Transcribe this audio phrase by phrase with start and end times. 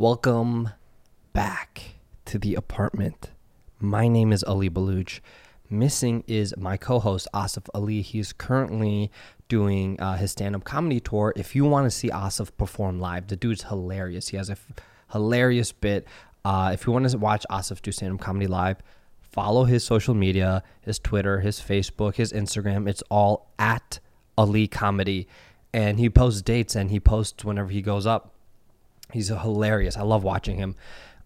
[0.00, 0.70] Welcome
[1.34, 3.32] back to the apartment.
[3.78, 5.20] My name is Ali Baluch.
[5.68, 8.00] Missing is my co-host Asif Ali.
[8.00, 9.10] He's currently
[9.48, 11.34] doing uh, his stand-up comedy tour.
[11.36, 14.28] If you want to see Asif perform live, the dude's hilarious.
[14.28, 14.56] He has a
[15.12, 16.06] hilarious bit.
[16.46, 18.78] Uh, if you want to watch Asif do stand-up comedy live,
[19.20, 22.88] follow his social media, his Twitter, his Facebook, his Instagram.
[22.88, 23.98] It's all at
[24.38, 25.28] Ali Comedy,
[25.74, 28.34] and he posts dates and he posts whenever he goes up.
[29.12, 29.96] He's hilarious.
[29.96, 30.76] I love watching him.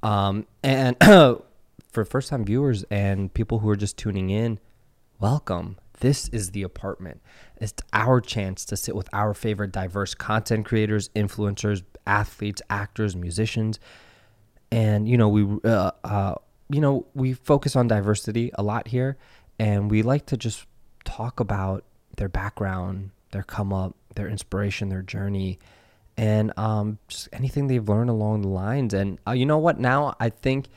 [0.03, 0.96] Um, and
[1.93, 4.58] for first time viewers and people who are just tuning in,
[5.21, 5.79] welcome.
[6.00, 7.21] This is the apartment.
[7.61, 13.79] It's our chance to sit with our favorite diverse content creators, influencers, athletes, actors, musicians.
[14.71, 16.35] And, you know, we, uh, uh,
[16.69, 19.16] you know, we focus on diversity a lot here.
[19.58, 20.66] And we like to just
[21.05, 21.85] talk about
[22.16, 25.58] their background, their come up, their inspiration, their journey
[26.17, 28.95] and um, just anything they've learned along the lines.
[28.95, 29.79] And uh, you know what?
[29.79, 30.68] Now I think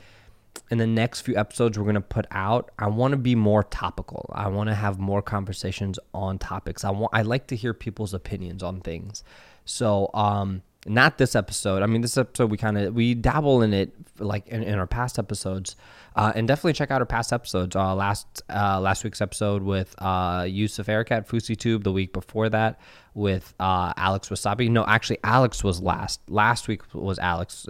[0.70, 4.30] in the next few episodes we're gonna put out, I want to be more topical.
[4.34, 6.84] I want to have more conversations on topics.
[6.84, 7.10] I want.
[7.14, 9.22] I like to hear people's opinions on things.
[9.64, 11.82] So um, not this episode.
[11.82, 14.86] I mean, this episode we kind of we dabble in it like in, in our
[14.86, 15.76] past episodes,
[16.16, 17.76] uh, and definitely check out our past episodes.
[17.76, 21.84] Uh, last uh, last week's episode with uh, Yousef Erakat Fusi Tube.
[21.84, 22.80] The week before that
[23.14, 24.70] with uh, Alex Wassabi.
[24.70, 26.20] No, actually, Alex was last.
[26.28, 27.66] Last week was Alex.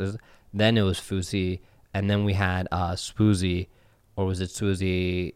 [0.54, 1.60] Then it was Fousey,
[1.92, 3.68] and then we had uh, Spoozy,
[4.16, 5.34] or was it Suzy?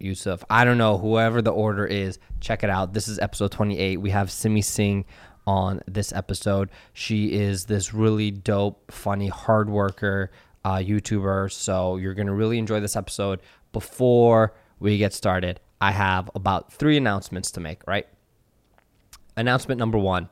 [0.00, 0.42] Yousef.
[0.48, 0.96] I don't know.
[0.96, 2.94] Whoever the order is, check it out.
[2.94, 3.98] This is episode 28.
[3.98, 5.04] We have Simmi Singh
[5.50, 6.70] on this episode.
[6.92, 10.30] She is this really dope, funny, hard worker,
[10.64, 11.50] uh, YouTuber.
[11.50, 13.40] So you're going to really enjoy this episode.
[13.72, 18.06] Before we get started, I have about three announcements to make, right?
[19.36, 20.28] Announcement number one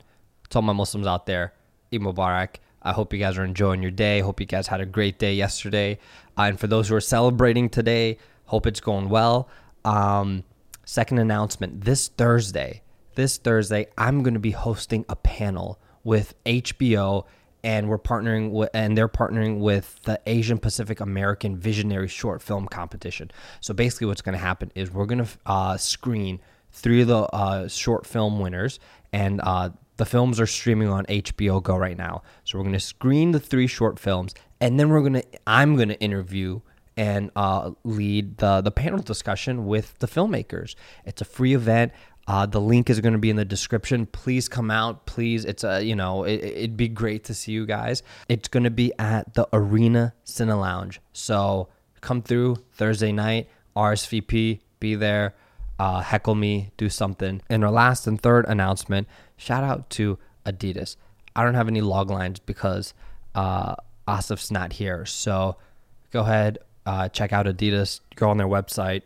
[0.51, 1.53] to all my Muslims out there,
[1.93, 2.57] Eid Mubarak.
[2.83, 4.21] I hope you guys are enjoying your day.
[4.21, 5.99] Hope you guys had a great day yesterday.
[6.39, 9.49] Uh, and for those who are celebrating today, hope it's going well.
[9.85, 10.45] Um,
[10.85, 12.83] second announcement this Thursday,
[13.19, 17.25] this Thursday, I'm going to be hosting a panel with HBO
[17.65, 22.69] and we're partnering with and they're partnering with the Asian Pacific American Visionary Short Film
[22.69, 23.33] Competition.
[23.61, 26.41] So basically what's going to happen is we're going to uh, screen
[26.71, 28.79] three of the uh, short film winners
[29.13, 32.23] and uh, the films are streaming on HBO Go right now.
[32.45, 35.75] So we're going to screen the three short films and then we're going to I'm
[35.75, 36.61] going to interview
[36.99, 40.75] and uh, lead the the panel discussion with the filmmakers.
[41.05, 41.93] It's a free event.
[42.29, 44.05] Uh, the link is going to be in the description.
[44.05, 45.07] Please come out.
[45.07, 48.03] Please, it's a you know it, it'd be great to see you guys.
[48.29, 51.01] It's going to be at the Arena Cine Lounge.
[51.15, 51.69] So
[52.03, 53.49] come through Thursday night.
[53.75, 54.61] RSVP.
[54.79, 55.35] Be there.
[55.79, 56.71] Uh, heckle me.
[56.77, 57.41] Do something.
[57.49, 59.09] And our last and third announcement.
[59.39, 60.97] Shout out to Adidas.
[61.35, 62.93] I don't have any log lines because
[63.35, 65.07] uh, Asif's not here.
[65.07, 65.57] So
[66.11, 68.01] go ahead, uh, check out Adidas.
[68.17, 69.03] Go on their website.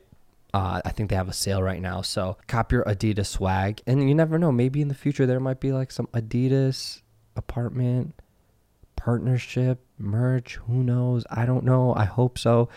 [0.54, 2.02] Uh, I think they have a sale right now.
[2.02, 3.80] So cop your Adidas swag.
[3.86, 4.52] And you never know.
[4.52, 7.00] Maybe in the future there might be like some Adidas
[7.36, 8.14] apartment
[8.96, 10.56] partnership merch.
[10.66, 11.24] Who knows?
[11.30, 11.94] I don't know.
[11.94, 12.68] I hope so.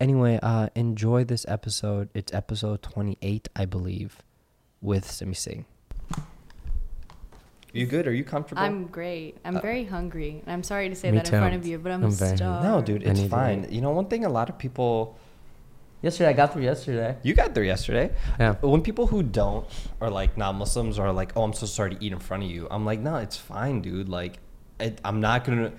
[0.00, 2.08] Anyway, uh, enjoy this episode.
[2.14, 4.18] It's episode 28, I believe,
[4.80, 5.64] with Simmi Singh.
[7.72, 8.06] You good?
[8.06, 8.62] Are you comfortable?
[8.62, 9.38] I'm great.
[9.44, 10.42] I'm Uh, very hungry.
[10.46, 11.34] And I'm sorry to say Me that too.
[11.34, 12.64] in front of you, but I'm, I'm very- starved.
[12.64, 13.66] no, dude, it's fine.
[13.70, 15.18] You know, one thing a lot of people
[16.04, 17.16] Yesterday, I got through yesterday.
[17.22, 18.12] You got through yesterday.
[18.38, 18.54] Yeah.
[18.60, 19.66] When people who don't
[20.02, 22.50] are like not Muslims are like, "Oh, I'm so sorry to eat in front of
[22.50, 24.08] you." I'm like, "No, it's fine, dude.
[24.08, 24.34] Like,
[24.78, 25.72] it, I'm not gonna."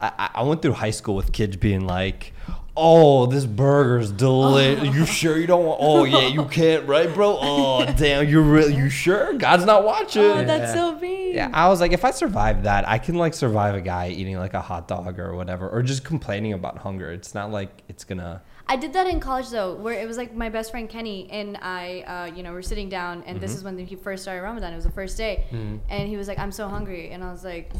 [0.00, 2.32] I, I- I went through high school with kids being like,
[2.76, 4.88] "Oh, this burger's delicious.
[4.96, 5.80] You sure you don't want?
[5.82, 7.38] Oh yeah, you can't, right, bro?
[7.40, 9.34] Oh damn, you really you sure?
[9.34, 11.34] God's not watching." Oh, that's so mean.
[11.34, 14.38] yeah, I was like, if I survive that, I can like survive a guy eating
[14.38, 17.10] like a hot dog or whatever, or just complaining about hunger.
[17.12, 18.40] It's not like it's gonna.
[18.68, 21.56] I did that in college though, where it was like my best friend Kenny and
[21.62, 22.00] I,
[22.30, 23.56] uh, you know, we're sitting down, and this Mhm.
[23.56, 24.72] is when he first started Ramadan.
[24.72, 25.78] It was the first day, Mhm.
[25.88, 27.70] and he was like, "I'm so hungry," and I was like,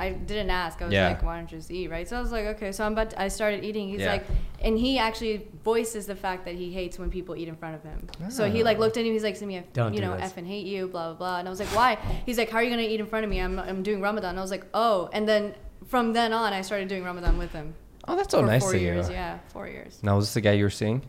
[0.00, 0.80] I didn't ask.
[0.80, 1.08] I was Yeah.
[1.08, 2.08] like, "Why don't you just eat?" Right?
[2.08, 3.10] So I was like, "Okay." So I'm about.
[3.10, 3.88] To, I started eating.
[3.88, 4.12] He's Yeah.
[4.12, 4.26] like,
[4.62, 7.82] and he actually voices the fact that he hates when people eat in front of
[7.82, 8.06] him.
[8.30, 8.64] So he Ah.
[8.64, 9.12] like looked at him.
[9.12, 10.32] He's like, "Simmi, I, Don't you know, this.
[10.32, 12.62] effing hate you, blah blah blah." And I was like, "Why?" He's like, "How are
[12.62, 13.40] you gonna eat in front of me?
[13.40, 15.54] I'm I'm doing Ramadan." And I was like, "Oh," and then
[15.88, 17.74] from then on, I started doing Ramadan with him.
[18.08, 19.14] Oh, that's so nice four to years, you.
[19.14, 19.98] Yeah, four years.
[20.02, 21.02] Now, was this the guy you were seeing?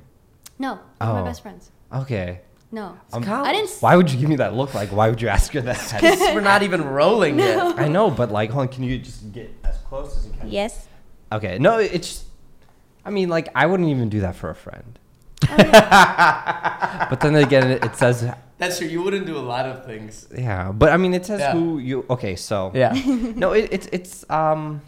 [0.59, 1.23] No, they're my Oh.
[1.25, 1.71] best friends.
[1.93, 2.41] Okay.
[2.71, 3.71] No, Um, I didn't.
[3.79, 4.75] Why would you give me that look?
[4.75, 5.99] Like, why would you ask her that?
[6.35, 7.79] We're not even rolling yet.
[7.79, 10.51] I know, but like, hold on, can you just get as close as you can?
[10.51, 10.87] Yes.
[11.31, 11.57] Okay.
[11.57, 12.25] No, it's.
[13.05, 14.99] I mean, like, I wouldn't even do that for a friend.
[15.89, 18.87] but then again, it, it says, That's true.
[18.87, 20.27] You wouldn't do a lot of things.
[20.37, 20.71] yeah.
[20.71, 21.53] But I mean, it says Yeah.
[21.53, 22.05] who you.
[22.09, 22.93] Okay, so Yeah.
[23.35, 24.81] no, it, it's it's um,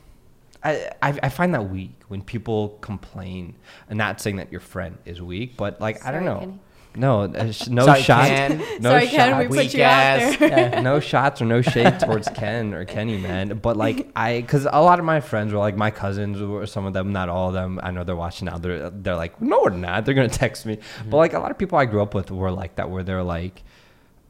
[0.64, 3.56] I, I I find that weak when people complain.
[3.90, 6.40] And not saying that your friend is weak, but like I don't know.
[6.40, 6.60] Kenny.
[6.94, 8.28] No, uh, sh- no Sorry, shots.
[8.28, 8.58] Ken.
[8.82, 9.48] No Sorry, Ken, we shots.
[9.48, 10.50] put Weak you out there.
[10.74, 10.82] Yeah.
[10.92, 13.60] no shots or no shade towards Ken or Kenny, man.
[13.60, 16.86] But like I, because a lot of my friends were like my cousins, or some
[16.86, 17.80] of them, not all of them.
[17.82, 18.58] I know they're watching now.
[18.58, 20.06] They're they're like, no, we're not.
[20.06, 20.80] They're gonna text me.
[21.10, 23.24] But like a lot of people I grew up with were like that, where they're
[23.24, 23.64] like,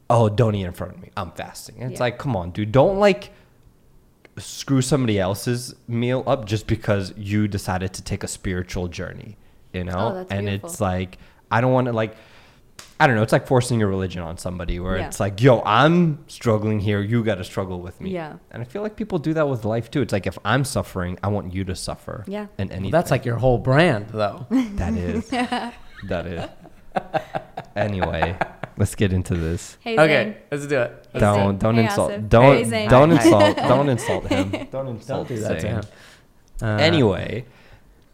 [0.08, 1.10] oh, don't eat in front of me.
[1.16, 1.76] I'm fasting.
[1.80, 2.04] And it's Yeah.
[2.04, 3.32] like, come on, dude, don't like
[4.38, 9.36] screw somebody else's meal up just because you decided to take a spiritual journey,
[9.72, 9.92] you know?
[10.10, 10.68] Oh, that's and beautiful.
[10.70, 11.18] it's like
[11.50, 12.16] I don't want to like
[12.98, 15.06] I don't know, it's like forcing your religion on somebody where Yeah.
[15.08, 18.10] it's like, yo, I'm struggling here, you got to struggle with me.
[18.10, 18.36] Yeah.
[18.52, 20.02] And I feel like people do that with life too.
[20.02, 22.24] It's like if I'm suffering, I want you to suffer.
[22.28, 22.46] Yeah.
[22.58, 22.92] And anything.
[22.92, 24.46] Well, that's like your whole brand, though.
[24.50, 25.28] that is.
[26.08, 26.48] that is.
[27.74, 28.36] Anyway,
[28.76, 29.76] let's get into this.
[29.80, 30.36] Hey, okay, Zane.
[30.50, 31.06] let's do it.
[31.12, 32.28] Hey, don't don't Hey, insult Asif.
[32.28, 33.22] don't Hey, don't Hi.
[33.24, 34.50] insult don't insult him.
[34.70, 35.82] Don't insult Don't do that to him.
[36.62, 37.44] Uh, Anyway,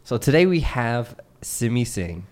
[0.03, 2.25] so today we have Simmi Singh.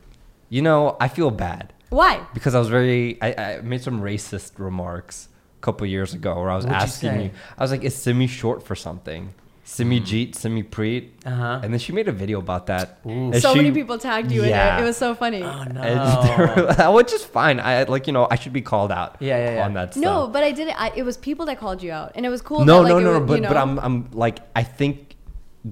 [0.50, 2.26] You know, I feel bad Why?
[2.34, 6.50] because I was very I, I made some racist remarks a couple years ago where
[6.50, 7.24] I was What'd asking say?
[7.26, 9.34] you I was like, is Simmi short for something?
[9.70, 11.10] Simi Jeet, Simi Preet.
[11.26, 11.60] Uh-huh.
[11.62, 13.00] And then she made a video about that.
[13.04, 14.78] And so she- many people tagged you Yeah.
[14.78, 14.84] in it.
[14.84, 15.44] It was so funny.
[15.44, 15.82] Oh no.
[15.82, 17.60] and- which is fine.
[17.60, 19.18] I like you know I should be called out.
[19.20, 19.66] Yeah, yeah, yeah.
[19.66, 20.04] On that stuff.
[20.04, 20.76] No, but I did it.
[20.80, 22.64] I, it was people that called you out, and it was cool.
[22.64, 23.20] no, that, no, like, no, no.
[23.20, 25.16] was, But you know, but I'm I'm like I think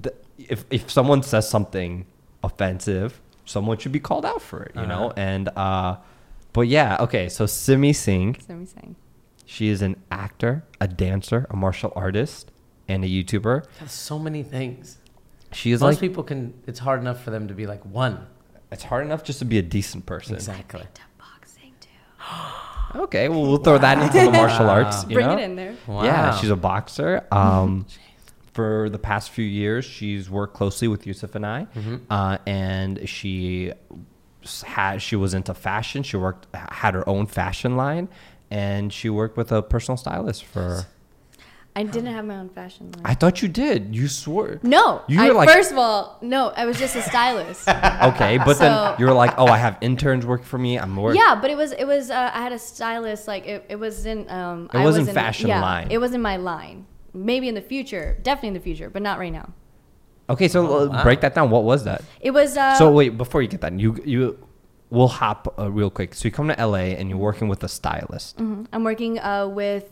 [0.02, 2.04] that if if someone says something
[2.44, 4.72] offensive, someone should be called out for it.
[4.76, 5.06] You know.
[5.06, 5.14] Uh-huh.
[5.30, 5.96] And uh,
[6.52, 7.28] but yeah, okay.
[7.30, 8.96] So Simi Singh, So me saying.
[9.46, 12.52] she is an actor, a dancer, a martial artist,
[12.88, 13.64] and a YouTuber.
[13.80, 14.98] That's so many things.
[15.52, 16.54] She is Most like people can.
[16.66, 18.26] It's hard enough for them to be like one.
[18.72, 20.34] it's hard enough just to be a decent person.
[20.34, 20.80] Exactly.
[20.82, 21.88] To boxing too.
[22.94, 25.02] Okay, well we'll throw that into the martial arts.
[25.08, 25.36] You Bring know?
[25.36, 25.76] it in there.
[25.86, 26.04] Wow.
[26.04, 27.26] Yeah, she's a boxer.
[27.30, 27.84] Um,
[28.54, 31.96] for the past few years, she's worked closely with Yousef and I, Mm-hmm.
[32.08, 33.72] uh, and she
[34.64, 36.02] had she was into fashion.
[36.04, 38.08] She worked had her own fashion line,
[38.50, 40.86] and she worked with a personal stylist for.
[41.76, 43.02] I didn't have my own fashion line.
[43.04, 43.94] I thought you did.
[43.94, 44.58] You swore.
[44.62, 47.68] no, You I, were like- first of all, no, I was just a stylist.
[48.10, 50.78] Okay, but then you were like, "Oh, I have interns working for me.
[50.78, 53.64] I'm working." yeah, but it was it was uh, I had a stylist like it,
[53.68, 55.88] it was in um It I wasn't was in, fashion yeah, line.
[55.90, 56.86] It was in my line.
[57.12, 59.48] Maybe in the future, definitely in the future, but not right now.
[60.28, 61.02] Okay, so Oh, uh, wow.
[61.02, 61.50] break that down.
[61.50, 62.02] What was that?
[62.20, 64.38] It was uh so wait, before you get that, you you,
[64.90, 66.14] we'll hop uh, real quick.
[66.14, 68.38] So you come to LA and you're working with a stylist.
[68.38, 68.66] Mhm.
[68.72, 69.88] I'm working uh, with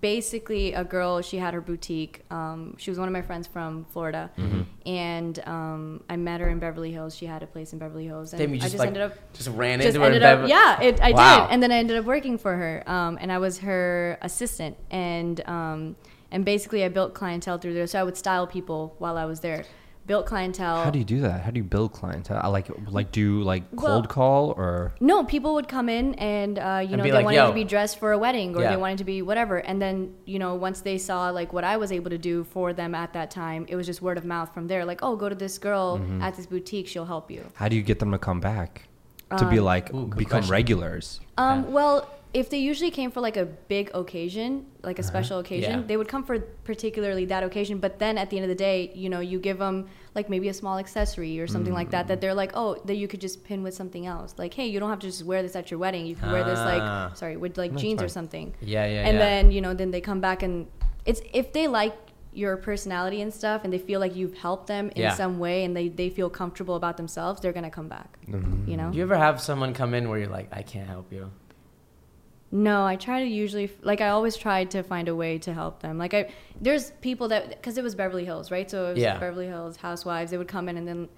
[0.00, 1.20] basically a girl.
[1.22, 2.22] She had her boutique.
[2.30, 4.62] Um, she was one of my friends from Florida, Mm-hmm.
[4.88, 7.14] and um, I met her in Beverly Hills.
[7.16, 9.02] She had a place in Beverly Hills, and Damn, you I just, just like ended
[9.02, 10.06] up just ran just into her.
[10.06, 11.46] ended up yeah it, i Wow.
[11.46, 14.76] did and then i ended up working for her um, and i was her assistant
[14.90, 15.96] and um,
[16.30, 19.40] and basically i built clientele through there so i would style people while i was
[19.40, 19.64] there
[20.06, 21.42] built clientele How do you do that?
[21.42, 22.40] How do you build clientele?
[22.42, 24.94] I Like, like do you like Well- cold call or?
[25.00, 27.54] no people would come in and uh, you And know they like, wanted "Yo." to
[27.54, 28.70] be dressed for a wedding or Yeah.
[28.70, 31.76] they wanted to be whatever and then you know once they saw like what i
[31.76, 34.52] was able to do for them at that time it was just word of mouth
[34.52, 36.22] from there like oh go to this girl Mm-hmm.
[36.22, 38.88] at this boutique she'll help you How do you get them to come back?
[39.38, 40.50] To be like Ooh, become question.
[40.52, 41.20] regulars.
[41.38, 41.70] Um, Yeah.
[41.70, 45.80] well, if they usually came for like a big occasion, like a special occasion, Uh-huh.
[45.82, 45.86] Yeah.
[45.86, 47.78] they would come for particularly that occasion.
[47.78, 49.86] But then at the end of the day, you know, you give them
[50.16, 51.92] like maybe a small accessory or something like Mm.
[51.92, 54.34] that that they're like, oh, that you could just pin with something else.
[54.36, 56.04] Like, hey, you don't have to just wear this at your wedding.
[56.06, 56.72] You can wear this Ah.
[57.08, 58.52] like, sorry, with like That's jeans or something.
[58.60, 59.24] Yeah, yeah, and yeah.
[59.24, 60.66] then you know, then they come back and
[61.06, 61.94] it's if they like
[62.32, 65.14] your personality and stuff and they feel like you've helped them in Yeah.
[65.14, 68.68] some way and they, they feel comfortable about themselves they're gonna come back Mm-hmm.
[68.68, 71.12] you know Do you ever have someone come in where you're like, I can't help
[71.12, 71.30] you?
[72.54, 75.80] No, I try to usually like I always tried to find a way to help
[75.80, 75.98] them.
[75.98, 76.30] Like I
[76.60, 78.70] there's people that because it was Beverly Hills, right?
[78.70, 79.18] So it was Yeah.
[79.18, 80.30] Beverly Hills housewives.
[80.30, 81.08] They would come in and then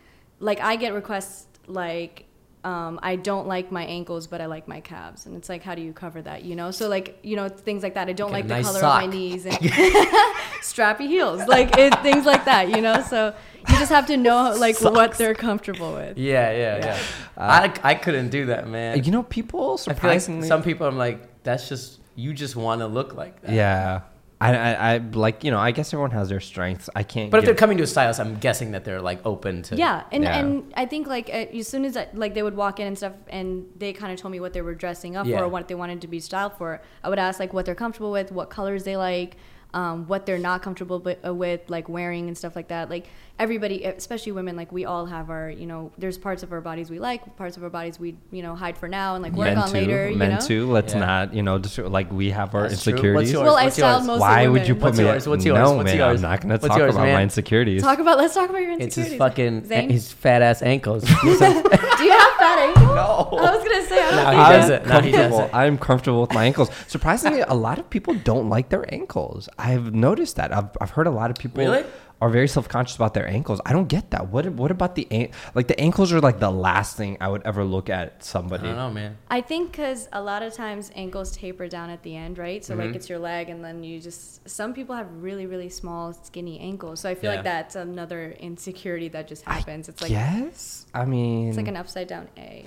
[0.40, 2.24] like I get requests like
[2.64, 5.76] um, I don't like my ankles, but I like my calves, and it's like, how
[5.76, 6.42] do you cover that?
[6.42, 8.08] You know, so like, you know, things like that.
[8.08, 9.04] I don't like nice the color sock.
[9.04, 9.54] of my knees and
[10.62, 12.68] strappy heels, like it, things like that.
[12.70, 13.34] You know, so
[13.78, 16.18] just have to know like what they're comfortable with.
[16.18, 16.98] Yeah, yeah, yeah.
[17.36, 19.02] I, I couldn't do that, man.
[19.04, 20.48] You know, people I feel like surprisingly.
[20.48, 23.52] some people, I'm like, that's just you just want to look like that.
[23.52, 24.00] yeah,
[24.40, 25.58] I, I, I like you know.
[25.58, 26.88] I guess everyone has their strengths.
[26.96, 27.30] I can't.
[27.30, 29.76] But if they're coming to a stylist, I'm guessing that they're like open to.
[29.76, 30.38] Yeah, and Yeah.
[30.38, 32.96] and I think like uh, as soon as I, like they would walk in and
[32.96, 35.38] stuff, and they kind of told me what they were dressing up Yeah.
[35.38, 36.80] for, or what they wanted to be styled for.
[37.04, 39.36] I would ask like what they're comfortable with, what colors they like,
[39.74, 42.88] um, what they're not comfortable uh, with, like wearing and stuff like that.
[42.90, 43.06] Like
[43.38, 46.88] everybody, especially women, like we all have our, you know, there's parts of our bodies
[46.90, 49.46] we like, parts of our bodies we, you know, hide for now and like work
[49.48, 49.74] men on too.
[49.74, 50.10] later.
[50.14, 50.40] men you know?
[50.40, 50.70] too.
[50.72, 51.00] Let's Yeah.
[51.00, 52.92] not, you know, just like we have our That's true.
[52.92, 53.32] What's insecurities.
[53.32, 53.44] yours?
[53.44, 54.06] Well, I What's styled yours?
[54.06, 55.04] mostly Why would you put What's me?
[55.04, 55.28] yours?
[55.28, 55.58] What's yours?
[55.58, 56.24] No, What's man, yours?
[56.24, 57.82] I'm not gonna What's talk yours, about my insecurities.
[57.82, 59.12] Talk about let's talk about your insecurities.
[59.12, 59.60] It's insecurities.
[59.60, 59.90] his fucking Zane?
[59.90, 61.04] his fat ass ankles.
[61.22, 62.86] Do you have fat ankles?
[62.86, 63.28] No.
[63.38, 64.86] I was gonna say I don't No, think he I- does it.
[64.86, 65.38] No, he comfortable.
[65.38, 65.54] doesn't.
[65.54, 66.70] I'm comfortable with my ankles.
[66.86, 69.48] Surprisingly, a lot of people don't like their ankles.
[69.58, 70.56] I've noticed that.
[70.56, 71.84] I've, I've heard a lot of people Really?
[72.20, 73.60] Are very self conscious about their ankles.
[73.66, 74.28] I don't get that.
[74.28, 77.42] What what about the an- like the ankles are like the last thing I would
[77.44, 78.62] ever look at somebody.
[78.62, 78.68] I somebody.
[78.68, 79.18] don't know, man.
[79.28, 82.64] I think because a lot of times ankles taper down at the end, right?
[82.64, 82.96] So like Mhm.
[82.96, 84.48] it's your leg, and then you just.
[84.48, 87.36] Some people have really really small skinny ankles, so I feel Yeah.
[87.36, 89.88] like that's another insecurity that just happens.
[89.88, 92.64] it's like yes, I mean, it's like an upside down A.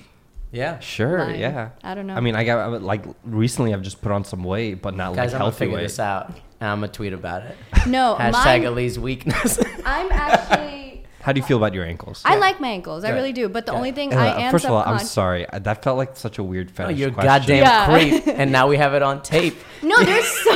[0.52, 0.80] Yeah.
[0.80, 1.40] sure, line.
[1.40, 1.70] yeah.
[1.84, 2.16] I don't know.
[2.16, 3.74] I mean, I got I like recently.
[3.74, 5.84] I've just put on some weight, but not Guys, like I'm gonna healthy figure weight.
[5.84, 6.28] this out,
[6.60, 7.56] and I'm gonna tweet about it.
[7.88, 9.60] no, Hashtag mine, Elise weakness.
[9.86, 11.06] I'm actually.
[11.22, 12.22] How do you feel about your ankles?
[12.26, 13.04] I like my ankles.
[13.04, 13.16] I Good.
[13.16, 13.50] really do.
[13.50, 13.78] But the Good.
[13.78, 15.46] only thing Uh, I am first of all, I'm sorry.
[15.50, 17.28] Uh, That felt like such a weird oh, fetish you're question.
[17.28, 17.86] goddamn Yeah.
[17.86, 19.58] creep, and now we have it on tape.
[19.84, 20.56] No, there's so,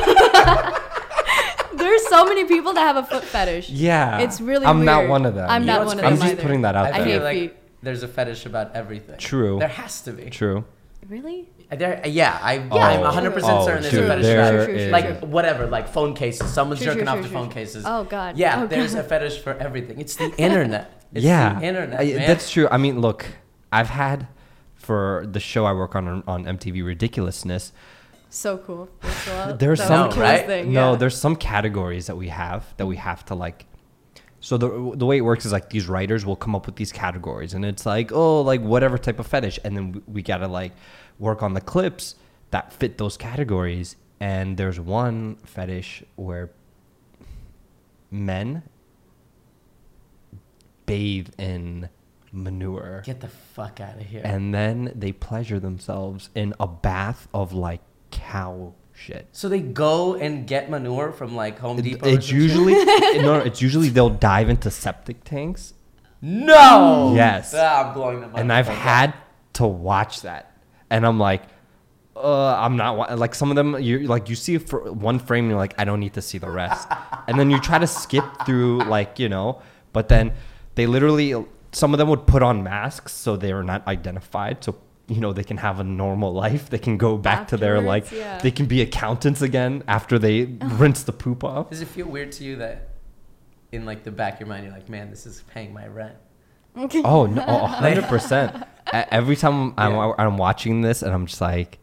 [1.75, 3.69] there's so many people that have a foot fetish.
[3.69, 5.49] Yeah, It's really I'm not one of them.
[5.49, 6.13] I'm You not one of them.
[6.13, 6.41] I'm just either.
[6.41, 7.03] putting that out I I there.
[7.05, 7.53] feel hate like feet.
[7.83, 9.17] There's a fetish about everything.
[9.17, 9.59] True.
[9.59, 10.29] There has to be.
[10.29, 10.65] True.
[11.07, 11.49] Really?
[11.69, 12.77] There, yeah, I, Oh.
[12.77, 15.19] I'm 100 percent Oh, certain there's dude, a fetish there about True, true, true, like
[15.19, 15.27] true.
[15.29, 16.51] whatever, like phone cases.
[16.53, 17.53] Someone's True, jerking true, off true, to phone true.
[17.53, 17.83] cases.
[17.85, 18.37] Oh, God.
[18.37, 19.05] Yeah, Oh, there's God.
[19.05, 19.99] a fetish for everything.
[19.99, 21.03] It's the internet.
[21.13, 21.99] It's yeah, the internet.
[21.99, 22.27] I- man.
[22.27, 22.67] that's true.
[22.71, 23.25] I mean, look,
[23.71, 24.27] I've had
[24.75, 27.71] for the show I work on on, on MTV Ridiculousness.
[28.29, 28.89] So cool.
[28.99, 30.45] First of all, There's some the right?
[30.45, 30.97] thing, no, yeah.
[30.97, 33.65] there's some categories that we have that we have to like.
[34.43, 36.91] So the the way it works is like these writers will come up with these
[36.91, 40.49] categories, and it's like oh like whatever type of fetish, and then we, we gotta
[40.49, 40.73] like
[41.17, 42.15] work on the clips
[42.51, 43.95] that fit those categories.
[44.19, 46.51] And there's one fetish where
[48.11, 48.63] men
[50.85, 51.87] bathe in
[52.33, 54.23] manure Get the fuck out of here.
[54.25, 57.79] and then they pleasure themselves in a bath of like
[58.11, 59.27] cow shit.
[59.31, 62.07] so they go and get manure from like Home Depot.
[62.07, 65.73] or it's usually no, no, it's usually they'll dive into septic tanks,
[66.21, 67.13] no.
[67.15, 67.53] Yes.
[67.55, 68.39] Ah, I'm blowing them up.
[68.39, 69.13] and I've had
[69.53, 70.55] to watch that,
[70.89, 71.43] and I'm like,
[72.15, 73.79] uh, I'm not like some of them.
[73.81, 76.37] You like you see for one frame, and you're like, I don't need to see
[76.37, 76.87] the rest,
[77.27, 80.33] and then you try to skip through like you know, but then
[80.75, 81.35] they literally
[81.71, 84.75] some of them would put on masks so they are not identified, so.
[85.07, 86.69] You know they can have a normal life.
[86.69, 88.09] They can go back to their like.
[88.11, 88.39] Yeah.
[88.39, 91.69] They can be accountants again after they rinse the poop off.
[91.69, 92.89] Does it feel weird to you that
[93.71, 96.15] in like the back of your mind you're like, man, this is paying my rent?
[97.03, 98.55] Oh no, a hundred percent.
[98.93, 100.13] E- Every time I'm, Yeah.
[100.17, 101.79] I'm watching this, and I'm just like,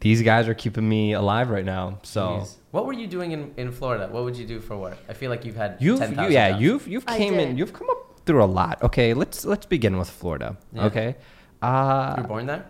[0.00, 1.98] these guys are keeping me alive right now.
[2.02, 2.54] So Jeez.
[2.70, 4.08] what were you doing in, in Florida?
[4.10, 4.98] What would you do for work?
[5.08, 6.62] I feel like you've had you've, 10,000 you, yeah, jobs.
[6.62, 8.82] you've, you've came in, you've come up through a lot.
[8.82, 10.56] Okay, let's let's begin with Florida.
[10.72, 10.84] Yeah.
[10.86, 11.16] Okay,
[11.64, 12.64] you were uh, born there.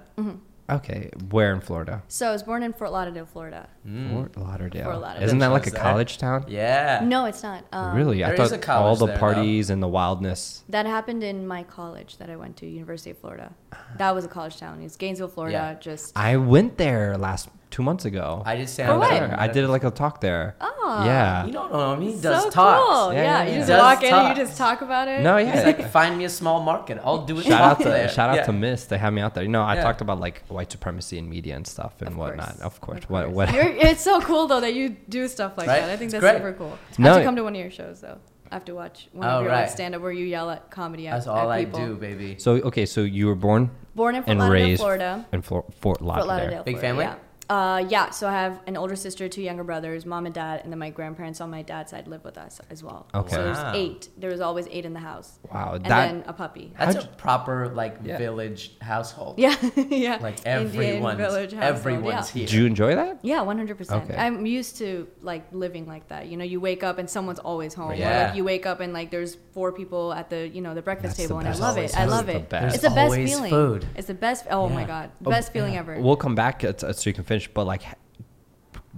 [0.70, 2.02] okay, where in Florida?
[2.08, 3.68] So I was born in Fort Lauderdale, Florida.
[3.86, 4.12] Mm.
[4.12, 4.84] Fort Lauderdale.
[4.84, 5.24] Fort Lauderdale.
[5.26, 5.82] Isn't that like a Shows there.
[5.82, 6.44] college town?
[6.48, 7.00] Yeah.
[7.04, 7.64] No, it's not.
[7.72, 9.20] Um, really, I there is thought a all the there, though.
[9.20, 10.62] parties and the wildness.
[10.70, 13.52] That happened in my college that I went to, University of Florida.
[13.98, 14.80] That was a college town.
[14.82, 15.52] It's Gainesville, Florida.
[15.56, 15.74] Yeah.
[15.80, 18.40] Just I went there last two months ago.
[18.46, 19.10] I did stand For up what?
[19.10, 19.34] there.
[19.38, 20.54] I did like a talk there.
[20.60, 21.44] oh, Yeah.
[21.44, 22.02] You don't know him.
[22.02, 22.84] He does so talks.
[22.88, 23.12] cool.
[23.12, 24.38] Yeah, Yeah, yeah, you just Does walk in and talks.
[24.38, 25.22] you just talk about it.
[25.22, 25.62] No, He's yeah.
[25.64, 27.00] like, find me a small market.
[27.02, 27.44] I'll do it.
[27.46, 28.08] shout out to there.
[28.08, 28.44] shout out Yeah.
[28.46, 28.84] to Miss.
[28.84, 29.42] They had me out there.
[29.42, 29.82] You know, I Yeah.
[29.82, 32.46] talked about like white supremacy and media and stuff and Of whatnot.
[32.46, 32.60] course.
[32.60, 33.04] Of course.
[33.04, 33.34] Of What course.
[33.34, 35.80] what You're, it's so cool though that you do stuff like Right?
[35.80, 35.90] that.
[35.90, 36.36] I think It's that's great.
[36.36, 36.78] super cool.
[36.98, 38.18] I have to come to one of your shows though.
[38.50, 39.62] I have to watch one Oh, of your right.
[39.62, 41.80] like stand up where you yell at comedy at, That's all at I people.
[41.80, 42.36] do, baby.
[42.38, 45.26] So okay, so you were born Born in Fort and Lauderdale, raised Florida.
[45.32, 46.26] in Fort, Fort Lauderdale.
[46.26, 46.62] Fort Lauderdale.
[46.64, 47.04] Big Florida, family?
[47.04, 47.14] Yeah.
[47.48, 48.10] Uh, yeah.
[48.10, 50.90] So I have an older sister, two younger brothers, mom and dad, and then my
[50.90, 53.06] grandparents on my dad's side live with us as well.
[53.14, 53.34] Okay.
[53.36, 53.72] So there's Wow.
[53.74, 54.08] eight.
[54.18, 55.38] There was always eight in the house.
[55.52, 56.72] Wow, And that then a puppy.
[56.78, 58.18] That's How'd a proper like Yeah.
[58.18, 59.38] village household.
[59.38, 60.18] Yeah, yeah.
[60.20, 62.22] Like Indian everyone's village household, everyone's yeah.
[62.40, 62.46] here.
[62.46, 63.18] did you enjoy that?
[63.22, 64.04] Yeah, one hundred percent.
[64.04, 64.16] Okay.
[64.16, 66.26] I'm used to like living like that.
[66.28, 67.90] You know, you wake up and someone's always home.
[67.90, 68.26] Or Yeah.
[68.28, 71.16] like you wake up and like there's four people at the you know the breakfast
[71.16, 71.96] That's the table, and I love it.
[71.96, 72.42] I love That's it.
[72.50, 72.74] the best.
[72.76, 73.50] It's the best Always feeling.
[73.50, 73.86] food.
[73.96, 74.46] It's the best.
[74.50, 74.86] Oh my Yeah.
[74.86, 75.52] god, Oh, best yeah.
[75.52, 76.00] feeling ever.
[76.00, 77.82] We'll come back so you can finish, but like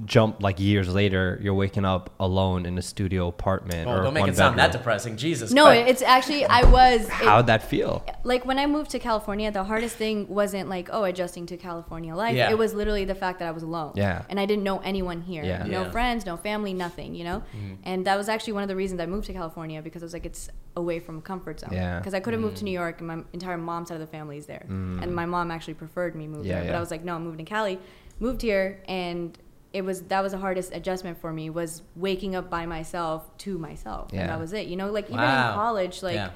[0.04, 4.14] jump like years later, you're waking up alone in a studio apartment Oh, or don't
[4.14, 5.16] make one it sound that depressing.
[5.16, 5.52] Jesus.
[5.52, 5.88] no, Christ.
[5.90, 7.06] it's actually I was.
[7.06, 8.04] it- How'd that feel?
[8.24, 12.14] like when I moved to California, the hardest thing wasn't like oh adjusting to California
[12.14, 12.36] life.
[12.36, 12.50] Yeah.
[12.50, 13.92] It was literally the fact that I was alone.
[13.94, 14.24] Yeah.
[14.28, 15.44] And I didn't know anyone here.
[15.44, 15.62] Yeah.
[15.64, 15.90] No Yeah.
[15.90, 17.14] friends, no family, nothing.
[17.14, 17.42] You know.
[17.56, 17.74] Mm-hmm.
[17.84, 20.12] And that was actually one of the reasons I moved to California because I was
[20.12, 21.70] like it's away from comfort zone.
[21.72, 21.98] Yeah.
[21.98, 22.66] Because I could have moved to mm.
[22.66, 25.02] New York and my entire mom's side of the family is there, mm.
[25.02, 26.72] and my mom actually preferred me move Yeah, there.
[26.72, 26.76] But.
[26.76, 27.78] I was like no, I'm moving to Cali.
[28.20, 29.36] Moved here and.
[29.72, 33.58] it was that was the hardest adjustment for me was waking up by myself to
[33.58, 34.20] myself Yeah.
[34.20, 35.48] and that was it you know like even Wow.
[35.50, 36.30] in college like Yeah.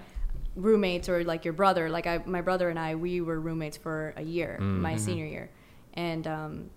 [0.57, 4.13] roommates or like your brother like I my brother and I we were roommates for
[4.17, 4.81] a year Mm.
[4.81, 4.99] my Mm-hmm.
[5.07, 5.51] senior year
[5.95, 6.71] and um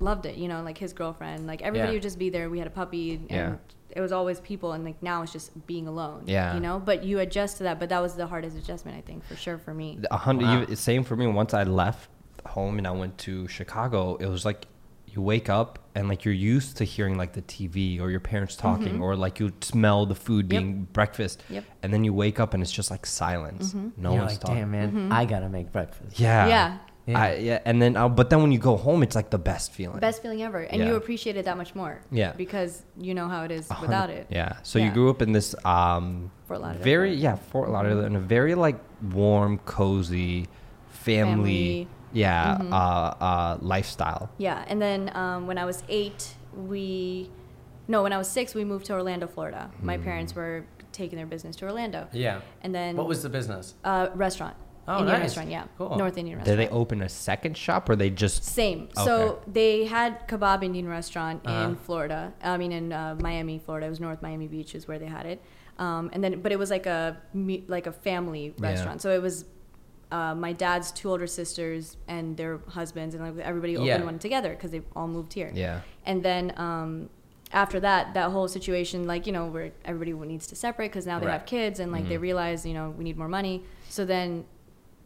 [0.00, 1.96] loved it you know like his girlfriend like everybody Yeah.
[1.96, 3.56] would just be there we had a puppy and Yeah.
[3.90, 6.54] it was always people and like now it's just being alone Yeah.
[6.54, 9.24] you know but you adjust to that but that was the hardest adjustment I think
[9.26, 10.46] for sure for me A hundred.
[10.46, 10.60] Wow.
[10.68, 11.26] you- Same for me.
[11.26, 12.08] Once I left
[12.48, 14.66] home and I went to Chicago, it was like
[15.06, 18.54] you wake up and like you're used to hearing like the TV or your parents
[18.56, 20.52] talking or like you smell the food Mm-hmm.
[20.54, 20.62] Yep.
[20.62, 21.64] being breakfast, Yep.
[21.82, 23.74] and then you wake up and it's just like silence.
[23.74, 24.56] No You're one's like, talking.
[24.56, 26.20] damn man, I gotta make breakfast.
[26.20, 26.46] Yeah.
[26.46, 26.78] Yeah.
[27.06, 27.18] Yeah.
[27.18, 27.58] I, yeah.
[27.64, 29.98] And then, uh, but then when you go home, it's like the best feeling.
[29.98, 30.88] best feeling ever and Yeah.
[30.88, 32.32] you appreciate it that much more Yeah.
[32.32, 34.58] because you know how it is without it Yeah.
[34.62, 36.84] So you grew up in this um Fort Lauderdale.
[36.84, 40.48] very yeah Fort Lauderdale in a very like warm, cozy,
[40.90, 41.88] family, Family.
[42.12, 42.72] Yeah Mhm.
[42.72, 44.30] uh, uh, lifestyle.
[44.38, 47.30] Yeah, and then um, when I was eight, we
[47.90, 49.70] no, when I was six, we moved to Orlando, Florida.
[49.82, 50.04] My Hmm.
[50.04, 52.40] parents were taking their business to Orlando, Yeah.
[52.62, 53.74] and then What was the business?
[53.84, 54.56] uh, restaurant?
[54.86, 55.22] Oh, Indian nice.
[55.28, 55.96] restaurant, yeah, Cool.
[55.98, 56.58] North Indian restaurant.
[56.58, 58.84] Did they open a second shop or they just Same.
[58.96, 59.04] Okay.
[59.04, 61.68] So they had kebab Indian restaurant Uh-huh.
[61.68, 62.32] in Florida.
[62.42, 63.86] I mean, in uh, Miami, Florida.
[63.86, 65.42] It was North Miami Beach is where they had it.
[65.78, 67.18] Um, and then, but it was like a
[67.68, 68.68] like a family Yeah.
[68.70, 69.00] restaurant.
[69.02, 69.44] So it was
[70.10, 74.04] uh, my dad's two older sisters and their husbands, and like everybody opened Yeah.
[74.04, 75.50] one together because they all moved here.
[75.54, 77.10] yeah And then um,
[77.52, 81.18] after that, that whole situation, like, you know, where everybody needs to separate because now
[81.18, 81.32] they Right.
[81.32, 82.20] have kids and, like, they Mhm.
[82.28, 83.64] realize, you know, we need more money.
[83.88, 84.44] So then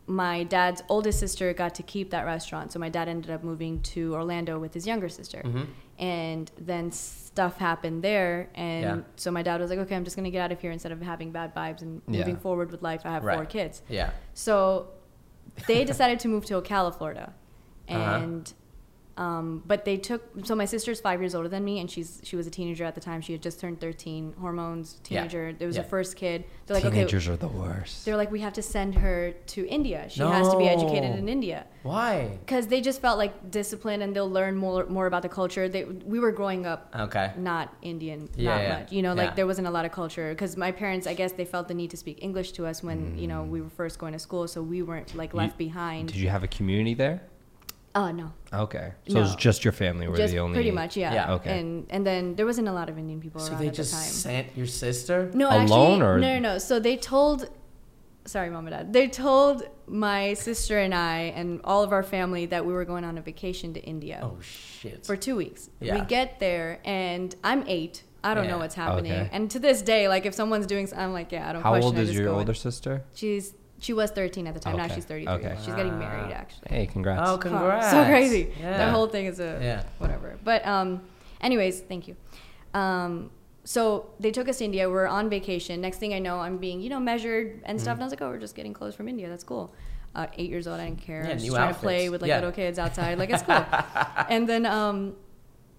[0.06, 2.72] my dad's oldest sister got to keep that restaurant.
[2.72, 5.42] So my dad ended up moving to Orlando with his younger sister.
[5.44, 5.66] Mhm.
[6.02, 8.48] And then stuff happened there.
[8.56, 8.98] And Yeah.
[9.16, 10.90] so my dad was like, okay, I'm just going to get out of here instead
[10.92, 13.02] of having bad vibes and moving forward with life.
[13.04, 13.82] I have four kids.
[13.88, 14.10] Yeah.
[14.34, 14.88] So
[15.68, 17.32] they decided to move to Ocala, Florida,
[17.88, 18.18] Uh-huh.
[19.16, 20.22] Um, but they took.
[20.44, 22.94] So my sister's five years older than me, and she's she was a teenager at
[22.94, 23.20] the time.
[23.20, 25.20] She had just turned thirteen, hormones, Yeah.
[25.20, 25.54] teenager.
[25.58, 25.82] It was Yeah.
[25.82, 26.44] her first kid.
[26.66, 27.34] They're like, teenagers okay.
[27.34, 28.04] are the worst.
[28.04, 30.06] They're like, we have to send her to India.
[30.08, 32.38] She has to be educated in India Why?
[32.40, 35.68] because they just felt like discipline and they'll learn more more about the culture.
[35.68, 37.32] They we were growing up Okay.
[37.36, 38.78] not Indian, Yeah, not yeah.
[38.78, 38.92] much.
[38.92, 39.34] You know, like Yeah.
[39.34, 41.90] there wasn't a lot of culture because my parents, I guess, they felt the need
[41.90, 44.62] to speak English to us when you know we were first going to school, so
[44.62, 46.08] we weren't like You- left behind.
[46.08, 47.20] Did you have a community there?
[47.94, 50.96] Oh no, Okay, so it was just your family were just the only pretty much,
[50.96, 51.12] yeah.
[51.12, 51.34] Yeah.
[51.34, 51.58] Okay.
[51.60, 53.90] And and then there wasn't a lot of Indian people So around they at just
[53.92, 54.06] the time.
[54.06, 55.30] sent your sister?
[55.34, 56.58] No, Alone actually, or- no, no, no.
[56.58, 57.50] So they told,
[58.24, 58.92] sorry, mom and dad.
[58.94, 63.04] They told my sister and I and all of our family that we were going
[63.04, 65.04] on a vacation to India Oh shit.
[65.04, 65.68] for two weeks.
[65.80, 65.98] Yeah.
[65.98, 68.04] We get there and I'm eight.
[68.24, 68.52] I don't Yeah.
[68.52, 69.12] know what's happening.
[69.12, 69.28] Okay.
[69.32, 71.60] And to this day, like if someone's doing, I'm like, yeah, I don't.
[71.62, 72.38] How question, old is your go in.
[72.38, 73.02] older sister?
[73.14, 73.52] She's
[73.82, 74.76] she was 13 at the time.
[74.76, 75.32] Now she's 33.
[75.34, 75.56] Okay.
[75.64, 75.98] She's getting Ah.
[75.98, 76.68] married actually.
[76.70, 77.28] Hey, congrats.
[77.28, 77.90] Oh, congrats.
[77.90, 78.50] So crazy.
[78.60, 78.86] Yeah.
[78.86, 79.82] The whole thing is a Yeah.
[79.98, 80.38] whatever.
[80.44, 81.02] But um,
[81.40, 82.16] anyways, thank you.
[82.74, 83.30] Um,
[83.64, 84.88] so they took us to India.
[84.88, 85.80] We're on vacation.
[85.80, 87.82] Next thing I know, I'm being you know measured and Mm-hmm.
[87.82, 87.94] stuff.
[87.94, 89.28] And I was like, oh, we're just getting clothes from India.
[89.28, 89.74] That's cool.
[90.14, 91.22] Uh, eight years old, I didn't care.
[91.24, 92.36] Yeah, I was new just trying to play with like Yeah.
[92.36, 93.18] little kids outside.
[93.18, 93.64] Like it's cool.
[94.28, 95.16] and then um,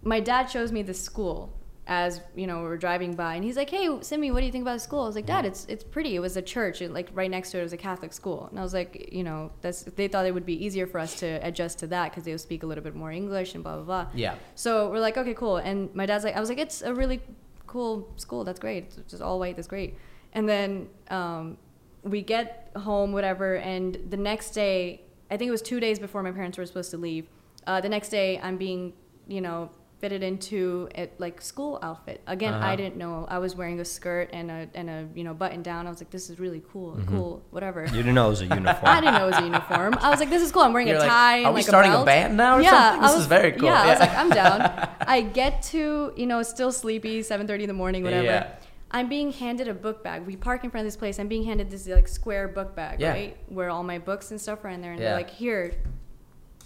[0.04, 1.54] my dad shows me the school
[1.86, 4.62] as you know we're driving by, and he's like, "Hey, Simmi, what do you think
[4.62, 6.16] about the school?" I was like, "Dad, it's it's pretty.
[6.16, 8.60] It was a church, and like right next to it was a Catholic school." And
[8.60, 11.46] I was like, "You know, that's they thought it would be easier for us to
[11.46, 13.84] adjust to that because they would speak a little bit more English and blah blah
[13.84, 14.36] blah." Yeah.
[14.56, 15.58] So we're like, okay, cool.
[15.58, 17.22] And my dad's like, I was like, it's a really
[17.68, 18.44] cool school.
[18.44, 18.86] That's great.
[18.98, 19.56] It's just all white.
[19.56, 19.98] That's great.
[20.34, 21.58] And then um,
[22.04, 23.56] we get home, whatever.
[23.56, 26.92] And the next day, I think it was two days before my parents were supposed
[26.92, 27.28] to leave.
[27.66, 28.94] Uh, the next day, I'm being,
[29.28, 29.72] you know,
[30.04, 32.20] fitted into a like school outfit.
[32.28, 32.68] Again, Uh-huh.
[32.72, 33.26] I didn't know.
[33.30, 35.88] I was wearing a skirt and a and a you know button down.
[35.88, 37.86] I was like, this is really cool, cool, whatever.
[37.86, 38.80] You didn't know it was a uniform.
[38.96, 39.94] I didn't know it was a uniform.
[40.02, 40.64] I was like, this is cool.
[40.64, 41.40] I'm wearing You're a like, tie.
[41.44, 43.02] "Are and we like starting a belt." band now or yeah, something?
[43.04, 43.70] This was, is very cool.
[43.70, 44.90] Yeah, I was like, I'm down.
[45.16, 48.26] I get to, you know, still sleepy, 7:30 in the morning, whatever.
[48.26, 48.56] Yeah.
[48.92, 50.26] I'm being handed a book bag.
[50.28, 51.18] We park in front of this place.
[51.18, 53.12] I'm being handed this like square book bag, Yeah.
[53.12, 55.08] right, where all my books and stuff are in there, and Yeah.
[55.08, 55.74] they're like, here,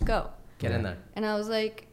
[0.03, 0.31] go.
[0.57, 0.97] Get in there.
[1.15, 1.86] And I was like,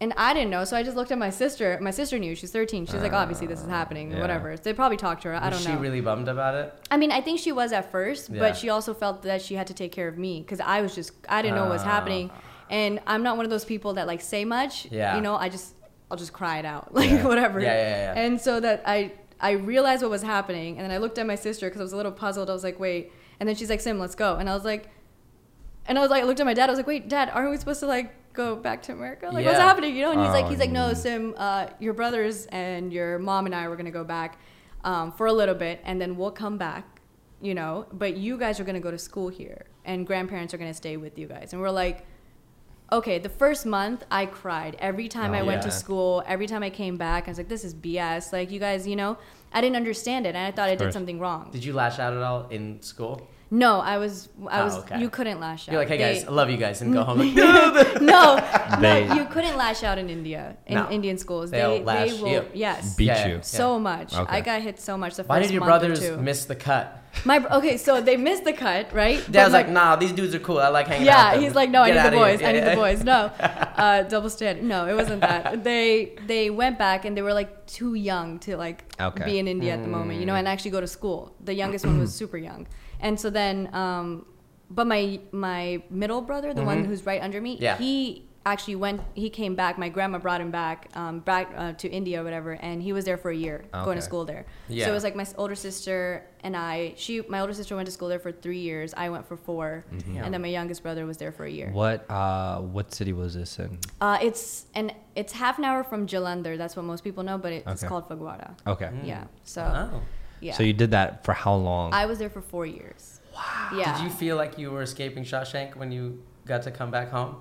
[0.00, 1.78] and I didn't know, so I just looked at my sister.
[1.82, 2.34] My sister knew.
[2.34, 2.86] She's 13.
[2.86, 4.10] She's like, obviously this is happening.
[4.12, 4.20] yeah.
[4.20, 4.56] Whatever.
[4.56, 5.34] They probably talked to her.
[5.34, 5.78] I Was don't know.
[5.78, 6.74] she really bummed about it?
[6.90, 8.38] I mean, I think she was at first, Yeah.
[8.40, 10.94] but she also felt that she had to take care of me because I was
[10.94, 11.86] just I didn't know what was Ah.
[11.96, 12.30] happening,
[12.70, 14.86] and I'm not one of those people that like say much.
[14.90, 15.16] Yeah.
[15.16, 15.74] You know, I just
[16.10, 17.26] I'll just cry it out like Yeah.
[17.26, 17.60] whatever.
[17.60, 18.20] Yeah, yeah, yeah.
[18.22, 21.34] And so that I I realized what was happening, and then I looked at my
[21.34, 22.48] sister because I was a little puzzled.
[22.48, 24.88] I was like, wait, and then she's like, Sim, let's go, and I was like,
[25.86, 26.68] and I was like, I looked at my dad.
[26.68, 29.26] I was like, wait, Dad, aren't we supposed to like go back to America?
[29.32, 29.96] Like, what's happening?
[29.96, 30.12] You know?
[30.12, 30.94] And he's like, he's like, no, no.
[30.94, 34.38] Sim, uh, your brothers and your mom and I were gonna go back
[34.84, 37.00] um, for a little bit, and then we'll come back.
[37.42, 40.74] You know, but you guys are gonna go to school here, and grandparents are gonna
[40.74, 41.54] stay with you guys.
[41.54, 42.04] And we're like,
[42.92, 46.22] okay, the first month I cried every time Oh, I went to school.
[46.26, 48.94] Every time I came back, I was like, "This is BS." Like you guys, you
[48.96, 49.16] know,
[49.52, 51.48] I didn't understand it, and I thought I did something wrong.
[51.50, 53.26] Did you lash out at all in school?
[53.52, 54.76] No, I was, I Oh, was.
[54.78, 55.00] okay.
[55.00, 55.72] You couldn't lash out.
[55.72, 57.18] You're like, hey They- guys, I love you guys, and go home.
[57.34, 57.34] Like,
[58.00, 58.36] no,
[58.80, 60.88] They- no, you couldn't lash out in India in No.
[60.90, 61.50] Indian schools.
[61.50, 62.44] They'll they lash they will you.
[62.54, 63.34] yes Beat Yeah, you.
[63.34, 63.40] yeah.
[63.40, 64.14] so much.
[64.14, 64.36] Okay.
[64.36, 66.96] I got hit so much the first Why did your brothers miss the cut?
[67.24, 69.20] My br- okay, so they missed the cut, right?
[69.24, 70.58] But Dad's my- like, nah, these dudes are cool.
[70.60, 71.34] I like hanging out.
[71.34, 72.42] yeah, he's like, no, I need the outta here." boys.
[72.48, 72.70] I need yeah.
[72.70, 73.02] the boys.
[73.02, 74.62] No, uh, double standard.
[74.64, 75.64] No, it wasn't that.
[75.64, 79.24] They they went back and they were like too young to like Okay.
[79.24, 81.34] be in India at the moment, you know, and actually go to school.
[81.44, 82.68] The youngest one was super young,
[83.00, 84.26] and so then, um,
[84.70, 87.64] but my my middle brother, the one who's right under me, Mm-hmm.
[87.64, 87.76] Yeah.
[87.78, 89.00] he actually went.
[89.14, 89.76] He came back.
[89.78, 93.04] My grandma brought him back, um, back uh, to India or whatever, and he was
[93.04, 94.46] there for a year, going to school there.
[94.68, 94.84] Yeah.
[94.86, 96.94] So it was like my older sister and I.
[96.96, 98.94] She, my older sister went to school there for three years.
[98.96, 100.24] I went for 4 Yeah.
[100.24, 101.70] and then my youngest brother was there for a year.
[101.70, 103.78] What uh what city was this in?
[104.00, 106.56] Uh, it's and it's half an hour from Jalandhar.
[106.56, 107.88] That's what most people know, but it's Okay.
[107.88, 108.54] called Fagwara.
[108.66, 108.90] Okay.
[109.04, 109.24] Yeah.
[109.44, 110.00] So Oh.
[110.40, 110.54] Yeah.
[110.54, 111.92] So you did that for how long?
[111.94, 113.20] I was there for four years.
[113.34, 113.70] Wow.
[113.74, 113.96] Yeah.
[113.96, 117.36] Did you feel like you were escaping Shawshank when you got to come back home?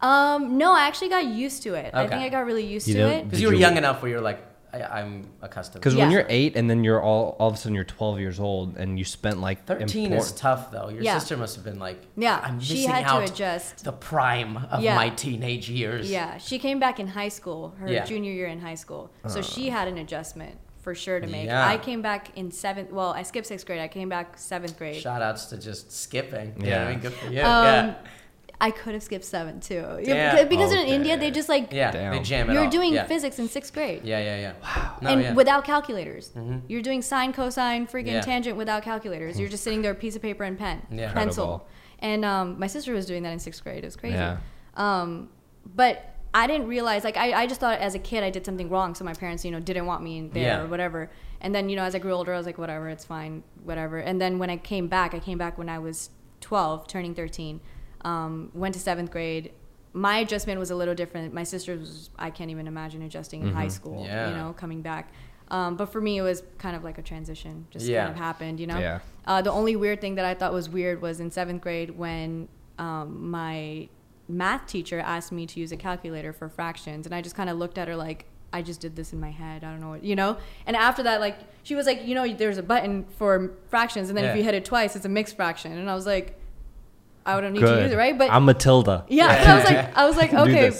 [0.00, 0.58] um.
[0.58, 1.88] No, I actually got used to it.
[1.94, 1.98] Okay.
[1.98, 3.24] I think I got really used You to it.
[3.24, 5.80] Because you were you- young enough where you're like, I, I'm accustomed.
[5.80, 8.38] Because when you're eight and then you're all all of a sudden you're 12 years
[8.40, 10.88] old and you spent like 13 is tough though.
[10.90, 11.18] Your Yeah.
[11.18, 13.84] sister must have been like, Yeah, I'm she missing had to out adjust.
[13.84, 14.96] the prime of Yeah.
[14.96, 16.10] my teenage years.
[16.10, 18.04] Yeah, she came back in high school, her Yeah.
[18.04, 19.10] junior year in high school.
[19.28, 21.46] So she had an adjustment for sure to make.
[21.46, 21.66] Yeah.
[21.66, 22.92] I came back in seventh.
[22.92, 23.80] Well, I skipped sixth grade.
[23.80, 25.02] I came back seventh grade.
[25.02, 26.54] Shout outs to just skipping.
[26.60, 26.66] Yeah.
[26.68, 26.86] Yeah.
[26.86, 27.40] I mean, good for you.
[27.40, 27.94] Um, yeah.
[28.60, 29.82] I could have skipped seven too.
[29.82, 30.04] Damn.
[30.06, 31.90] Yeah, because, because in India they just like Yeah.
[31.90, 32.12] Damn.
[32.12, 32.70] They jam it you're all.
[32.70, 33.04] doing yeah.
[33.04, 34.02] physics in sixth grade.
[34.04, 34.52] Yeah, yeah, yeah.
[34.62, 34.98] Wow.
[35.02, 35.34] No, and yeah.
[35.34, 36.30] without calculators.
[36.36, 36.62] Mhm.
[36.68, 38.20] You're doing sine, cosine, freaking Yeah.
[38.20, 39.40] tangent without calculators.
[39.40, 41.12] You're just sitting there, a piece of paper and pen, Yeah.
[41.12, 41.44] pencil.
[41.44, 41.68] Incredible.
[41.98, 43.82] And um, my sister was doing that in sixth grade.
[43.82, 44.14] It was crazy.
[44.14, 44.36] Yeah.
[44.76, 45.30] Um,
[45.74, 48.68] but I didn't realize, like, I, I just thought as a kid I did something
[48.68, 50.62] wrong, so my parents, you know, didn't want me there Yeah.
[50.62, 51.10] or whatever.
[51.40, 53.98] And then, you know, as I grew older, I was like, whatever, it's fine, whatever.
[53.98, 56.10] And then when I came back, I came back when I was
[56.42, 57.60] 12, turning 13,
[58.02, 59.52] um, went to seventh grade.
[59.92, 61.32] My adjustment was a little different.
[61.32, 64.04] My sister was, I can't even imagine adjusting in high school, Mm-hmm.
[64.06, 64.28] Yeah.
[64.30, 65.10] you know, coming back.
[65.50, 68.02] Um, but for me, it was kind of like a transition, just Yeah.
[68.04, 68.78] kind of happened, you know?
[68.78, 68.98] Yeah.
[69.26, 72.48] Uh, the only weird thing that I thought was weird was in seventh grade when
[72.78, 73.88] um, my
[74.28, 77.56] math teacher asked me to use a calculator for fractions, and I just kind of
[77.58, 79.64] looked at her like, I just did this in my head.
[79.64, 80.38] I don't know what, you know?
[80.66, 84.16] And after that, like, she was like, you know, there's a button for fractions, and
[84.16, 85.72] then if you hit it twice, it's a mixed fraction.
[85.72, 86.38] And I was like,
[87.26, 88.16] I don't need to use it, right?
[88.16, 89.04] But I'm Matilda.
[89.08, 89.34] yeah, Yeah.
[89.40, 90.72] and I was like, I was like, okay.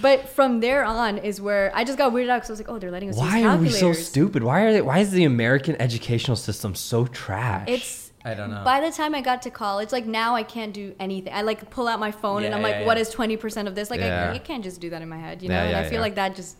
[0.00, 2.68] But from there on is where I just got weirded out because I was like,
[2.68, 4.44] oh, they're letting us Why are we so stupid?
[4.44, 7.68] Why are they, why is the American educational system so trash?
[7.68, 8.62] It's I don't know.
[8.64, 11.32] By the time I got to college, like now I can't do anything.
[11.32, 13.02] I like pull out my phone and I'm yeah, like, what yeah.
[13.02, 13.90] is twenty percent of this?
[13.90, 14.30] Like Yeah.
[14.30, 15.54] I, I can't just do that in my head, you know.
[15.54, 16.00] Yeah, and I feel yeah.
[16.00, 16.56] like that just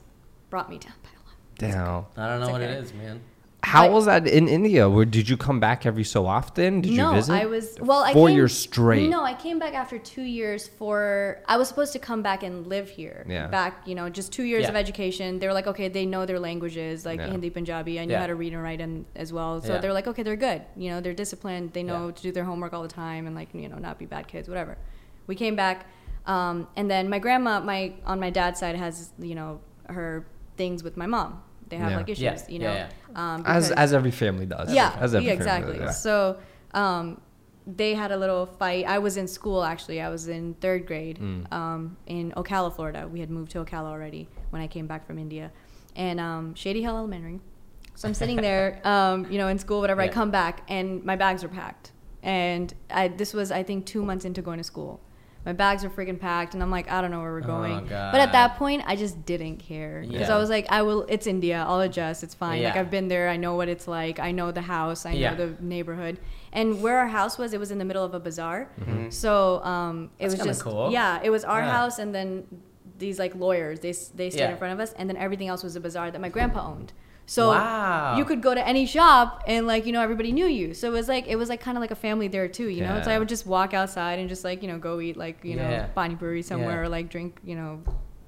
[0.50, 1.36] brought me down by a lot.
[2.16, 2.22] Damn.
[2.24, 2.72] I don't know It's what okay.
[2.72, 3.20] it is, man.
[3.64, 4.88] How was that in India?
[4.88, 6.80] Where did you come back every so often?
[6.80, 7.32] Did no, you visit?
[7.32, 8.02] No, I was well.
[8.02, 9.10] I four came, years straight.
[9.10, 11.40] No, I came back after two years for.
[11.46, 13.26] I was supposed to come back and live here.
[13.28, 13.48] Yeah.
[13.48, 14.70] Back, you know, just two years Yeah.
[14.70, 15.38] of education.
[15.40, 17.30] They were like, okay, they know their languages, like Yeah.
[17.30, 17.98] Hindi, Punjabi.
[17.98, 18.20] I knew Yeah.
[18.20, 19.60] how to read and write and as well.
[19.60, 19.80] So Yeah.
[19.80, 20.62] they were like, okay, they're good.
[20.76, 21.72] You know, they're disciplined.
[21.72, 24.06] They know to do their homework all the time and like you know not be
[24.06, 24.78] bad kids, whatever.
[25.26, 25.86] We came back,
[26.26, 30.24] um, and then my grandma, my on my dad's side has you know her
[30.56, 31.42] things with my mom.
[31.68, 31.96] They have Yeah.
[31.98, 32.72] like issues, Yeah, you know.
[32.72, 34.72] yeah, Um, as because- as every family does.
[34.72, 35.78] yeah, As every yeah, family exactly.
[35.78, 36.02] does.
[36.02, 36.38] So
[36.74, 37.20] um,
[37.66, 38.86] they had a little fight.
[38.86, 40.00] I was in school actually.
[40.00, 41.52] I was in third grade Mm.
[41.52, 43.08] um, in Ocala, Florida.
[43.10, 45.50] We had moved to Ocala already when I came back from India,
[45.96, 47.40] and um, Shady Hill Elementary.
[47.94, 50.00] So I'm sitting there, um, you know, in school, whatever.
[50.00, 54.02] I come back and my bags are packed, and I, this was I think two
[54.04, 55.00] months into going to school.
[55.46, 57.86] My bags are freaking packed, and I'm like, I don't know where we're Oh, going.
[57.86, 58.12] God.
[58.12, 60.34] But at that point, I just didn't care because Yeah.
[60.34, 61.06] I was like, I will.
[61.08, 61.64] It's India.
[61.66, 62.22] I'll adjust.
[62.22, 62.62] It's fine.
[62.62, 63.28] Like I've been there.
[63.28, 64.18] I know what it's like.
[64.20, 65.06] I know the house.
[65.06, 66.18] I know the neighborhood.
[66.52, 68.68] And where our house was, it was in the middle of a bazaar.
[69.10, 70.90] So um, it That's was just cool.
[70.90, 71.70] yeah, it was our Yeah.
[71.72, 72.44] house, and then
[72.98, 73.80] these like lawyers.
[73.80, 74.50] They they stayed Yeah.
[74.50, 76.92] in front of us, and then everything else was a bazaar that my grandpa owned.
[77.30, 78.16] So Wow.
[78.16, 80.72] you could go to any shop and like you know everybody knew you.
[80.72, 82.68] So it was like it was like kind of like a family there too.
[82.68, 83.16] You know, so Yeah.
[83.16, 85.68] I would just walk outside and just like you know go eat like you Yeah.
[85.82, 86.86] know pani puri somewhere Yeah.
[86.86, 87.82] or like drink you know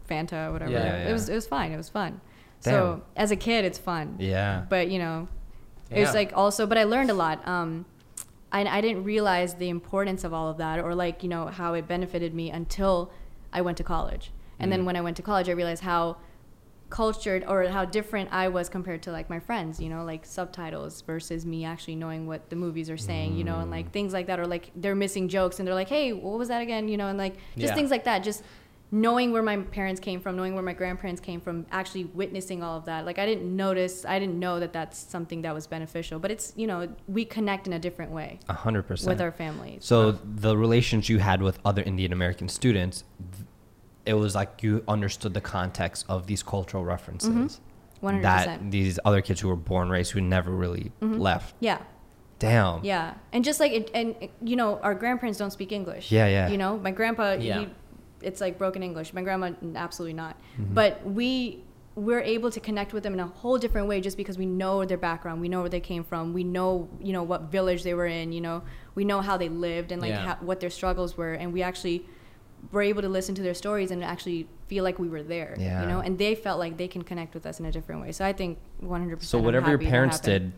[0.08, 0.72] Fanta or whatever.
[0.72, 1.08] Yeah, yeah.
[1.08, 1.72] It was it was fine.
[1.72, 2.20] It was fun.
[2.62, 2.72] Damn.
[2.74, 4.16] So as a kid, it's fun.
[4.18, 4.64] Yeah.
[4.68, 5.28] But you know,
[5.90, 6.20] it was Yeah.
[6.20, 7.46] like also, but I learned a lot.
[7.48, 7.86] Um,
[8.52, 11.72] I, I didn't realize the importance of all of that or like you know how
[11.72, 13.10] it benefited me until
[13.50, 14.30] I went to college.
[14.58, 14.72] And Mm.
[14.74, 16.16] then when I went to college, I realized how
[16.90, 21.02] cultured or how different I was compared to like my friends, you know, like subtitles
[21.02, 23.76] versus me actually knowing what the movies are saying, you know, and Mm.
[23.76, 26.48] like things like that, or like they're missing jokes and they're like, hey, what was
[26.48, 27.74] that again, you know, and like just Yeah.
[27.74, 28.24] things like that.
[28.24, 28.42] Just
[28.92, 32.76] knowing where my parents came from, knowing where my grandparents came from, actually witnessing all
[32.76, 33.06] of that.
[33.06, 36.18] Like I didn't notice, I didn't know that that's something that was beneficial.
[36.18, 39.08] But it's you know we connect in a different way A hundred percent.
[39.08, 39.84] with our families.
[39.84, 43.04] So the relations you had with other Indian American students,
[44.06, 47.30] it was like you understood the context of these cultural references.
[47.30, 48.04] Mm-hmm.
[48.04, 51.54] One hundred That these other kids who were born raised who never really left.
[51.60, 51.78] Yeah.
[52.38, 52.82] Damn.
[52.82, 56.10] Yeah, and just like it, and you know, our grandparents don't speak English.
[56.10, 56.48] Yeah, yeah.
[56.48, 57.60] You know, my grandpa, Yeah.
[57.60, 57.68] he,
[58.22, 59.12] it's like broken English.
[59.12, 60.36] My grandma, absolutely not.
[60.58, 60.72] Mm-hmm.
[60.72, 61.62] But we
[61.96, 64.86] we're able to connect with them in a whole different way just because we know
[64.86, 67.92] their background, we know where they came from, we know you know what village they
[67.92, 68.62] were in, you know,
[68.94, 70.24] we know how they lived and like Yeah.
[70.28, 72.06] how, what their struggles were, and we actually
[72.72, 75.56] were able to listen to their stories and actually feel like we were there.
[75.58, 75.82] Yeah.
[75.82, 78.12] You know, and they felt like they can connect with us in a different way.
[78.12, 80.52] So I think 100% So whatever your parents did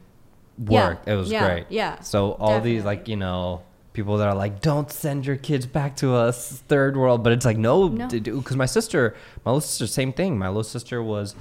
[0.68, 1.08] Yeah, worked.
[1.08, 1.66] It was yeah, great.
[1.70, 3.62] yeah, So all these like, you know,
[3.94, 7.22] people that are like, don't send your kids back to us, third world.
[7.22, 8.08] But it's like, no, No.
[8.08, 10.38] because my sister, my little sister, same thing.
[10.38, 11.34] My little sister was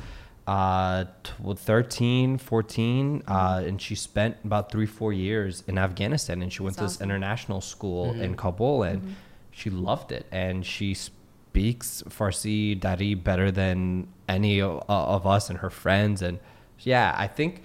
[0.48, 6.42] uh, tw- 13, 14, uh, and she spent about three, four years in Afghanistan.
[6.42, 7.10] And she went That's to this awesome.
[7.10, 7.16] Mm-hmm.
[7.16, 9.16] international school in Kabul, and
[9.52, 10.26] she loved it.
[10.32, 16.22] And she speaks Farsi, Dari better than any o- of us and her friends.
[16.22, 16.40] And
[16.80, 17.62] yeah, I think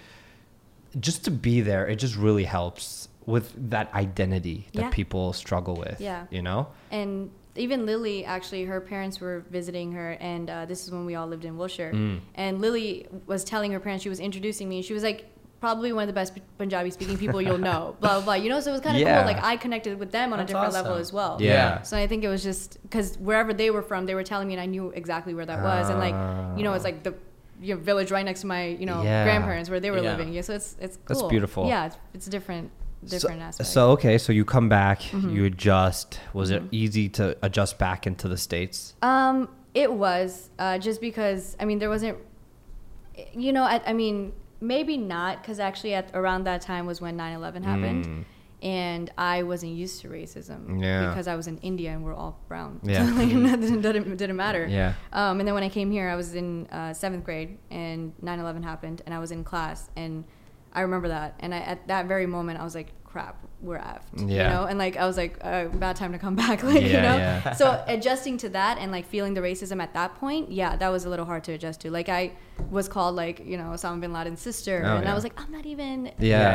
[0.99, 4.91] just to be there, it just really helps with that identity that Yeah.
[4.91, 6.01] people struggle with.
[6.01, 6.27] Yeah.
[6.31, 6.69] You know?
[6.91, 11.15] And even Lily, actually, her parents were visiting her, and uh, this is when we
[11.15, 11.93] all lived in Wilshire.
[11.93, 12.21] Mm.
[12.35, 15.25] And Lily was telling her parents, she was introducing me, and she was like,
[15.67, 18.35] probably one of the best Punjabi speaking people you'll know, blah, blah, blah.
[18.43, 19.17] You know, so it was kind of Yeah.
[19.17, 19.27] cool.
[19.33, 21.33] Like, I connected with them on That's a different level as well.
[21.41, 21.83] Yeah.
[21.83, 24.55] So I think it was just because wherever they were from, they were telling me,
[24.55, 25.85] and I knew exactly where that was.
[25.91, 26.17] And, like,
[26.57, 27.15] you know, it's like the
[27.59, 29.25] you know, village right next to my, you know, Yeah.
[29.25, 30.11] grandparents where they were Yeah.
[30.13, 30.29] living.
[30.37, 31.63] Yeah, so it's it's That's beautiful.
[31.73, 32.67] Yeah, it's, it's a different
[33.15, 33.69] different so, aspect.
[33.71, 35.31] So okay, so you come back, Mm-hmm.
[35.35, 36.21] you adjust.
[36.41, 38.77] Was it easy to adjust back into the states?
[39.03, 39.49] Um,
[39.85, 42.19] it was uh, just because I mean there wasn't,
[43.45, 47.17] you know, I, I mean maybe not because actually at around that time was when
[47.17, 48.25] 9/11 happened, Mm.
[48.63, 51.09] and I wasn't used to racism Yeah.
[51.09, 52.81] because I was in India and we're all brown.
[52.85, 53.07] Yeah.
[53.07, 53.29] so like,
[53.83, 54.67] didn't, didn't matter.
[54.67, 54.95] Yeah.
[55.13, 58.63] Um, and then when I came here, I was in uh, seventh grade and 9/11
[58.65, 60.25] happened, and I was in class and.
[60.73, 64.19] I remember that, and I, at that very moment, I was like, "Crap, we're effed,"
[64.21, 64.65] you know.
[64.65, 67.17] And like, I was like, uh, "Bad time to come back," like you know.
[67.17, 67.53] yeah.
[67.55, 71.05] so adjusting to that and like feeling the racism at that point, yeah, that was
[71.05, 71.91] a little hard to adjust to.
[71.91, 72.33] Like I
[72.71, 75.13] was called like you know Osama bin Laden's sister, Oh, and yeah.
[75.13, 76.07] I was like, I'm not even.
[76.07, 76.13] Yeah,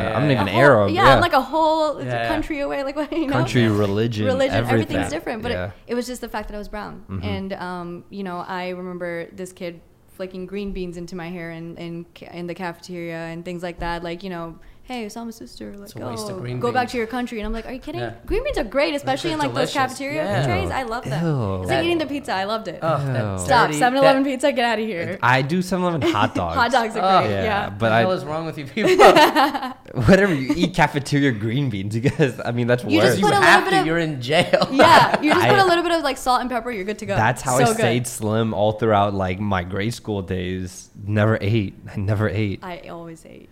[0.10, 0.42] yeah, I'm not yeah.
[0.42, 0.90] even a whole- Arab.
[0.90, 2.28] Yeah, Yeah, I'm like a whole Yeah, yeah.
[2.28, 2.84] country away.
[2.84, 3.34] Like what you know?
[3.34, 4.82] country, religion, religion, everything.
[4.82, 5.44] everything's different.
[5.44, 5.66] But yeah.
[5.68, 7.24] it, it was just the fact that I was brown, Mhm.
[7.24, 9.82] and um, you know, I remember this kid
[10.18, 14.04] flicking green beans into my hair in in, in the cafeteria and things like that.
[14.04, 14.58] Like you know.
[14.92, 17.08] Hey, saw my sister, like, It's a waste of oh, green go back to your
[17.08, 17.40] country.
[17.40, 18.02] And I'm like, are you kidding?
[18.02, 18.16] Yeah.
[18.26, 19.74] Green beans are great, especially in like delicious.
[19.74, 20.46] those cafeteria Yeah.
[20.46, 20.70] trays.
[20.70, 21.26] I love them.
[21.26, 21.56] Ew.
[21.62, 22.34] It's That- like eating the pizza.
[22.34, 22.80] I loved it.
[22.82, 23.68] Oh, Stop.
[23.68, 25.18] dirty- 7 Eleven pizza, get out of here.
[25.24, 26.56] I do 7-Eleven hot dogs.
[26.58, 27.32] Hot dogs Oh, are great.
[27.32, 27.70] yeah, Yeah.
[27.70, 28.98] but what the hell I- is wrong with you people?
[30.10, 32.38] Whatever you eat cafeteria green beans, you guys.
[32.44, 33.06] I mean, that's You worse.
[33.12, 33.80] just you put a little have bit to.
[33.80, 34.68] of- You're in jail.
[34.72, 37.00] Yeah, you just put I- a little bit of like salt and pepper, you're good
[37.00, 37.16] to go.
[37.16, 37.76] That's how so I good.
[37.78, 40.90] stayed slim all throughout like my grade school days.
[41.02, 41.76] Never ate.
[41.90, 42.60] I never ate.
[42.62, 43.50] I always ate.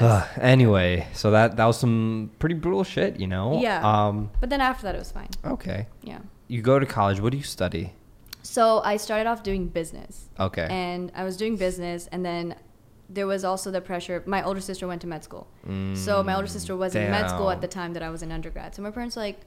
[0.00, 3.60] Ugh, anyway, so that that was some pretty brutal shit, you know.
[3.60, 3.80] Yeah.
[3.84, 4.30] Um.
[4.40, 5.28] But then after that, it was fine.
[5.44, 5.86] Okay.
[6.02, 6.18] Yeah.
[6.46, 7.20] You go to college.
[7.20, 7.92] What do you study?
[8.42, 10.28] So I started off doing business.
[10.38, 10.66] Okay.
[10.70, 12.54] And I was doing business, and then
[13.10, 14.22] there was also the pressure.
[14.26, 15.46] My older sister went to med school.
[15.94, 18.22] so my older sister was in med school Mm, at the time that I was
[18.22, 18.74] in undergrad.
[18.74, 19.40] So my parents were like,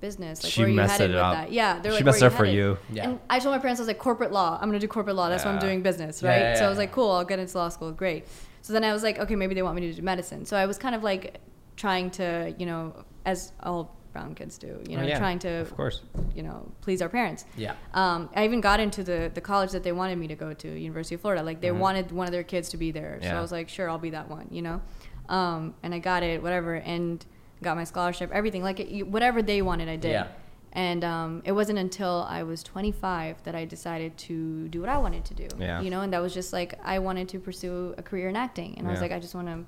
[0.00, 0.42] business.
[0.42, 1.34] Like, She where are you messed headed it with up.
[1.34, 1.52] that?
[1.52, 1.78] Yeah.
[1.80, 2.78] They're She like, messed up for you.
[2.90, 3.04] Yeah.
[3.10, 4.54] And I told my parents, I was like, corporate law.
[4.60, 5.28] I'm going to do corporate law.
[5.28, 6.40] That's why I'm doing business, Yeah, right?
[6.40, 7.92] yeah, So I was like, cool, I'll get into law school.
[7.92, 8.24] Great.
[8.62, 10.44] So then I was like, okay, maybe they want me to do medicine.
[10.44, 11.38] So I was kind of like
[11.76, 15.48] trying to, you know, as all brown kids do, you Oh, know, yeah, trying to,
[15.60, 16.02] Of course.
[16.34, 17.44] you know, please our parents.
[17.56, 17.74] Yeah.
[17.94, 20.68] Um, I even got into the, the college that they wanted me to go to,
[20.68, 21.42] University of Florida.
[21.42, 21.78] Like they Mhm.
[21.78, 23.18] wanted one of their kids to be there.
[23.22, 23.30] yeah.
[23.30, 24.82] So I was like, sure, I'll be that one, you know?
[25.28, 27.24] Um, and I got it, whatever, and
[27.62, 28.62] got my scholarship, everything.
[28.64, 30.10] Like it, whatever they wanted, I did.
[30.12, 30.26] Yeah.
[30.72, 34.98] And um, it wasn't until I was 25 that I decided to do what I
[34.98, 35.48] wanted to do.
[35.58, 35.80] Yeah.
[35.80, 38.76] You know, and that was just like I wanted to pursue a career in acting,
[38.78, 39.64] and I was like, I just want to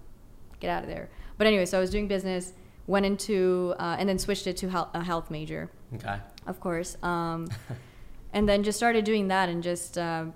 [0.60, 1.10] get out of there.
[1.38, 2.52] But anyway, so I was doing business,
[2.86, 6.18] went into, uh, and then switched it to a health major, Okay.
[6.46, 6.96] of course.
[7.02, 7.48] Um,
[8.32, 10.26] and then just started doing that and just uh,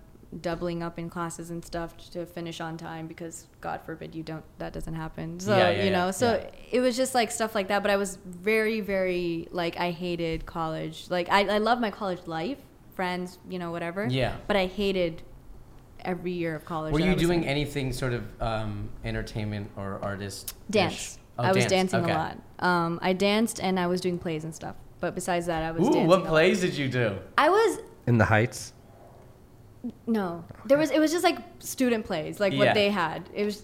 [0.40, 4.44] doubling up in classes and stuff to finish on time because God forbid you don't
[4.58, 5.38] that doesn't happen.
[5.40, 6.50] So Yeah, yeah, you know, yeah, so yeah.
[6.72, 7.82] it was just like stuff like that.
[7.82, 11.06] But I was very, very like I hated college.
[11.10, 12.58] Like I, I love my college life,
[12.94, 14.06] friends, you know, whatever.
[14.06, 14.36] Yeah.
[14.46, 15.22] But I hated
[16.00, 16.92] every year of college.
[16.92, 17.48] Were you doing in.
[17.48, 20.54] anything sort of um, entertainment or artist?
[20.70, 21.18] dance?
[21.38, 22.12] Oh, I was dancing Okay.
[22.12, 22.38] a lot.
[22.60, 24.74] Um, I danced and I was doing plays and stuff.
[25.00, 26.06] But besides that, I was Ooh, dancing.
[26.06, 27.18] what plays did you do?
[27.36, 28.72] I was In the Heights.
[30.07, 30.90] No, there was.
[30.90, 32.59] It was just like student plays, like Yeah.
[32.59, 33.29] what they had.
[33.35, 33.62] It was.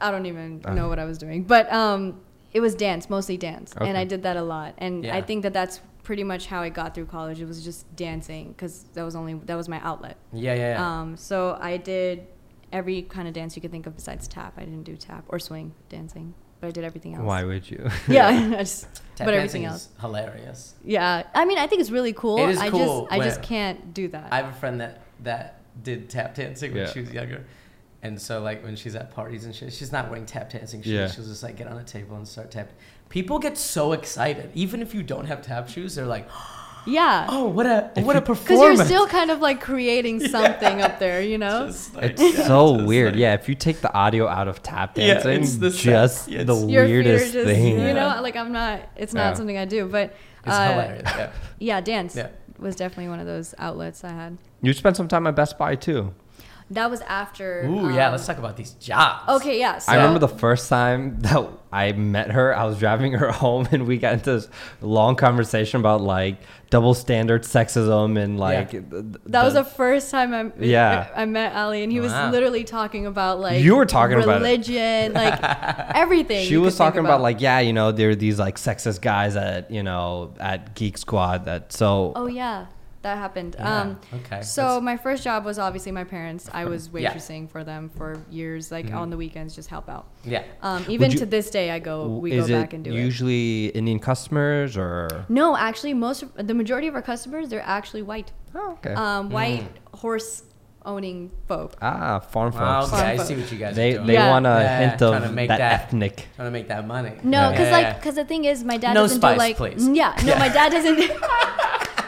[0.00, 0.74] I don't even Uh.
[0.74, 2.20] know what I was doing, but um,
[2.52, 3.98] it was dance, mostly dance, and Okay.
[4.00, 4.74] I did that a lot.
[4.78, 7.40] And I think that that's pretty much how I got through college.
[7.40, 10.16] It was just dancing because that was only that was my outlet.
[10.32, 11.00] Yeah, yeah, yeah.
[11.00, 12.26] Um, so I did
[12.72, 14.54] every kind of dance you could think of besides tap.
[14.56, 17.24] I didn't do tap or swing dancing, but I did everything else.
[17.24, 17.88] Why would you?
[18.08, 18.82] Yeah, I just
[19.16, 19.88] Tap but dancing everything is else.
[20.00, 20.74] hilarious.
[20.84, 22.38] Yeah, I mean, I think it's really cool.
[22.38, 24.28] It is I cool just I just when- can't do that.
[24.32, 26.92] I have a friend that that did tap dancing when Yeah.
[26.92, 27.44] she was younger.
[28.02, 30.92] And so, like, when she's at parties and shit, she's not wearing tap dancing shoes.
[30.92, 31.08] Yeah.
[31.10, 32.74] She'll just, like, get on a table and start tapping.
[33.08, 34.50] People get so excited.
[34.54, 36.28] Even if you don't have tap shoes, they're like,
[36.86, 37.26] yeah.
[37.28, 38.78] oh, what a If what a performance!
[38.78, 41.72] Because you're still kind of like creating something up there, you know?
[41.94, 43.14] Like- It's yeah, so weird.
[43.14, 46.28] like- yeah, if you take the audio out of tap Yeah, dancing, it's the just
[46.28, 47.66] Yeah, the it's- Your weirdest just, thing.
[47.80, 48.20] you know, Yeah.
[48.20, 49.34] like I'm not, it's not Yeah.
[49.34, 50.14] something I do, but
[50.46, 51.02] It's uh, hilarious.
[51.16, 51.30] Yeah.
[51.58, 52.28] yeah, dance Yeah.
[52.58, 54.38] Was definitely one of those outlets I had.
[54.62, 56.14] You spent some time at Best Buy too.
[56.70, 57.62] That was after.
[57.66, 58.06] Ooh, yeah.
[58.06, 59.26] um, Let's talk about these jobs.
[59.28, 59.78] Okay, yeah.
[59.78, 63.66] So, I remember the first time that I met her, I was driving her home
[63.72, 64.48] and we got into this
[64.82, 66.36] long conversation about like
[66.68, 71.08] double standard sexism and like th- th- That was the- the first time I Yeah.
[71.16, 72.30] I, I met Ali, and he was Wow.
[72.32, 75.38] literally talking about like You were talking about religion, like
[75.94, 76.46] everything.
[76.46, 77.22] she was could think talking about.
[77.22, 80.98] like yeah you know there are these like sexist guys at you know at geek
[80.98, 82.66] squad that so Oh yeah,
[83.02, 83.54] that happened.
[83.58, 84.42] Yeah, Um, okay.
[84.42, 86.48] So That's- my first job was obviously my parents.
[86.52, 87.12] I was Yeah.
[87.12, 88.96] waitressing for them for years, like Mhm.
[88.96, 90.06] on the weekends, just help out.
[90.24, 90.42] Yeah.
[90.62, 92.90] Um, even you- to this day, I go we is go it back and do
[92.92, 92.94] it.
[92.96, 98.02] usually indian customers or No, actually, most of the majority of our customers they're actually
[98.02, 99.98] white, oh, okay um, white Mm.
[99.98, 100.42] horse
[100.84, 101.74] owning folk.
[101.82, 104.06] ah farm folks Wow, okay, I Farm see what you guys they are doing.
[104.06, 104.30] they Yeah.
[104.30, 106.86] want a Yeah, hint trying to of make that, that- ethnic Trying to make that
[106.86, 107.12] money.
[107.22, 109.56] No, because yeah, like because the thing is, my dad No doesn't spice, do like
[109.56, 109.86] please.
[109.88, 110.38] yeah, no, Yeah.
[110.38, 110.98] my dad doesn't.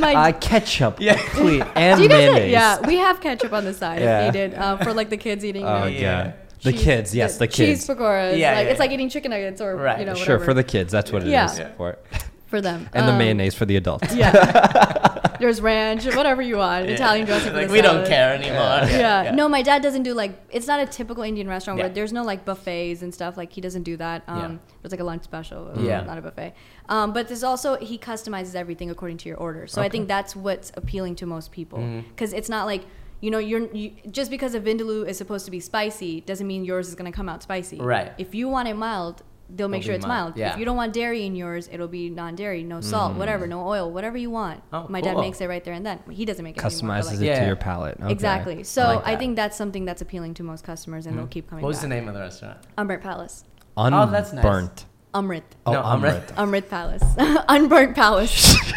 [0.00, 1.16] my uh, ketchup Yeah.
[1.30, 4.26] please and do you guys mayonnaise yeah, we have ketchup on the side Yeah.
[4.28, 5.64] if needed uh, for like the kids eating.
[5.64, 6.32] oh the yeah, Yeah.
[6.62, 8.36] the cheese- kids yes the, cheese kids pakoras.
[8.38, 10.00] Yeah, like yeah, it's like eating chicken nuggets or Right.
[10.00, 11.54] you know sure for the kids that's what it is Yeah.
[11.56, 11.68] Yeah.
[11.76, 12.04] for it.
[12.46, 14.32] for them and the Um, mayonnaise for the adults Yeah.
[15.40, 16.94] There's ranch, whatever you want, Yeah.
[16.94, 17.54] Italian dressing.
[17.54, 18.88] Like we don't care anymore.
[18.90, 19.32] Yeah.
[19.34, 21.86] No, my dad doesn't do like it's not a typical Indian restaurant Yeah.
[21.86, 23.36] where there's no like buffets and stuff.
[23.36, 24.22] Like he doesn't do that.
[24.28, 24.74] Um, Yeah.
[24.84, 26.02] It's like a lunch special, Yeah.
[26.02, 26.54] not a buffet.
[26.88, 29.66] Um, but there's also he customizes everything according to your order.
[29.66, 31.78] So I think that's what's appealing to most people
[32.10, 32.84] because it's not like.
[33.20, 36.64] You know, you're you, just because a vindaloo is supposed to be spicy doesn't mean
[36.64, 37.76] yours is going to come out spicy.
[37.80, 38.12] Right.
[38.16, 40.36] If you want it mild, they'll make It'll sure it's mild, mild.
[40.36, 40.52] yeah.
[40.52, 43.18] If you don't want dairy in yours, it'll be non-dairy, no salt, mm-hmm.
[43.18, 44.62] whatever, no oil, whatever you want.
[44.72, 46.00] Oh, My dad makes it right there and then.
[46.10, 47.40] He doesn't make it anymore, customizes like- it Yeah.
[47.40, 48.12] to your palate Okay.
[48.12, 48.64] Exactly.
[48.64, 51.30] So like I, think that's something that's appealing to most customers, and they'll mm-hmm.
[51.30, 51.82] keep coming What was back.
[51.82, 52.58] the name of the restaurant?
[52.76, 53.44] Umrit Palace.
[53.76, 54.44] Un- Oh, that's nice.
[54.44, 54.86] Unburnt.
[55.14, 55.42] Umrit.
[55.66, 56.26] Oh, No, Umrit.
[56.34, 57.02] Umrit Palace.
[57.48, 58.56] Unburnt Palace.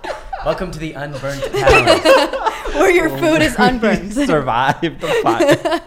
[0.44, 2.74] Welcome to the Unburnt Palace.
[2.74, 4.12] Where your food is unburnt.
[4.12, 5.80] Survive the fire.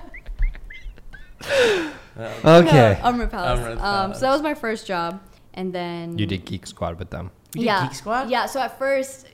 [2.20, 3.00] Uh, okay.
[3.04, 3.60] No, Umrit Palace.
[3.60, 5.22] Umrit Um, so that was my first job,
[5.54, 7.32] and then you did Geek Squad with them.
[7.56, 8.30] You did yeah, Geek Squad?
[8.30, 8.46] Yeah.
[8.46, 9.28] So at first,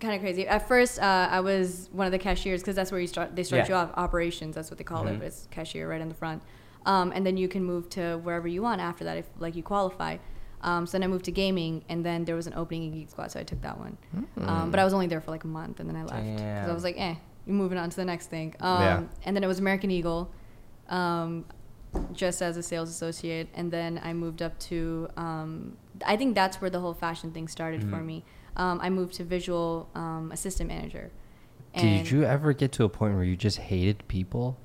[0.00, 0.46] kind of crazy.
[0.48, 3.36] At first, uh, I was one of the cashiers because that's where you start.
[3.36, 3.68] They start Yeah.
[3.68, 4.54] you off operations.
[4.54, 5.16] That's what they call Mhm.
[5.20, 5.22] it.
[5.22, 6.42] It's cashier right in the front,
[6.86, 9.62] um, and then you can move to wherever you want after that if like you
[9.62, 10.16] qualify.
[10.62, 13.10] Um, so then I moved to gaming, and then there was an opening in Geek
[13.10, 13.96] Squad, so I took that one.
[14.40, 16.70] Um, but I was only there for like a month, and then I left because
[16.70, 17.16] I was like, eh,
[17.46, 18.54] you're moving on to the next thing.
[18.60, 19.02] Um, Yeah.
[19.24, 20.30] And then it was American Eagle,
[20.88, 21.44] um,
[22.12, 25.08] just as a sales associate, and then I moved up to.
[25.16, 25.76] Um,
[26.06, 28.06] I think that's where the whole fashion thing started for Mhm.
[28.06, 28.24] me.
[28.56, 31.10] Um, I moved to visual um, assistant manager.
[31.76, 34.58] Did you ever get to a point where you just hated people?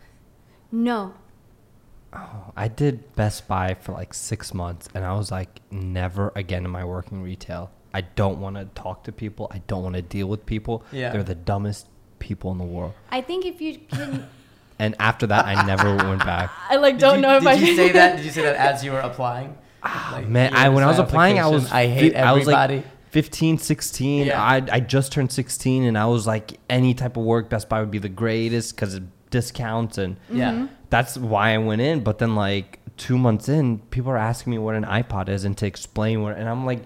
[0.72, 1.13] No.
[2.13, 6.66] Oh, I did Best Buy for like six months, and I was like, never again
[6.66, 7.72] am I working retail.
[7.94, 9.48] I don't want to talk to people.
[9.52, 10.84] I don't want to deal with people.
[10.92, 11.12] Yeah.
[11.12, 11.88] They're the dumbest
[12.20, 12.94] people in the world.
[13.10, 14.28] I think if you can,
[14.80, 16.52] And after that, I never went back.
[16.70, 18.18] I like don't you, know if did I you say that?
[18.18, 19.58] Did you say that as you were applying?
[19.84, 22.42] Ah, like, Man, I when I was applying, I was I hate fi- I was
[22.44, 22.78] everybody.
[22.78, 24.28] like 15, 16.
[24.28, 24.42] Yeah.
[24.42, 27.80] I I just turned 16, and I was like, any type of work, Best Buy
[27.80, 30.52] would be the greatest because of discounts, and yeah.
[30.52, 30.66] Mm-hmm.
[30.90, 32.02] that's why I went in.
[32.04, 35.58] But then like two months in, people are asking me what an iPod is and
[35.58, 36.82] to explain what, and I'm like,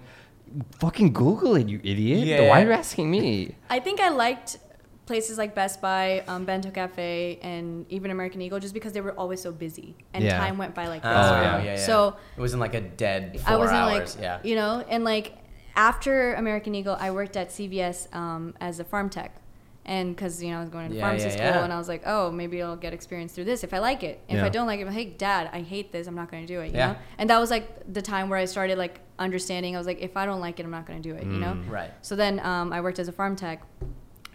[0.78, 2.26] fucking Google it, you idiot.
[2.26, 2.48] Yeah.
[2.48, 3.54] Why are you asking me?
[3.70, 4.58] I think I liked
[5.06, 9.12] places like Best Buy, um, Bento Cafe, and even American Eagle just because they were
[9.18, 10.38] always so busy and Yeah.
[10.38, 11.30] time went by like Oh, this.
[11.30, 11.42] yeah.
[11.58, 11.76] yeah, yeah.
[11.76, 14.14] So it wasn't like a dead four I wasn't hours.
[14.16, 14.38] like, yeah.
[14.44, 15.32] you know, and like
[15.74, 19.36] after American Eagle, I worked at CVS um, as a pharm tech.
[19.84, 21.64] And because you know I was going to Yeah, pharmacy yeah, school, yeah.
[21.64, 24.20] and I was like, oh, maybe I'll get experience through this if I like it.
[24.28, 24.44] If Yeah.
[24.44, 26.06] I don't like it, I'm like, hey, Dad, I hate this.
[26.06, 26.70] I'm not going to do it.
[26.70, 26.92] You Yeah.
[26.92, 26.96] know.
[27.18, 29.74] And that was like the time where I started like understanding.
[29.74, 31.24] I was like, if I don't like it, I'm not going to do it.
[31.24, 31.54] You know.
[31.54, 31.68] Mm.
[31.68, 31.90] Right.
[32.00, 33.62] So then um, I worked as a pharm tech,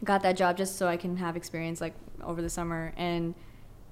[0.03, 1.93] got that job just so I can have experience like
[2.23, 3.33] over the summer, and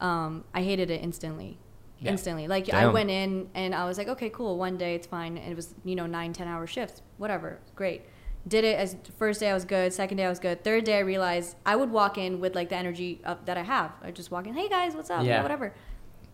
[0.01, 1.58] um, I hated it instantly.
[1.99, 2.12] Yeah.
[2.12, 4.58] Instantly, like I went in and I was like, okay, cool.
[4.58, 5.38] One day it's fine.
[5.38, 8.01] And it was you know nine, ten hour shifts, whatever, great.
[8.47, 10.97] Did it as first day I was good, second day I was good, third day
[10.97, 13.91] I realized I would walk in with like the energy up that I have.
[14.03, 15.41] I just walk in, hey guys, what's up, Yeah.
[15.41, 15.74] whatever.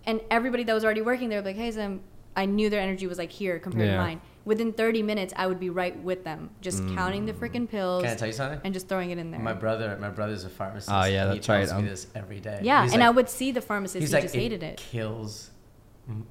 [0.06, 2.02] And everybody that was already working there, would like, hey Zim,
[2.36, 3.98] I knew their energy was like here compared Yeah.
[3.98, 4.22] to mine.
[4.44, 8.12] Within 30 minutes, I would be right with them, just counting the freaking pills Can
[8.12, 8.60] I tell you something?
[8.64, 9.40] and just throwing it in there.
[9.40, 10.90] My brother, my brother's a pharmacist.
[10.92, 12.60] Oh, yeah, and that's he tells right, me um, this every day.
[12.64, 14.02] yeah, He's and I would see the pharmacist.
[14.02, 14.78] He's He like, just hated it.
[14.78, 15.52] Kills,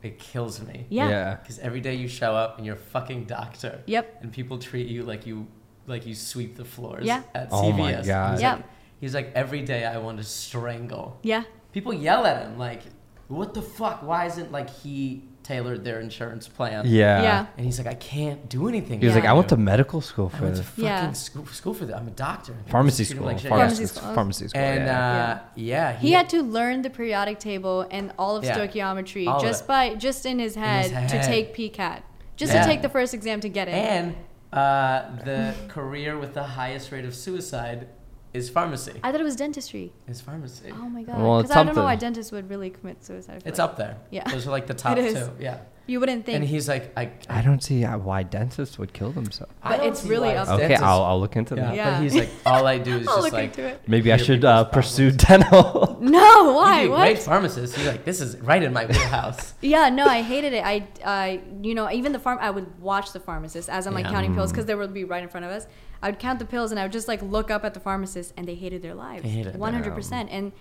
[0.03, 0.87] it kills me.
[0.89, 1.37] Yeah.
[1.37, 3.81] Because every day you show up and you're a fucking doctor.
[3.87, 4.23] Yep.
[4.23, 5.47] And people treat you like you
[5.87, 7.23] like you sweep the floors Yeah.
[7.35, 7.79] at Oh CVS.
[7.79, 8.41] my He's God.
[8.41, 8.65] like,
[9.01, 11.19] he's like, every day I want to strangle.
[11.23, 11.45] Yeah.
[11.73, 12.83] People yell at him like,
[13.29, 14.03] what the fuck?
[14.03, 16.85] Why isn't like he tailored their insurance plan?
[16.87, 17.23] Yeah.
[17.23, 17.47] Yeah.
[17.57, 19.01] And he's like, I can't do anything.
[19.01, 20.71] He was for like, I went to medical school I for went to this.
[20.71, 21.13] fucking Yeah.
[21.13, 21.97] school, school for that.
[21.97, 22.53] I'm a doctor.
[22.53, 23.27] And people Pharmacy treat him school.
[23.27, 23.49] like shit.
[23.51, 24.03] pharmacy, Pharmacy school.
[24.03, 24.15] school.
[24.15, 24.61] Pharmacy school.
[24.63, 25.41] And yeah.
[25.45, 28.57] uh, yeah, He had to learn the periodic table and all of Yeah.
[28.57, 29.69] stoichiometry All of just it.
[29.69, 31.25] by just in his head, his to head.
[31.33, 32.03] take PCAT,
[32.37, 32.63] just Yeah.
[32.63, 33.75] to take the first exam to get it.
[33.75, 34.15] And
[34.53, 37.87] uh, the career with the highest rate of suicide
[38.33, 39.01] is pharmacy.
[39.03, 39.93] I thought it was dentistry.
[40.09, 40.71] Is pharmacy.
[40.73, 41.19] Oh my god!
[41.21, 43.43] Well, Because it's I don't know why dentists would really commit suicide.
[43.45, 43.65] It's like.
[43.71, 43.97] up there.
[44.11, 44.29] Yeah.
[44.31, 45.31] Those are like the top two.
[45.41, 45.59] Yeah.
[45.87, 46.37] You wouldn't think.
[46.37, 47.11] And he's like, I.
[47.29, 49.53] I don't see uh, why dentists would kill themselves.
[49.61, 51.63] I But don't it's see really why up Okay, dentists- I'll, I'll look into Yeah.
[51.65, 51.75] that.
[51.75, 51.91] Yeah.
[51.97, 53.45] But he's like, all I do is I'll just look like.
[53.59, 53.81] into it.
[53.89, 55.99] Maybe I Hear should people's uh, pursue dental.
[56.01, 56.83] No, why?
[56.83, 56.99] You'd be a What?
[57.01, 57.75] great pharmacist.
[57.75, 59.55] He's like, this is right in my wheelhouse.
[59.63, 60.65] Yeah, no, I hated it.
[60.65, 64.05] I, I, you know, even the farm, I would watch the pharmacist as I'm like
[64.05, 64.13] Yeah.
[64.13, 64.55] counting pills Mm.
[64.55, 65.67] because they would be right in front of us.
[66.03, 68.33] I would count the pills and I would just like look up at the pharmacist
[68.37, 69.23] and they hated their lives.
[69.23, 69.57] They hated.
[69.59, 70.31] One hundred percent.
[70.31, 70.53] And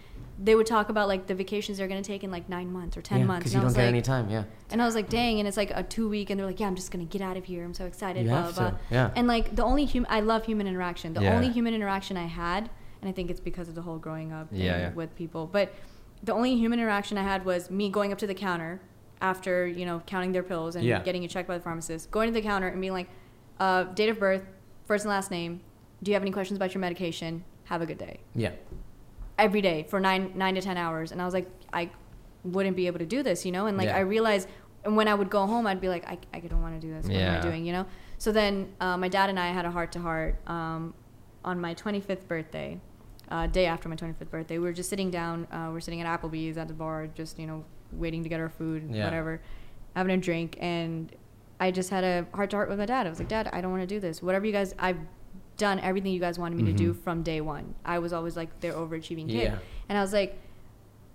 [0.42, 3.02] they would talk about like the vacations they're gonna take in like nine months or
[3.02, 3.44] ten yeah, months.
[3.44, 4.30] Because you don't get like, any time.
[4.30, 4.44] Yeah.
[4.72, 6.68] and I was like, dang, and it's like a two week, and they're like, yeah,
[6.68, 7.64] I'm just gonna get out of here.
[7.64, 8.24] I'm so excited.
[8.24, 8.66] You blah have blah.
[8.66, 8.80] to, blah.
[8.90, 9.12] yeah.
[9.16, 11.14] And like the only human, I love human interaction.
[11.14, 11.36] The Yeah.
[11.36, 12.70] only human interaction I had,
[13.02, 14.94] and I think it's because of the whole growing up Yeah, yeah.
[14.94, 15.74] with people, but
[16.24, 18.82] the only human interaction I had was me going up to the counter
[19.22, 21.02] after you know counting their pills and Yeah.
[21.02, 23.10] getting it checked by the pharmacist, going to the counter and being like,
[23.60, 24.46] uh, date of birth,
[24.90, 25.62] first and last name.
[26.02, 27.44] Do you have any questions about your medication?
[27.66, 28.54] Have a good day Yeah.
[29.38, 31.84] every day for nine nine to ten hours and i was like i
[32.44, 33.98] wouldn't be able to do this you know and like Yeah.
[33.98, 34.50] i realized
[34.84, 36.92] and when i would go home i'd be like i, I don't want to do
[36.92, 37.86] this what am i doing you know
[38.18, 40.94] so then uh, my dad and i had a heart to heart um,
[41.46, 42.80] on my 25th birthday
[43.30, 46.02] uh, day after my 25th birthday we were just sitting down uh, we we're sitting
[46.02, 47.64] at applebee's at the bar just you know
[47.94, 49.06] waiting to get our food Yeah.
[49.06, 49.40] whatever
[49.96, 51.16] having a drink and
[51.60, 53.62] i just had a heart to heart with my dad i was like dad i
[53.62, 54.98] don't want to do this whatever you guys i've
[55.58, 57.02] done everything you guys wanted me to do Mhm.
[57.04, 59.58] from day one i was always like their overachieving kid Yeah.
[59.90, 60.38] and I was like,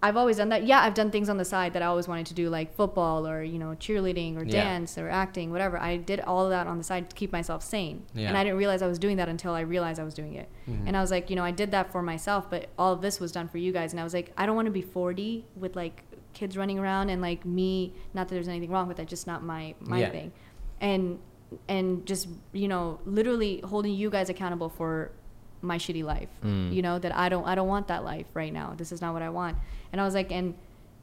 [0.03, 0.67] I've always done that.
[0.67, 3.27] Yeah, I've done things on the side that I always wanted to do, like football
[3.27, 4.63] or you know cheerleading or Yeah.
[4.63, 5.79] dance or acting, whatever.
[5.79, 8.29] I did all of that on the side to keep myself sane, Yeah.
[8.29, 10.51] and I didn't realize I was doing that until I realized I was doing it.
[10.69, 10.89] Mhm.
[10.89, 13.19] And I was like, you know, I did that for myself, but all of this
[13.19, 13.95] was done for you guys.
[13.95, 16.03] And I was like, I don't want to be 40 with like
[16.35, 17.93] kids running around and like me.
[18.13, 20.11] Not that there's anything wrong with that, just not my my Yeah.
[20.11, 20.33] thing.
[20.81, 21.19] And
[21.69, 25.13] and just you know, literally holding you guys accountable for
[25.63, 26.75] my shitty life Mm.
[26.75, 29.15] you know that i don't i don't want that life right now this is not
[29.15, 29.57] what i want
[29.93, 30.53] and i was like and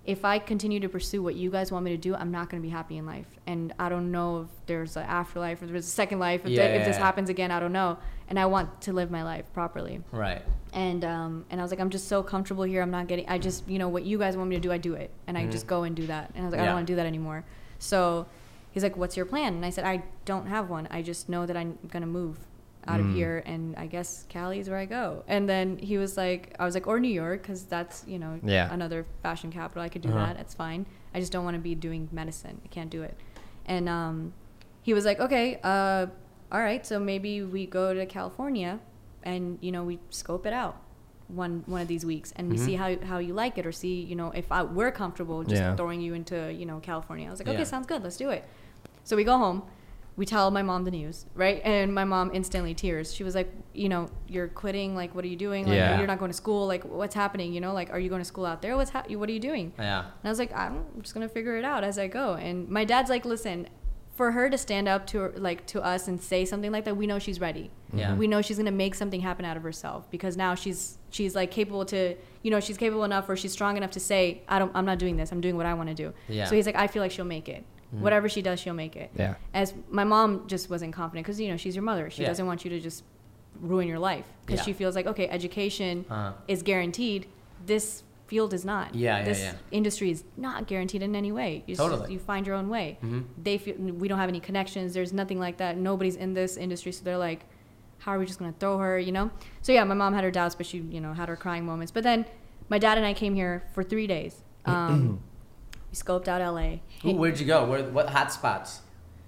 [0.05, 2.61] if i continue to pursue what you guys want me to do i'm not going
[2.61, 5.88] to be happy in life and i don't know if there's an afterlife or there's
[5.88, 7.97] a second life if, Yeah, th- if this happens again i don't know
[8.32, 9.95] and i want to live my life properly.
[10.11, 10.41] Right.
[10.73, 12.82] and um and i was like i'm just so comfortable here.
[12.82, 14.77] I'm not getting i just you know what you guys want me to do i
[14.89, 15.09] do it.
[15.27, 15.51] And i Mhm.
[15.51, 16.25] just go and do that.
[16.34, 17.43] And i was like i don't want to do that anymore.
[17.77, 18.25] So
[18.71, 19.51] he's like what's your plan?
[19.57, 20.01] And i said i
[20.32, 20.88] don't have one.
[20.97, 22.38] I just know that i'm going to move
[22.88, 23.09] out Mm.
[23.09, 25.23] of here and i guess cali is where i go.
[25.27, 28.39] And then he was like i was like or new york because that's you know
[28.43, 28.73] Yeah.
[28.73, 29.84] another fashion capital.
[29.84, 30.25] I could do Uh-huh.
[30.25, 30.39] that.
[30.43, 30.86] It's fine.
[31.13, 32.55] I just don't want to be doing medicine.
[32.65, 33.15] I can't do it.
[33.73, 34.34] And um
[34.88, 36.07] he was like okay uh
[36.51, 38.79] all right so maybe we go to california
[39.23, 40.77] and you know we scope it out
[41.27, 42.65] one one of these weeks and we Mhm.
[42.65, 45.61] see how how you like it or see you know if I, we're comfortable just
[45.61, 45.75] Yeah.
[45.77, 47.27] throwing you into you know California.
[47.27, 47.53] I was like, Yeah.
[47.53, 48.43] okay, sounds good, let's do it.
[49.05, 49.63] So we go home,
[50.17, 51.61] we tell my mom the news, right?
[51.63, 53.13] And my mom instantly tears.
[53.13, 54.93] She was like, you know, you're quitting.
[54.93, 55.65] Like, what are you doing?
[55.65, 55.97] Like, Yeah.
[55.99, 56.67] you're not going to school.
[56.67, 57.53] Like, what's happening?
[57.53, 58.75] You know, like, are you going to school out there?
[58.75, 59.71] What's hap- What are you doing?
[59.79, 59.99] Yeah.
[59.99, 62.33] And I was like, I'm just gonna figure it out as I go.
[62.33, 63.69] And my dad's like, listen,
[64.16, 67.07] for her to stand up to like to us and say something like that, we
[67.07, 67.72] know she's ready.
[67.93, 68.14] Yeah.
[68.16, 71.49] We know she's gonna make something happen out of herself because now she's she's like
[71.51, 74.72] capable to, you know, she's capable enough or she's strong enough to say, I don't,
[74.76, 75.32] I'm not doing this.
[75.32, 76.14] I'm doing what I want to do.
[76.28, 76.45] Yeah.
[76.45, 77.64] So he's like, I feel like she'll make it.
[77.95, 77.99] Mhm.
[77.99, 79.12] Whatever she does, she'll make it.
[79.18, 79.36] Yeah.
[79.53, 82.09] As my mom just wasn't confident because you know she's your mother.
[82.09, 82.28] She Yeah.
[82.30, 83.03] doesn't want you to just
[83.59, 84.66] ruin your life because Yeah.
[84.66, 86.34] she feels like okay, education Uh-huh.
[86.47, 87.28] is guaranteed.
[87.66, 88.95] This field is not.
[88.95, 89.53] Yeah, yeah, this yeah.
[89.71, 91.51] industry is not guaranteed in any way.
[91.67, 92.13] You just- Totally.
[92.13, 92.97] you find your own way.
[93.03, 93.25] Mhm.
[93.47, 94.93] They feel we don't have any connections.
[94.93, 95.75] There's nothing like that.
[95.77, 97.41] Nobody's in this industry, so they're like,
[98.03, 98.97] how are we just gonna throw her?
[98.97, 99.32] You know?
[99.61, 101.91] So yeah, my mom had her doubts, but she you know had her crying moments.
[101.91, 102.25] But then
[102.69, 104.34] my dad and I came here for three days.
[104.65, 105.19] Um,
[105.91, 106.69] we scoped out LA.
[107.03, 107.65] Ooh, where'd you go?
[107.65, 107.84] Where?
[107.97, 108.79] What hot spots?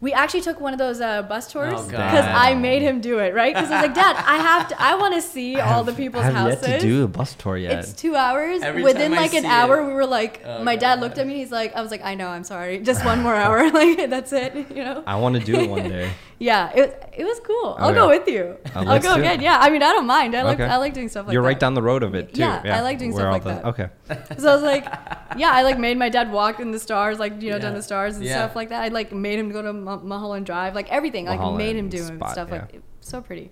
[0.04, 1.91] We actually took one of those uh, bus tours Oh, because
[2.26, 2.36] God.
[2.47, 3.54] I made him do it, right?
[3.56, 4.82] Because I was like, Dad, I have to.
[4.82, 6.68] I want to see all the people's I have houses.
[6.68, 7.80] yet to do a bus tour yet.
[7.80, 8.62] It's two hours.
[8.62, 10.95] Every Within time I like an see hour, it- we were like, Oh, my dad
[10.95, 10.99] God.
[11.04, 11.36] looked at me.
[11.36, 12.80] He's like, I was like, I know, I'm sorry.
[12.80, 13.72] Just one more hour.
[13.80, 14.54] like that's it.
[14.76, 15.04] You know?
[15.08, 16.12] I want to do it one day.
[16.40, 17.76] Yeah, it, it was cool.
[17.80, 17.96] I'll Okay.
[18.00, 18.58] go with you.
[18.76, 19.26] Uh, I'll let's go do it.
[19.26, 19.42] again.
[19.42, 20.36] Yeah, I mean, I don't mind.
[20.36, 21.34] I like I like doing stuff like that.
[21.34, 21.48] You're that.
[21.48, 22.42] right down the road of it too.
[22.42, 23.66] Yeah, I like doing Where stuff like the- that.
[23.66, 24.36] Okay.
[24.40, 24.84] So I was like,
[25.38, 27.82] yeah, I like made my dad walk in the stars, like you know, down the
[27.84, 28.38] stars and Yeah.
[28.38, 28.82] stuff like that.
[28.84, 32.00] I like made him go to M- Mulholland Drive, like everything, like made him do
[32.00, 32.80] spot, stuff like yeah.
[33.02, 33.52] so pretty.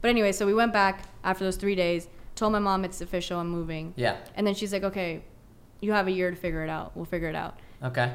[0.00, 3.40] But anyway, so we went back after those three days, told my mom it's official,
[3.40, 4.16] I'm moving, Yeah.
[4.36, 5.22] and then she's like, okay,
[5.80, 6.92] you have a year to figure it out.
[6.94, 7.58] We'll figure it out.
[7.82, 8.12] Okay.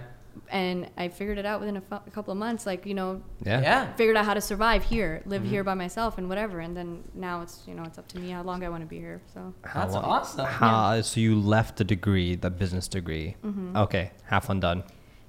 [0.49, 3.21] And I figured it out within a, fu- a couple of months, like you know,
[3.43, 3.61] Yeah.
[3.61, 3.93] Yeah.
[3.93, 5.49] figured out how to survive here, live Mm-hmm.
[5.51, 6.59] here by myself, and whatever.
[6.59, 8.88] And then now it's you know it's up to me how long I want to
[8.88, 9.21] be here.
[9.34, 10.45] So How That's long- awesome.
[10.45, 13.36] How, So you left the degree, the business degree.
[13.43, 13.77] Mm-hmm.
[13.77, 14.84] Okay, half undone.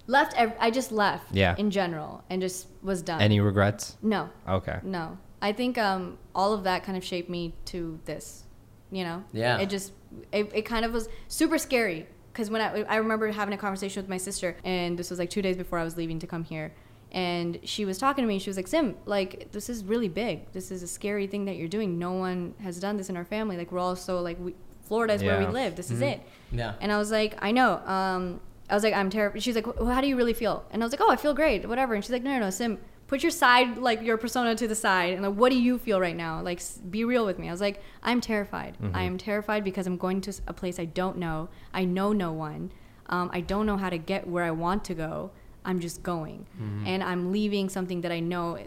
[0.07, 0.35] left.
[0.39, 1.27] I just left.
[1.33, 1.55] Yeah.
[1.59, 3.21] In general, and just was done.
[3.21, 3.97] Any regrets?
[4.03, 4.79] no, Okay.
[4.83, 5.19] no.
[5.43, 8.45] I think um, all of that kind of shaped me to this.
[8.91, 9.25] You know.
[9.33, 9.59] Yeah.
[9.59, 9.93] It just
[10.33, 14.03] it, it kind of was super scary because when I I remember having a conversation
[14.03, 16.45] with my sister, and this was like two days before I was leaving to come
[16.45, 16.73] here.
[17.13, 18.39] And she was talking to me.
[18.41, 20.51] She was like, "Sim, like this is really big.
[20.53, 21.97] This is a scary thing that you're doing.
[21.99, 23.57] No one has done this in our family.
[23.57, 25.77] Like we're all so like we, Florida is where we live.
[25.77, 26.13] This is Mhm.
[26.13, 26.21] it."
[26.51, 26.75] Yeah.
[26.81, 27.77] And I was like, I know.
[27.87, 29.43] Um, I was like, I'm terrified.
[29.43, 30.65] She's like, well, how do you really feel?
[30.73, 31.95] And I was like, oh, I feel great, whatever.
[31.95, 32.79] And she's like, no, no, no, Sim,
[33.15, 36.01] put your side, like your persona to the side, and like, what do you feel
[36.01, 36.43] right now?
[36.43, 36.61] Like,
[36.91, 37.49] be real with me.
[37.49, 38.77] I was like, I'm terrified.
[38.83, 38.97] Mm-hmm.
[38.97, 41.49] I am terrified because I'm going to a place I don't know.
[41.73, 42.73] I know no one.
[43.07, 45.31] Um, I don't know how to get where I want to go.
[45.65, 46.87] I'm just going, mm-hmm.
[46.89, 48.59] and I'm leaving something that I know.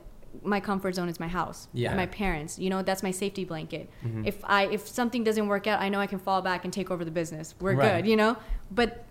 [0.44, 1.96] My comfort zone is my house, Yeah.
[1.96, 2.58] my parents.
[2.58, 3.90] You know, that's my safety blanket.
[4.06, 4.26] Mm-hmm.
[4.26, 6.90] If I if something doesn't work out, I know I can fall back and take
[6.90, 7.54] over the business.
[7.60, 7.98] We're Right.
[7.98, 8.38] good, you know.
[8.72, 9.04] But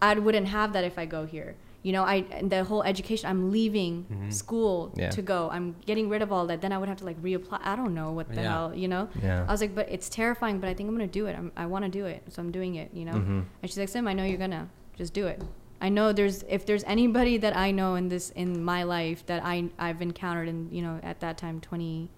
[0.00, 1.56] I wouldn't have that if I go here.
[1.84, 3.28] You know, I the whole education.
[3.28, 5.10] I'm leaving school Yeah.
[5.10, 5.50] to go.
[5.52, 6.62] I'm getting rid of all that.
[6.62, 7.60] Then I would have to like reapply.
[7.62, 8.50] I don't know what the Yeah.
[8.52, 8.74] hell.
[8.74, 9.08] You know.
[9.22, 9.44] Yeah.
[9.46, 10.60] I was like, but it's terrifying.
[10.60, 11.36] But I think I'm gonna do it.
[11.36, 12.88] I'm, I want to do it, so I'm doing it.
[12.94, 13.12] You know.
[13.12, 13.44] Mhm.
[13.60, 15.42] And she's like, Sim, I know you're gonna just do it.
[15.82, 19.44] I know there's if there's anybody that I know in this in my life that
[19.44, 22.08] I I've encountered in you know at that time 20,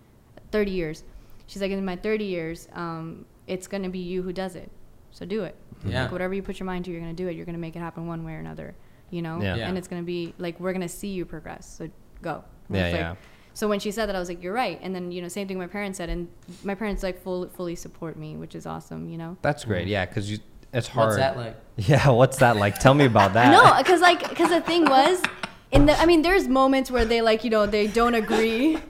[0.53, 1.03] 30 years.
[1.49, 4.71] She's like in my 30 years, um, it's gonna be you who does it.
[5.11, 5.57] So do it.
[5.85, 6.03] Yeah.
[6.03, 7.35] Like whatever you put your mind to, you're gonna do it.
[7.35, 8.77] You're gonna make it happen one way or another.
[9.11, 9.41] You know.
[9.41, 9.57] Yeah.
[9.57, 9.69] Yeah.
[9.69, 11.77] And it's gonna be like we're gonna see you progress.
[11.79, 11.89] So
[12.23, 12.45] go.
[12.69, 13.15] And Yeah, it's like- yeah.
[13.55, 15.49] So when she said that, I was like, "You're right." And then you know, same
[15.49, 16.29] thing my parents said, and
[16.63, 19.09] my parents like full, fully support me, which is awesome.
[19.09, 19.39] You know.
[19.41, 19.89] That's great.
[19.89, 20.39] Yeah, because you,
[20.75, 21.07] it's hard.
[21.07, 21.57] What's that like?
[21.77, 22.79] Yeah, what's that like?
[22.79, 23.51] Tell me about that.
[23.53, 25.23] No, because like, because the thing was,
[25.73, 28.79] in the, I mean, there's moments where they like, you know, they don't agree.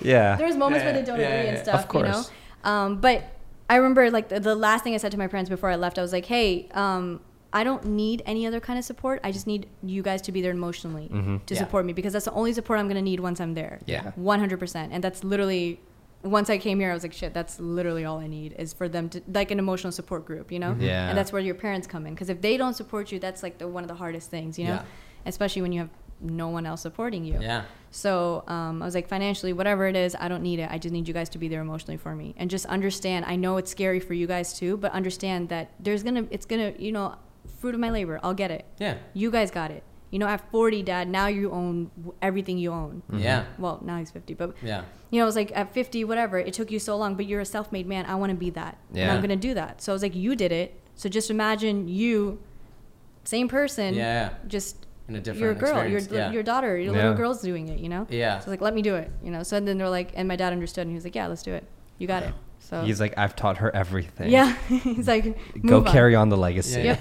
[0.00, 0.34] Yeah.
[0.34, 1.62] There's moments Yeah, where they don't yeah, agree yeah, and yeah.
[1.62, 2.24] stuff, Of you know.
[2.64, 3.22] Um, but
[3.70, 5.98] I remember like the, the last thing I said to my parents before I left,
[6.00, 7.20] I was like, hey, um,
[7.52, 9.20] I don't need any other kind of support.
[9.22, 11.44] I just need you guys to be there emotionally Mhm.
[11.46, 11.60] to Yeah.
[11.60, 13.80] support me because that's the only support I'm gonna need once I'm there.
[13.86, 14.12] Yeah.
[14.16, 14.90] 100%.
[14.92, 15.80] And that's literally.
[16.24, 18.88] Once I came here, I was like, "Shit, that's literally all I need is for
[18.88, 21.08] them to like an emotional support group, you know." Yeah.
[21.08, 23.58] And that's where your parents come in because if they don't support you, that's like
[23.58, 24.82] the one of the hardest things, you know, Yeah.
[25.26, 25.90] especially when you have
[26.20, 27.38] no one else supporting you.
[27.40, 27.62] Yeah.
[27.90, 30.68] So um, I was like, financially, whatever it is, I don't need it.
[30.70, 33.24] I just need you guys to be there emotionally for me, and just understand.
[33.26, 36.72] I know it's scary for you guys too, but understand that there's gonna, it's gonna,
[36.78, 37.16] you know,
[37.62, 38.20] fruit of my labor.
[38.22, 38.66] I'll get it.
[38.78, 38.96] Yeah.
[39.14, 39.82] You guys got it.
[40.10, 41.90] You know, at 40, Dad, now you own
[42.20, 43.02] everything you own.
[43.10, 43.22] Mm-hmm.
[43.22, 43.44] Yeah.
[43.56, 44.82] Well, now he's 50, but Yeah.
[45.10, 46.38] you know, it was like at 50, whatever.
[46.38, 48.04] It took you so long, but you're a self-made man.
[48.04, 49.14] I want to be that, and Yeah.
[49.14, 49.80] I'm gonna do that.
[49.80, 50.78] So I was like, you did it.
[50.96, 52.40] So just imagine you,
[53.24, 54.30] same person, Yeah.
[54.48, 56.10] just In a different your girl, your experience.
[56.10, 56.30] yeah.
[56.32, 57.00] your daughter, your Yeah.
[57.00, 57.78] little girl's doing it.
[57.78, 58.06] You know.
[58.10, 58.40] Yeah.
[58.40, 59.42] So like, let me do it, you know.
[59.42, 61.54] So then they're like, and my dad understood, and he was like, yeah, let's do
[61.54, 61.64] it.
[61.98, 62.34] You got it.
[62.58, 64.30] So He's like, I've taught her everything.
[64.30, 65.36] yeah, he's like,
[65.66, 65.84] Go on.
[65.86, 66.80] carry on the legacy.
[66.80, 66.84] Yeah.
[66.84, 67.00] Yep.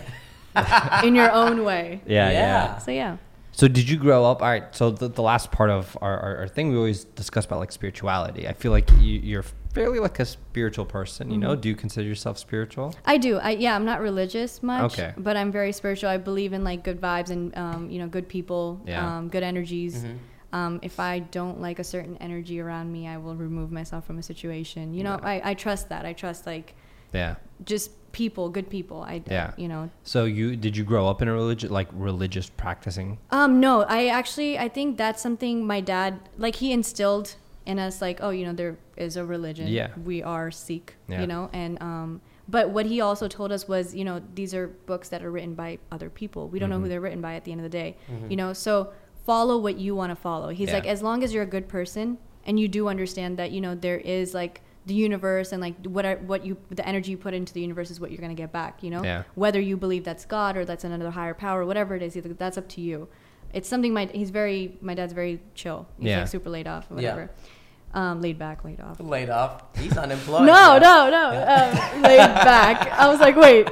[1.04, 2.02] in your own way.
[2.06, 2.40] Yeah, Yeah.
[2.40, 2.78] yeah.
[2.80, 3.18] So yeah.
[3.54, 4.42] So did you grow up?
[4.42, 4.64] All right.
[4.74, 7.72] So the, the last part of our, our, our thing, we always discuss about like
[7.74, 8.48] spirituality.
[8.48, 9.44] I feel like you, you're
[9.74, 11.30] fairly like a spiritual person.
[11.32, 11.62] You know, Mhm.
[11.62, 12.96] do you consider yourself spiritual?
[13.06, 13.38] I do.
[13.40, 15.14] I yeah, I'm not religious much, Okay.
[15.18, 16.10] but I'm very spiritual.
[16.10, 19.18] I believe in like good vibes and um, you know, good people, Yeah.
[19.18, 20.04] um, good energies.
[20.04, 20.18] Mhm.
[20.54, 24.18] Um, if I don't like a certain energy around me, I will remove myself from
[24.18, 24.94] a situation.
[24.94, 25.28] You know, Yeah.
[25.30, 26.06] I, I trust that.
[26.06, 26.74] I trust like
[27.14, 27.36] Yeah.
[27.66, 29.02] just people, good people.
[29.04, 29.52] I Yeah.
[29.58, 33.18] you know, So you did you grow up in a religious like religious practicing?
[33.32, 37.36] Um, no, I actually I think that's something my dad like he instilled
[37.66, 39.68] in us like, oh, you know, there is a religion.
[39.68, 39.90] Yeah.
[40.04, 41.22] We are Sikh, Yeah.
[41.22, 44.68] you know, and um, but what he also told us was, you know, these are
[44.68, 46.50] books that are written by other people.
[46.50, 46.90] We don't know who Mhm.
[46.90, 48.30] they're written by at the end of the day, Mhm.
[48.32, 48.52] you know.
[48.54, 48.90] So
[49.26, 50.50] follow what you want to follow.
[50.50, 50.76] He's Yeah.
[50.76, 53.76] like, as long as you're a good person and you do understand that, you know,
[53.76, 57.34] there is like the universe and like what are, what you the energy you put
[57.34, 58.82] into the universe is what you're gonna get back.
[58.84, 59.24] You know, Yeah.
[59.36, 62.68] whether you believe that's God or that's another higher power, whatever it is, that's up
[62.70, 63.08] to you.
[63.54, 65.88] It's something my he's very my dad's very chill.
[66.00, 66.20] He's Yeah.
[66.20, 67.12] like super laid off, or Yeah.
[67.14, 67.32] whatever.
[67.94, 69.00] Um, laid back, laid off.
[69.02, 69.64] Laid off.
[69.78, 70.44] He's unemployed.
[70.46, 70.80] No, Yeah.
[70.80, 71.28] no, no.
[71.96, 72.90] Um, laid back.
[72.98, 73.68] I was like, wait,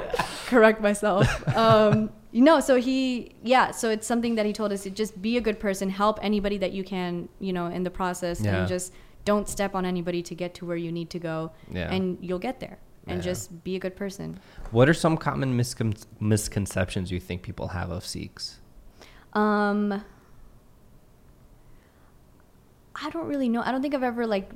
[0.46, 1.26] correct myself.
[1.56, 5.36] Um, know, so he, yeah, so it's something that he told us to just be
[5.38, 8.56] a good person, help anybody that you can, you know, in the process, Yeah.
[8.56, 8.92] and just
[9.24, 11.92] don't step on anybody to get to where you need to go, Yeah.
[11.92, 12.78] and you'll get there.
[13.06, 13.30] And Yeah.
[13.32, 14.38] just be a good person.
[14.70, 18.60] What are some common miscon- misconceptions you think people have of Sikhs?
[19.32, 20.04] Um,
[23.02, 23.62] I don't really know.
[23.62, 24.50] I don't think I've ever like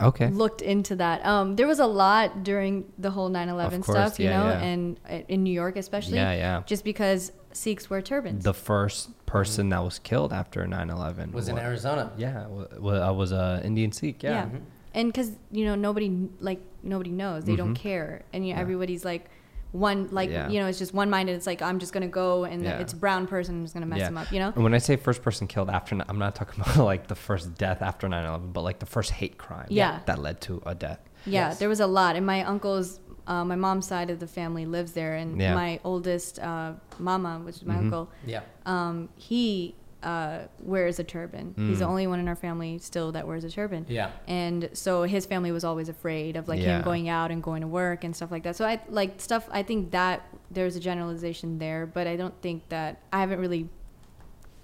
[0.00, 0.28] Okay.
[0.28, 1.24] looked into that.
[1.26, 5.00] Um, there was a lot during the whole 9/11 course, stuff, you yeah, know, and
[5.08, 6.16] uh, in New York especially.
[6.16, 6.62] Yeah, yeah.
[6.64, 8.44] Just because Sikhs wear turbans.
[8.44, 12.12] The first person that was killed after 9/11 Was in Arizona.
[12.16, 14.22] Yeah, wa- wa- was a Indian Sikh.
[14.22, 14.30] Yeah.
[14.30, 14.44] Yeah.
[14.46, 14.60] Mhm.
[14.92, 17.78] and because you know nobody like nobody knows, they don't Mhm.
[17.78, 18.62] care, and you know, Yeah.
[18.62, 19.30] everybody's like
[19.72, 20.48] one like Yeah.
[20.48, 21.36] you know it's just one minded.
[21.36, 22.78] It's like I'm just gonna go and Yeah.
[22.78, 23.56] it's a brown person.
[23.56, 24.08] I'm just gonna mess Yeah.
[24.08, 24.32] him up.
[24.32, 24.52] You know.
[24.54, 27.54] And when I say first person killed after, I'm not talking about like the first
[27.56, 29.66] death after 9/11, but like the first hate crime.
[29.70, 30.00] Yeah.
[30.06, 30.98] That led to a death.
[31.24, 31.58] Yeah, Yes.
[31.60, 32.98] there was a lot, and my uncle's,
[33.30, 35.54] uh, my mom's side of the family lives there, and Yeah.
[35.54, 37.84] my oldest uh, mama, which is my Mhm.
[37.84, 38.40] uncle, Yeah.
[38.66, 41.52] um, he uh, wears a turban.
[41.58, 41.88] He's the Mm.
[41.92, 43.84] only one in our family still that wears a turban.
[43.86, 44.08] Yeah.
[44.26, 46.78] And so his family was always afraid of like Yeah.
[46.78, 48.56] him going out and going to work and stuff like that.
[48.56, 49.46] So I like stuff.
[49.52, 53.68] I think that there's a generalization there, but I don't think that I haven't really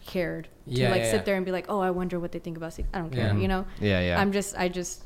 [0.06, 0.48] cared to
[0.80, 1.22] Yeah, like yeah, sit yeah.
[1.24, 2.72] there and be like, oh, I wonder what they think about.
[2.72, 2.86] Sikh.
[2.94, 3.26] I don't care.
[3.26, 3.36] Yeah.
[3.36, 3.66] You know.
[3.80, 4.20] Yeah, yeah.
[4.20, 4.58] I'm just.
[4.58, 5.02] I just.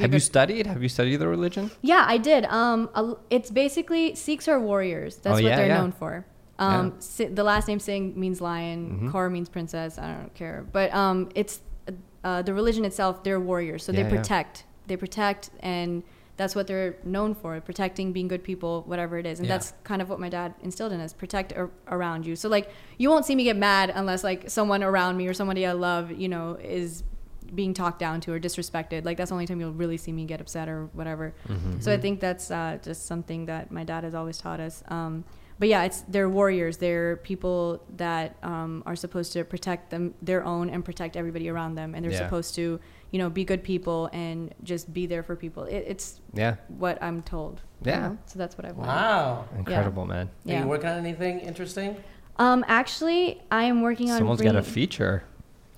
[0.00, 0.66] Have you studied?
[0.66, 1.70] Have you studied the religion?
[1.82, 2.44] yeah, I did.
[2.46, 2.88] Um,
[3.30, 5.16] it's basically Sikhs are warriors.
[5.16, 5.78] That's Oh, what yeah, they're yeah.
[5.78, 6.24] known for.
[6.58, 7.28] Um, Yeah.
[7.32, 8.80] The last name Singh means lion.
[9.04, 9.12] Mhm.
[9.12, 9.98] Kaur means princess.
[9.98, 11.60] I don't care, but um, it's
[12.24, 13.22] uh, the religion itself.
[13.24, 14.64] They're warriors, so they protect.
[14.86, 16.02] They protect, and
[16.36, 19.40] that's what they're known for: protecting, being good people, whatever it is.
[19.40, 22.34] And that's kind of what my dad instilled in us: protect ar- around you.
[22.36, 25.66] So like, you won't see me get mad unless like someone around me or somebody
[25.66, 27.02] I love, you know, is
[27.54, 29.04] being talked down to or disrespected.
[29.04, 31.34] Like that's the only time you'll really see me get upset or whatever.
[31.48, 31.80] Mm-hmm.
[31.80, 34.82] So I think that's uh, just something that my dad has always taught us.
[34.88, 35.24] Um,
[35.58, 36.78] but yeah, it's they're warriors.
[36.78, 41.76] They're people that um, are supposed to protect them, their own, and protect everybody around
[41.76, 41.94] them.
[41.94, 42.18] And they're Yeah.
[42.24, 42.80] supposed to,
[43.12, 45.62] you know, be good people and just be there for people.
[45.64, 46.56] It, it's Yeah.
[46.68, 47.60] what I'm told.
[47.84, 48.00] you Yeah.
[48.00, 48.18] know?
[48.26, 48.88] So that's what I've learned.
[48.88, 49.44] Wow.
[49.56, 50.26] Incredible, man.
[50.26, 50.62] Are Yeah.
[50.62, 51.96] you working on anything interesting?
[52.36, 54.18] Um, actually, I am working on.
[54.18, 55.22] Someone's got a feature.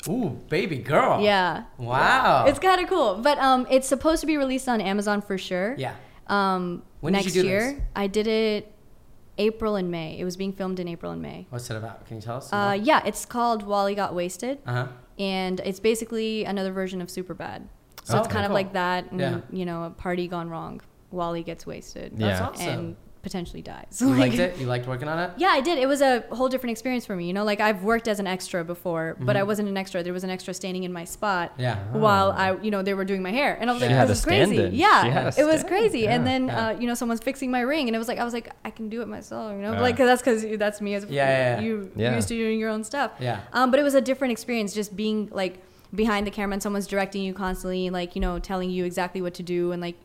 [0.08, 1.20] Ooh, baby girl.
[1.20, 1.64] Yeah.
[1.78, 2.44] Wow.
[2.46, 5.74] It's kind of cool, but um, it's supposed to be released on Amazon for sure.
[5.78, 5.94] Yeah.
[6.28, 7.82] Um, When did you next do year, this?
[7.94, 8.72] I did it
[9.38, 10.18] April and May.
[10.18, 11.46] It was being filmed in April and May.
[11.50, 12.06] What's it about?
[12.06, 12.52] Can you tell us?
[12.52, 14.86] Uh, yeah, it's called Wally Got Wasted, Uh huh.
[15.18, 17.62] and it's basically another version of Superbad.
[18.04, 18.54] So Oh, it's kind of cool.
[18.54, 19.40] like that, and Yeah.
[19.50, 20.80] you know, a party gone wrong.
[21.10, 22.12] Wally gets wasted.
[22.16, 22.46] That's Yeah.
[22.48, 22.68] awesome.
[22.68, 22.96] And
[23.26, 23.86] potentially dies.
[24.00, 24.56] You Like- liked it?
[24.58, 25.30] You liked working on it?
[25.36, 25.78] Yeah, I did.
[25.78, 27.26] It was a whole different experience for me.
[27.26, 29.46] You know, like I've worked as an extra before, but I Mhm.
[29.48, 30.02] wasn't an extra.
[30.04, 31.76] There was an extra standing in my spot Yeah.
[31.92, 34.08] while I, you know, they were doing my hair, and I was She like, had
[34.08, 34.74] "This a is crazy." stand-in.
[34.78, 35.66] Yeah, She had a it was stand-in.
[35.68, 36.06] crazy.
[36.06, 36.66] And then, Yeah.
[36.68, 38.70] uh, you know, someone's fixing my ring, and it was like, I was like, I
[38.70, 39.52] can do it myself.
[39.56, 39.80] You know, Yeah.
[39.80, 41.60] like 'cause that's because that's me as Yeah, yeah, yeah.
[41.66, 42.14] you Yeah.
[42.14, 43.10] used to doing your own stuff.
[43.18, 43.40] Yeah.
[43.52, 45.58] Um, but it was a different experience, just being like
[45.94, 49.34] behind the camera and someone's directing you constantly, like you know, telling you exactly what
[49.34, 49.96] to do, and like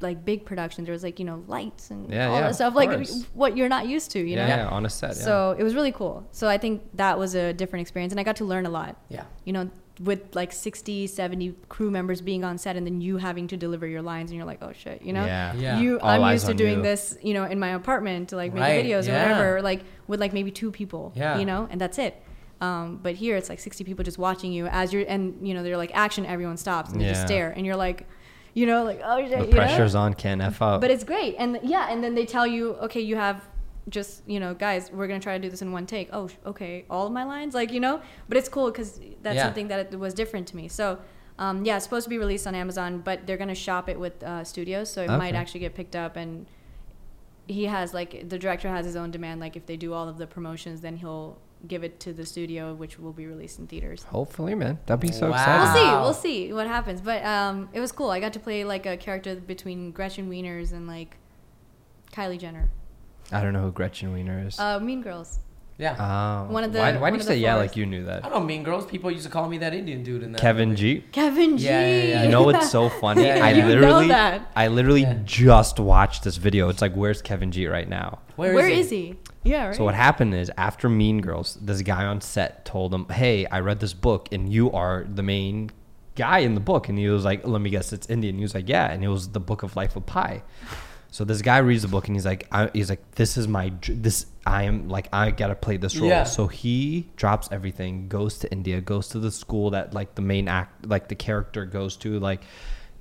[0.00, 0.84] like big production.
[0.84, 3.24] There was like you know lights and Yeah, all yeah, that stuff, like course.
[3.34, 4.18] what you're not used to.
[4.18, 4.62] You yeah, know.
[4.64, 5.16] yeah, on a set.
[5.16, 5.22] Yeah.
[5.22, 6.26] So it was really cool.
[6.32, 8.96] So I think that was a different experience, and I got to learn a lot.
[9.08, 9.24] Yeah.
[9.44, 9.70] You know,
[10.00, 13.86] with like 60, 70 crew members being on set, and then you having to deliver
[13.86, 15.24] your lines, and you're like, oh shit, you know.
[15.24, 15.54] Yeah.
[15.54, 15.80] Yeah.
[15.80, 16.82] You, All I'm eyes used to doing you.
[16.82, 19.14] this, you know, in my apartment to like make Right, videos yeah.
[19.16, 21.38] or whatever, like with like maybe two people, Yeah.
[21.38, 22.22] you know, and that's it.
[22.60, 25.62] Um, but here it's like 60 people just watching you as you're, and you know,
[25.62, 28.06] they're like action, everyone stops and they just stare, and you're like,
[28.56, 29.56] you know, like oh shit, the you know?
[29.58, 30.14] pressure's on.
[30.14, 30.80] Can't f up.
[30.80, 33.44] But it's great, and yeah, and then they tell you, okay, you have
[33.90, 36.08] just you know, guys, we're gonna try to do this in one take.
[36.10, 39.44] Oh, okay, all of my lines, like you know, but it's cool because that's Yeah.
[39.44, 40.68] something that it was different to me.
[40.68, 40.98] So.
[41.38, 44.22] Um, yeah, it's supposed to be released on Amazon, but they're gonna shop it with
[44.22, 46.16] uh, studios, so it might actually get picked up.
[46.16, 46.46] And
[47.46, 49.38] he has like the director has his own demand.
[49.38, 51.36] Like if they do all of the promotions, then he'll
[51.68, 54.02] give it to the studio, which will be released in theaters.
[54.04, 54.78] Hopefully, man.
[54.86, 55.36] That'd be so Wow.
[55.36, 55.60] exciting.
[55.62, 56.00] We'll see.
[56.02, 56.14] We'll
[56.48, 57.00] see what happens.
[57.00, 58.10] But um, it was cool.
[58.10, 61.16] I got to play like a character between Gretchen Wieners and like
[62.12, 62.70] Kylie Jenner.
[63.32, 64.58] I don't know who Gretchen Wiener is.
[64.58, 65.40] Uh, mean Girls.
[65.78, 65.94] Yeah.
[66.48, 66.50] Oh.
[66.50, 68.04] One of the- Why, why one do you of the say yeah like you knew
[68.04, 68.24] that?
[68.24, 68.86] I don't know, Mean Girls.
[68.86, 70.40] People used to call me that Indian dude in that.
[70.40, 71.00] Kevin movie.
[71.00, 71.04] G.
[71.12, 71.64] Kevin G.
[71.66, 72.22] Yeah, yeah, yeah.
[72.22, 73.24] You know what's so funny?
[73.26, 73.56] Yeah, I yeah.
[73.56, 74.50] You know literally, that.
[74.56, 75.18] I literally Yeah.
[75.24, 76.70] just watched this video.
[76.70, 78.20] It's like, where's Kevin G right now?
[78.36, 79.16] Where is he?
[79.46, 79.76] Yeah, right.
[79.76, 83.60] So what happened is after Mean Girls, this guy on set told him, "Hey, I
[83.60, 85.70] read this book, and you are the main
[86.14, 88.54] guy in the book." And he was like, "Let me guess, it's Indian." He was
[88.54, 90.42] like, "Yeah," and it was the Book of Life of Pi.
[91.10, 93.72] So this guy reads the book, and he's like, I, "He's like, this is my
[93.88, 94.26] this.
[94.44, 96.24] I am like, I gotta play this role." Yeah.
[96.24, 100.48] So he drops everything, goes to India, goes to the school that like the main
[100.48, 102.42] act, like the character goes to, like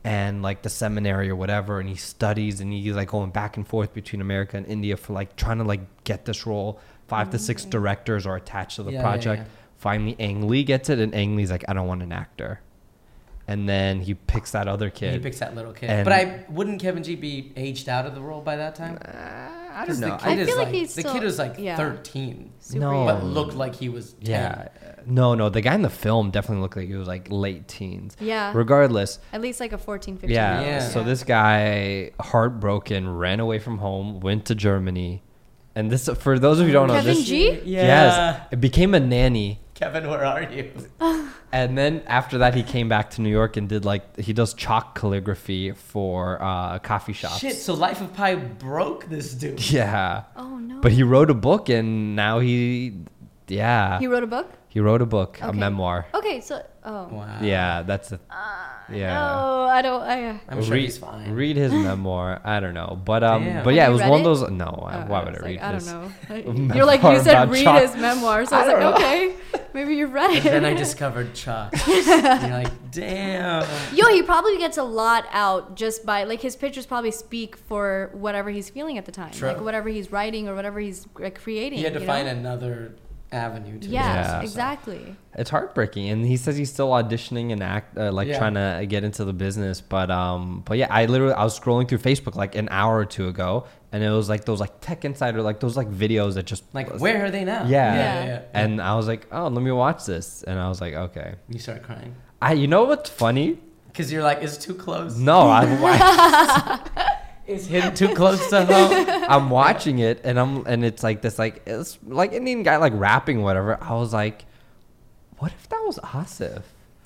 [0.06, 3.68] and like the seminary or whatever and he studies and he's like going back and
[3.68, 7.40] forth between america and india for like trying to like get this role five to
[7.40, 9.50] six directors are attached to the Yeah, yeah, project yeah.
[9.78, 12.62] finally ang lee gets it and ang lee's like i don't want an actor
[13.48, 15.88] and then he picks that other kid He picks that little kid.
[15.92, 18.98] And- but I wouldn't Kevin G be aged out of the role by that time?
[19.06, 19.08] Uh,
[19.72, 21.24] i 'Cause don't know The kid I is feel like like, he's the still- kid
[21.24, 21.76] was like yeah.
[21.78, 22.92] 13, Super No.
[22.92, 23.06] young.
[23.06, 24.32] but looked like he was 10.
[24.32, 24.68] yeah
[25.08, 28.16] no no the guy in the film definitely looked like he was like late teens
[28.20, 28.52] Yeah.
[28.56, 30.50] regardless At least like a 14, 15 Yeah.
[30.52, 30.68] year old.
[30.68, 30.88] Yeah.
[30.90, 35.24] So this guy, heartbroken, ran away from home, went to Germany,
[35.76, 37.26] and this for those of you who don't know Kevin this.
[37.26, 37.50] G?
[37.64, 37.84] Yeah.
[37.86, 40.72] Yes, it became a nanny, Kevin, where are you?
[41.52, 44.54] and then after that he came back to New York and did like he does
[44.54, 47.40] chalk calligraphy for uh, coffee shops.
[47.40, 49.60] Shit, so Life of Pi broke this dude.
[49.70, 50.80] Yeah, Oh no.
[50.82, 52.94] but he wrote a book, and now he,
[53.48, 54.50] yeah, He he, wrote a book?
[54.84, 56.06] Wrote a book, a memoir.
[56.14, 57.08] Okay, so oh.
[57.08, 57.40] Wow.
[57.42, 58.20] Yeah, that's a,
[58.92, 59.14] yeah.
[59.14, 61.32] No, I don't I I'm sure read, he's fine.
[61.32, 62.42] Read his memoir.
[62.44, 63.64] I don't know, but um, Damn.
[63.64, 64.28] but yeah, Have it was one it?
[64.28, 64.52] of those.
[64.52, 65.88] No, Oh, why I would I was read like, I this?
[65.88, 66.76] don't know.
[66.76, 67.82] You're like you said read chalk.
[67.82, 69.36] his memoir, so I was like, don't okay,
[69.74, 70.46] maybe you read it.
[70.46, 71.74] And then I discovered Chuck.
[71.88, 73.66] You're like, damn.
[73.96, 78.10] Yo, he probably gets a lot out just by like his pictures probably speak for
[78.14, 79.50] whatever he's feeling at the time, True.
[79.50, 81.78] like whatever he's writing or whatever he's like, creating.
[81.80, 82.34] He had to you find know?
[82.34, 82.96] another
[83.32, 84.42] avenue to Yeah, Yeah.
[84.42, 85.16] exactly.
[85.38, 88.38] It's heartbreaking, and he says he's still auditioning and act uh, like Yeah.
[88.38, 89.82] trying to get into the business.
[89.82, 93.06] But um, but yeah, I literally I was scrolling through Facebook like an hour or
[93.06, 96.46] two ago, and it was like those like Tech Insider like those like videos that
[96.46, 97.64] just Like, where are they now?
[97.66, 97.68] Yeah.
[97.68, 98.26] yeah, Yeah.
[98.26, 98.26] yeah.
[98.28, 98.42] yeah.
[98.54, 101.36] And I was like, oh, let me watch this, and I was like, okay.
[101.50, 103.60] you start crying I you know what's funny?
[103.88, 105.18] because you're like, it's too close.
[105.18, 105.64] No, I,
[107.48, 108.66] It's hitting too close to
[109.08, 109.26] home.
[109.30, 112.94] I'm watching it and I'm and it's like this like it's like Indian guy like
[112.96, 113.78] rapping whatever.
[113.82, 114.46] I was like,
[115.38, 116.64] what if that was Asif?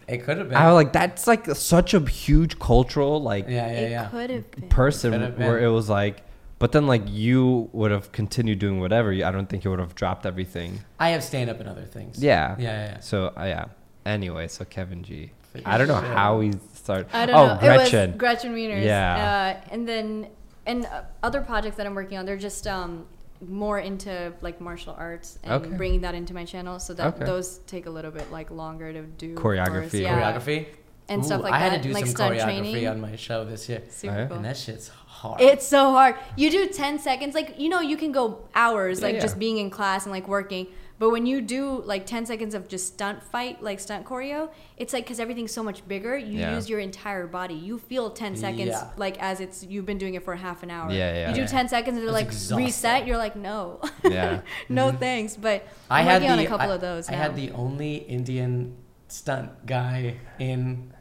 [0.08, 0.58] It could have been.
[0.58, 4.06] I was like, that's like such a huge cultural like yeah, yeah, yeah.
[4.08, 4.70] could have been.
[4.70, 6.24] person Could have where it was like,
[6.58, 9.12] but then like you would have continued doing whatever.
[9.12, 10.80] I don't think you would have dropped everything.
[11.00, 12.24] I have stand up and other things.
[12.24, 12.56] Yeah.
[12.58, 13.00] Yeah, yeah, yeah.
[13.02, 13.66] So uh, yeah.
[14.06, 15.32] Anyway, so Kevin G.
[15.52, 16.52] For I don't know how he
[16.90, 17.08] started.
[17.16, 17.60] I don't oh, know.
[17.60, 18.00] Gretchen.
[18.00, 18.84] It was Gretchen Wieners.
[18.86, 19.60] Yeah.
[19.66, 20.28] Uh, and then
[20.66, 23.06] and uh, other projects that I'm working on, they're just um,
[23.48, 25.76] more into like martial arts and Okay.
[25.78, 26.80] bringing that into my channel.
[26.80, 27.26] So that Okay.
[27.26, 29.36] those take a little bit like longer to do.
[29.36, 29.82] Choreography.
[29.82, 29.94] course.
[29.94, 30.34] Yeah.
[30.34, 30.66] Choreography
[31.08, 32.88] And stuff like I had that, to do like some stunt choreography training.
[32.88, 34.28] on my show this year, Super yeah?
[34.28, 34.36] cool.
[34.38, 35.42] and that shit's hard.
[35.42, 36.16] It's so hard.
[36.36, 37.34] You do 10 seconds.
[37.36, 39.22] Like, you know, you can go hours, Yeah, like, yeah.
[39.22, 40.68] just being in class and, like, working.
[41.00, 44.92] But when you do, like, 10 seconds of just stunt fight, like, stunt choreo, it's
[44.92, 46.56] like, because everything's so much bigger, you Yeah.
[46.56, 47.54] use your entire body.
[47.54, 48.90] You feel 10 seconds, Yeah.
[48.98, 50.92] like, as it's, you've been doing it for half an hour.
[50.92, 51.30] Yeah, yeah.
[51.30, 51.48] You do Yeah.
[51.48, 52.66] 10 seconds and they're It's like, exhausting.
[52.66, 53.08] reset.
[53.08, 53.80] You're like, no.
[54.04, 54.42] Yeah.
[54.70, 55.00] no Mhm.
[55.00, 55.38] thanks.
[55.38, 57.18] But I I'm had working the, on a couple I, of those I now.
[57.22, 58.76] had the only Indian
[59.08, 60.94] stunt guy in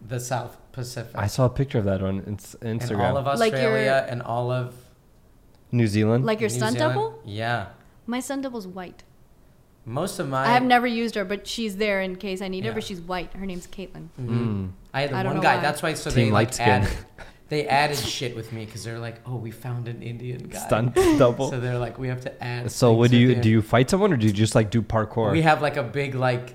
[0.00, 1.12] the South Pacific.
[1.14, 3.10] I saw a picture of that on ins- in Instagram.
[3.10, 4.74] all of Like Australia and all of
[5.72, 6.24] New Zealand.
[6.24, 6.94] like your New stunt Zealand.
[6.94, 7.18] double?
[7.24, 7.66] Yeah,
[8.06, 9.02] My stunt double's white.
[9.86, 12.64] most of my I have never used her, but she's there in case I need
[12.64, 12.74] her, Yeah.
[12.74, 13.32] but she's white.
[13.34, 14.08] Her name's Caitlin.
[14.20, 14.70] Mm.
[14.94, 15.56] I had the I don't one know guy.
[15.56, 15.62] why.
[15.62, 15.94] That's why.
[15.94, 16.68] So Team they light like skin.
[16.68, 16.90] added,
[17.48, 20.58] they added shit with me because they're like, oh, we found an Indian guy.
[20.58, 21.50] Stunt double.
[21.54, 22.70] So they're like, we have to add.
[22.70, 23.50] So things what do with you the- do?
[23.50, 25.32] You fight someone or do you just like do parkour?
[25.32, 26.54] We have like a big like,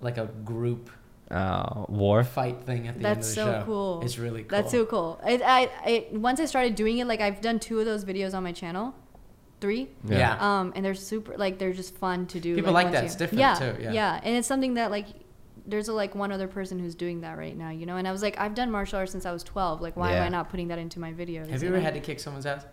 [0.00, 0.90] like a group
[1.30, 2.24] uh, war.
[2.24, 3.66] fight thing at the That's end of the so show.
[3.66, 4.00] cool.
[4.02, 4.56] It's really cool.
[4.58, 5.20] That's so cool.
[5.26, 8.32] It, I, I, once I started doing it, like I've done two of those videos
[8.34, 8.94] on my channel,
[9.60, 9.88] three.
[10.04, 10.36] Yeah.
[10.38, 12.54] Um, and they're super, like they're just fun to do.
[12.54, 13.00] People like once that.
[13.02, 13.92] you- It's different, yeah, too, yeah.
[13.92, 15.06] Yeah, and it's something that like,
[15.66, 17.96] there's a, like one other person who's doing that right now, you know.
[17.96, 19.80] And I was like, I've done martial arts since I was 12.
[19.80, 20.18] Like, why Yeah.
[20.18, 21.48] am I not putting that into my videos?
[21.50, 21.76] Have you know?
[21.76, 22.64] ever had to kick someone's ass?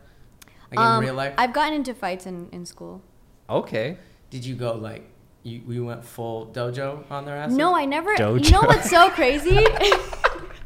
[0.72, 1.34] Like um, in real life?
[1.38, 3.02] I've gotten into fights in in school.
[3.50, 3.98] Okay.
[4.30, 5.04] Did you go like
[5.44, 5.62] you?
[5.66, 7.52] We went full dojo on their ass?
[7.52, 8.16] No, I never.
[8.16, 8.44] Dojo.
[8.44, 9.58] You know what's so crazy?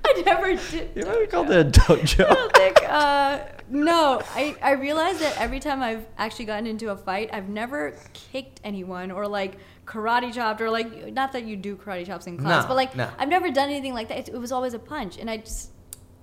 [0.05, 0.91] I never did.
[0.95, 2.27] You might called it a I dojo.
[2.29, 2.77] don't think.
[2.87, 3.39] Uh,
[3.69, 7.95] no, I I realized that every time I've actually gotten into a fight, I've never
[8.13, 12.37] kicked anyone or like karate chopped or like not that you do karate chops in
[12.37, 13.09] class, No, but like no.
[13.17, 14.17] I've never done anything like that.
[14.19, 15.71] It, it was always a punch, and I just.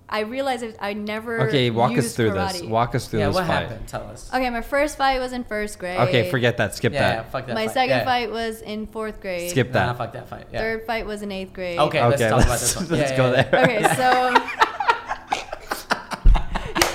[0.07, 1.49] I realized I never.
[1.49, 2.61] Okay, walk us used through this.
[2.63, 3.63] Walk us through Yeah, this what fight.
[3.63, 3.89] happened?
[3.89, 4.29] Tell us.
[4.35, 5.99] Okay, my first fight was in first grade.
[5.99, 6.75] Okay, forget that.
[6.75, 7.33] Skip yeah, yeah, that.
[7.33, 7.55] fuck that.
[7.55, 7.75] My fight.
[7.75, 8.05] second yeah.
[8.05, 9.51] fight was in fourth grade.
[9.51, 9.97] Skip Nah, that.
[9.99, 10.49] fuck that fight.
[10.53, 10.59] Yeah.
[10.61, 11.79] Third fight was in eighth grade.
[11.79, 12.87] Okay, let's Okay, talk about let's- this one.
[12.99, 13.65] let's Yeah, go yeah, there.
[13.65, 14.74] Okay, so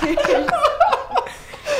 [0.02, 0.46] Yeah,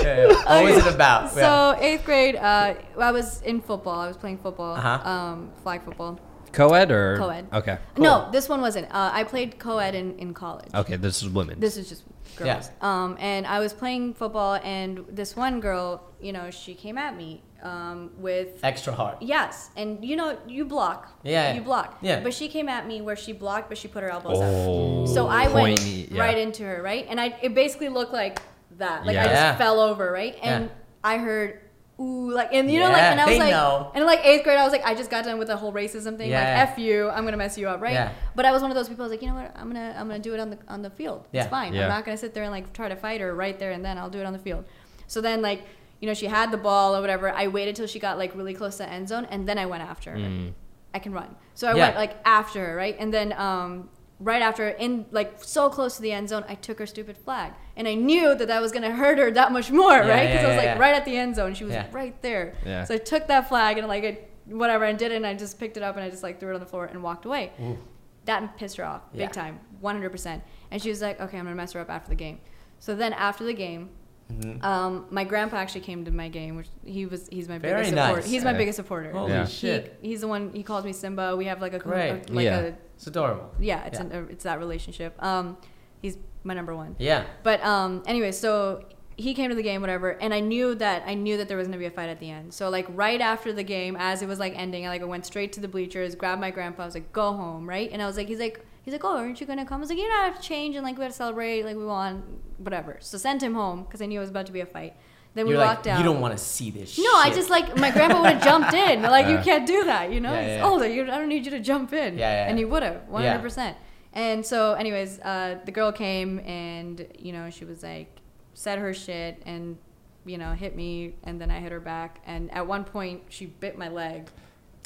[0.03, 0.27] yeah.
[0.63, 1.31] What was it about?
[1.33, 4.01] so eighth grade, uh, I was in football.
[4.01, 5.09] I was playing football, Uh-huh.
[5.09, 6.19] um, flag football.
[6.53, 7.47] Co-ed or Co-ed.
[7.53, 7.79] Okay.
[7.97, 8.87] No, this one wasn't.
[8.87, 10.71] Uh, I played co-ed in, in college.
[10.75, 11.61] Okay, this is women.
[11.61, 12.03] This is just
[12.43, 12.55] Yeah.
[12.55, 12.71] girls.
[12.81, 17.17] Um, and I was playing football, and this one girl, you know, she came at
[17.17, 19.17] me um, with Extra hard.
[19.21, 21.09] yes, and you know, you block.
[21.23, 21.99] Yeah, You block.
[22.01, 22.21] Yeah.
[22.21, 25.09] But she came at me where she blocked, but she put her elbows Oh, up.
[25.09, 26.23] So I pointy, went yeah.
[26.23, 28.41] right into her, right, and I it basically looked like
[28.79, 29.57] that, like I just Yeah.
[29.57, 30.71] fell over, right, and Yeah.
[31.05, 31.61] I heard.
[32.03, 33.93] Ooh, like and you know, like and I was like, know.
[33.95, 36.17] and like eighth grade, I was like, I just got done with the whole racism
[36.17, 36.31] thing.
[36.31, 36.61] Yeah.
[36.61, 37.93] Like, f you, I'm gonna mess you up, right?
[37.93, 38.13] Yeah.
[38.35, 39.05] But I was one of those people.
[39.05, 39.53] I was like, you know what?
[39.55, 41.27] I'm gonna I'm gonna do it on the on the field.
[41.31, 41.43] Yeah.
[41.43, 41.75] It's fine.
[41.75, 41.83] Yeah.
[41.83, 43.99] I'm not gonna sit there and like try to fight her right there and then.
[43.99, 44.65] I'll do it on the field.
[45.09, 45.65] So then like
[46.01, 47.31] you know she had the ball or whatever.
[47.31, 49.67] I waited till she got like really close to the end zone and then I
[49.67, 50.17] went after her.
[50.19, 50.53] Mm.
[50.95, 51.37] I can run.
[51.55, 51.85] So I Yeah.
[51.85, 52.97] went like after her, right?
[52.99, 53.89] And then um
[54.19, 57.53] right after in like so close to the end zone, I took her stupid flag.
[57.77, 60.27] And I knew that that was going to hurt her that much more, Yeah, right?
[60.33, 61.55] Cuz yeah, I was like right at the end zone.
[61.55, 62.55] She was right there.
[62.67, 62.85] Yeah.
[62.85, 65.59] So I took that flag and like it, whatever and did it and I just
[65.61, 67.53] picked it up and I just like threw it on the floor and walked away.
[67.63, 67.79] Ooh.
[68.27, 70.43] That pissed her off big time, 100%.
[70.71, 72.41] And she was like, "Okay, I'm going to mess her up after the game."
[72.79, 73.91] So then after the game,
[74.31, 74.65] Mhm.
[74.65, 77.97] um, my grandpa actually came to my game, which he was he's my Very biggest
[77.97, 78.27] supporter.
[78.29, 78.57] He's my Yeah.
[78.59, 79.13] biggest supporter.
[79.13, 79.47] Holy Yeah.
[79.47, 79.99] shit.
[80.01, 80.51] He, he's the one.
[80.55, 81.37] He calls me Simba.
[81.37, 82.11] We have like a, com- Great.
[82.31, 82.59] a- like Yeah.
[82.59, 83.51] a It's adorable.
[83.59, 83.85] yeah.
[83.87, 84.07] It's Yeah.
[84.07, 85.15] An, it's that relationship.
[85.23, 85.57] Um,
[86.01, 86.97] he's my number one.
[86.99, 87.25] Yeah.
[87.43, 88.85] But um, anyway, so
[89.17, 91.67] he came to the game, whatever, and I knew that I knew that there was
[91.67, 92.55] gonna be a fight at the end.
[92.55, 95.27] So like right after the game, as it was like ending, I like I went
[95.27, 97.91] straight to the bleachers, grabbed my grandpa, I was like, "Go home," right?
[97.93, 99.89] And I was like, he's like, he's like, "Oh, aren't you gonna come?" I was
[99.91, 101.85] like, "You know, I have to change and like we have to celebrate, like we
[101.85, 102.25] want
[102.59, 104.95] whatever." So sent him home because I knew it was about to be a fight.
[105.35, 105.99] Then we You're walked like, out.
[105.99, 108.75] you don't want to see this No, I just like my grandpa would have jumped
[108.75, 109.03] in.
[109.03, 110.33] Like you can't do that, you know.
[110.33, 110.67] Yeah, He's yeah.
[110.67, 110.89] older.
[110.89, 112.19] You, I don't need you to jump in.
[112.19, 113.77] Yeah, yeah, And he would have, hundred percent.
[114.13, 118.19] And so, anyways, uh, the girl came and you know she was like
[118.55, 119.79] said her shit and
[120.27, 123.47] you know hit me and then I hit her back and at one point she
[123.47, 124.29] bit my leg.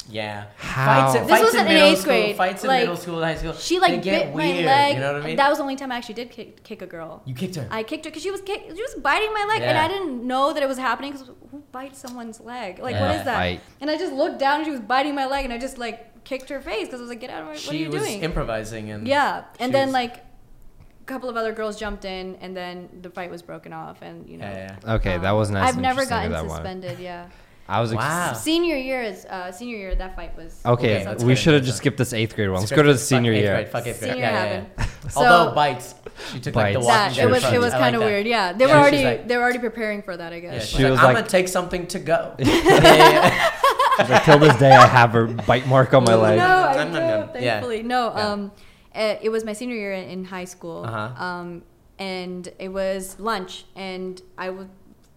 [0.07, 0.45] Yeah.
[0.57, 0.85] How?
[1.11, 2.95] Fights, in- This fights wasn't in in middle eighth school, grade, Fights in like, middle
[2.97, 3.53] school, high school.
[3.53, 4.93] She like get bit weird, my leg.
[4.95, 5.35] You know what I mean?
[5.37, 7.21] That was the only time I actually did kick, kick a girl.
[7.25, 7.67] you kicked her.
[7.71, 10.25] I kicked her because she was kick, she was biting my leg, and I didn't
[10.25, 11.11] know that it was happening.
[11.13, 12.79] Because who bites someone's leg?
[12.79, 13.19] Like, what Yeah.
[13.19, 13.35] is that?
[13.35, 13.61] Fight.
[13.81, 16.23] And I just looked down, and she was biting my leg, and I just like
[16.23, 17.51] kicked her face because I was like, "Get out of my!
[17.53, 21.29] What she are you was doing?" improvising and yeah, and then was- like a couple
[21.29, 24.45] of other girls jumped in, and then the fight was broken off, and you know.
[24.45, 24.93] Yeah, yeah.
[24.95, 25.69] Okay, that um, was nice.
[25.69, 26.57] I've never gotten that one.
[26.57, 26.99] suspended.
[26.99, 27.27] Yeah.
[27.67, 27.91] I was.
[27.91, 28.33] Ex- Wow.
[28.33, 29.95] Senior year is uh, senior year.
[29.95, 30.59] That fight was.
[30.65, 32.59] Okay, Okay, we should have just skipped this eighth grade one.
[32.59, 33.53] Let's Fuck go to the eighth senior year.
[33.55, 33.69] grade.
[33.69, 34.11] Fuck eighth grade.
[34.11, 34.85] Senior yeah, yeah, yeah.
[35.09, 35.95] So- Although bites,
[36.31, 36.85] she took like the Bites.
[36.87, 38.27] walking That it was it was kind of like weird.
[38.27, 40.31] Yeah, they were Yeah, she's already like- they were already preparing for that.
[40.33, 40.65] I guess.
[40.67, 42.35] she's She like, was I'm gonna take something to go.
[42.39, 43.51] yeah, yeah.
[43.99, 46.37] She's like, Till this day, I have her bite mark on my leg.
[46.37, 47.33] No, I Nom, nom, don't.
[47.33, 47.43] nom.
[47.43, 47.51] Yeah.
[47.53, 48.09] Thankfully, no.
[48.15, 48.51] Um,
[48.93, 50.83] uh, it was my senior year in high school.
[50.85, 51.23] Uh-huh.
[51.23, 51.63] Um,
[51.97, 54.67] and it was lunch, and I was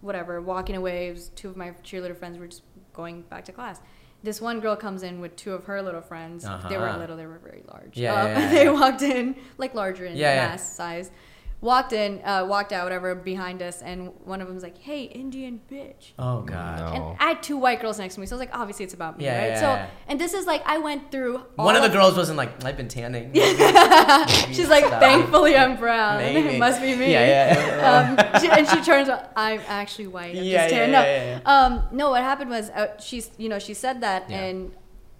[0.01, 1.15] whatever walking away.
[1.35, 3.81] Two of my cheerleader friends were just going back to class.
[4.21, 6.43] This one girl comes in with two of her little friends.
[6.43, 6.69] They Uh-huh.
[6.77, 7.97] weren't little; they were very large.
[7.97, 8.71] Yeah, Um, yeah, yeah, they yeah.
[8.71, 10.17] walked in like larger in
[10.49, 11.09] mass size.
[11.61, 15.03] Walked in, uh, walked out, whatever, behind us, and one of them was like, "Hey,
[15.03, 16.79] Indian bitch." Oh god.
[16.79, 16.85] No.
[17.09, 18.93] And I had two white girls next to me, so I was like, obviously it's
[18.93, 19.47] about me, Yeah, right?
[19.49, 19.89] yeah, so, yeah.
[20.07, 21.39] and this is like, I went through.
[21.55, 23.33] One of all the girls wasn't like, I've been tanning.
[23.33, 25.01] She's like, Stop.
[25.01, 26.17] thankfully I'm brown.
[26.19, 26.47] Maybe.
[26.55, 27.11] it must be me.
[27.11, 28.29] Yeah, yeah, yeah.
[28.35, 30.37] Um, she, and she turns, out, I'm actually white.
[30.37, 30.89] I'm Yeah, just tan.
[30.91, 32.09] yeah, no, yeah, Um, no.
[32.11, 34.37] What happened was, uh, she's, you know, she said that, Yeah.
[34.43, 34.71] and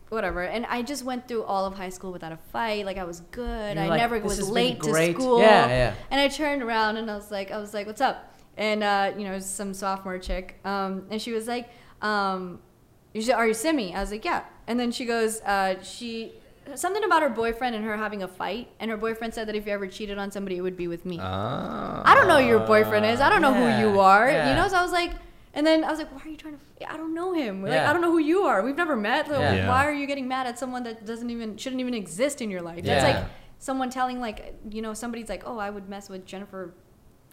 [0.10, 0.44] whatever.
[0.44, 2.86] And I just went through all of high school without a fight.
[2.86, 3.76] Like I was good.
[3.76, 5.40] You're I like, never was late to school.
[5.40, 5.94] Yeah, yeah.
[6.12, 8.36] And I turned around and I was like, I was like, what's up?
[8.58, 10.60] And uh, you know, some sophomore chick.
[10.66, 11.70] Um, and she was like,
[12.02, 12.60] um,
[13.14, 13.96] you should, are you Simmi?
[13.96, 14.44] I was like, yeah.
[14.68, 16.34] And then she goes, uh, she
[16.76, 18.70] something about her boyfriend and her having a fight.
[18.80, 21.06] And her boyfriend said that if you ever cheated on somebody, it would be with
[21.06, 21.18] me.
[21.20, 22.02] Ah.
[22.06, 23.20] I don't know who your boyfriend is.
[23.20, 24.30] I don't know who you are.
[24.30, 24.50] yeah.
[24.50, 25.14] You know, so I was like,
[25.54, 26.92] and then I was like, why are you trying to?
[26.92, 27.64] I don't know him.
[27.64, 27.90] Like, Yeah.
[27.90, 28.62] I don't know who you are.
[28.62, 29.28] We've never met.
[29.28, 29.54] So Yeah.
[29.54, 29.70] Yeah.
[29.70, 32.62] Why are you getting mad at someone that doesn't even shouldn't even exist in your
[32.62, 32.84] life?
[32.84, 33.02] Yeah.
[33.02, 36.74] That's like someone telling like you know somebody's like, oh, I would mess with Jennifer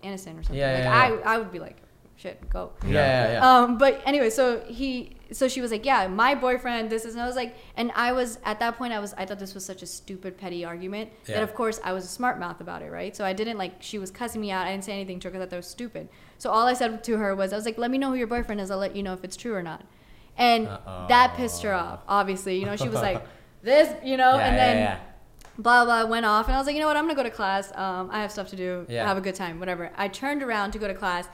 [0.03, 0.57] Aniston or something.
[0.57, 1.29] Yeah, like yeah, yeah.
[1.29, 1.79] I I would be like,
[2.17, 2.73] shit, go.
[2.85, 3.59] Yeah, yeah, yeah.
[3.59, 7.23] Um, but anyway, so he, so she was like, yeah, my boyfriend, this is, and
[7.23, 9.65] I was like, and I was at that point, I was, I thought this was
[9.65, 11.37] such a stupid, petty argument Yeah.
[11.37, 13.15] that, of course, I was a smart mouth about it, right?
[13.17, 14.67] So I didn't like, she was cussing me out.
[14.67, 16.09] I didn't say anything to her because I thought that was stupid.
[16.39, 18.27] So all I said to her was, I was like, let me know who your
[18.29, 18.71] boyfriend is.
[18.71, 19.83] I'll let you know if it's true or not.
[20.39, 21.07] And Uh-oh.
[21.09, 22.01] that pissed her off.
[22.09, 23.27] Obviously, you know, she was like,
[23.63, 24.99] this, you know, Yeah, and then yeah.
[25.59, 27.31] blah blah went off and i was like you know what i'm gonna go to
[27.31, 29.07] class um, i have stuff to do Yeah.
[29.09, 31.27] have a good time whatever i turned around to go to class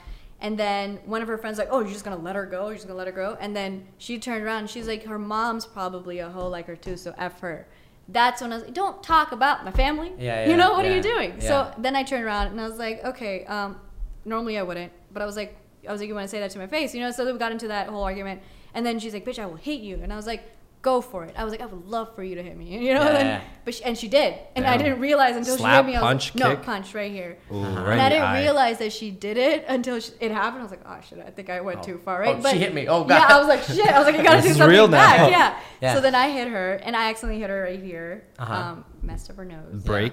[0.43, 2.75] and then one of her friends like oh you're just gonna let her go you're
[2.75, 3.37] just gonna let her go.
[3.39, 6.75] And then she turned around and she's like her mom's probably a hoe like her
[6.75, 7.65] too so f her.
[8.09, 10.11] That's when i was like don't talk about my family.
[10.19, 11.35] Yeah, yeah you know what are you doing?
[11.39, 11.47] Yeah.
[11.47, 13.79] so then i turned around and i was like okay um,
[14.25, 16.51] normally i wouldn't but i was like i was like you want to say that
[16.51, 17.11] to my face you know?
[17.11, 18.41] So then we got into that whole argument.
[18.75, 19.99] And then she's like bitch i will hate you.
[20.03, 20.43] And i was like
[20.83, 22.93] go for it i was like i would love for you to hit me you
[22.93, 25.91] know Yeah, and but she, and she did and i didn't realize until Slap, she
[25.91, 26.65] hit me i was punch, like, no kick?
[26.65, 27.81] punch right here Ooh, Uh-huh.
[27.83, 28.41] right and I didn't eye.
[28.41, 30.59] realize that she did it until she, it happened.
[30.59, 31.83] I was like, oh shit, I think I went Oh.
[31.83, 32.35] too far, right?
[32.37, 32.87] Oh, she hit me.
[32.87, 33.15] Oh, God.
[33.29, 33.87] Yeah, I was like, shit.
[33.87, 34.97] I was like, I gotta do something real now.
[34.97, 35.31] back.
[35.31, 35.59] Yeah.
[35.81, 35.93] Yeah.
[35.95, 38.25] So then I hit her, and I accidentally hit her right here.
[38.39, 38.53] Uh-huh.
[38.53, 39.83] Um, messed up her nose.
[39.83, 40.11] Break.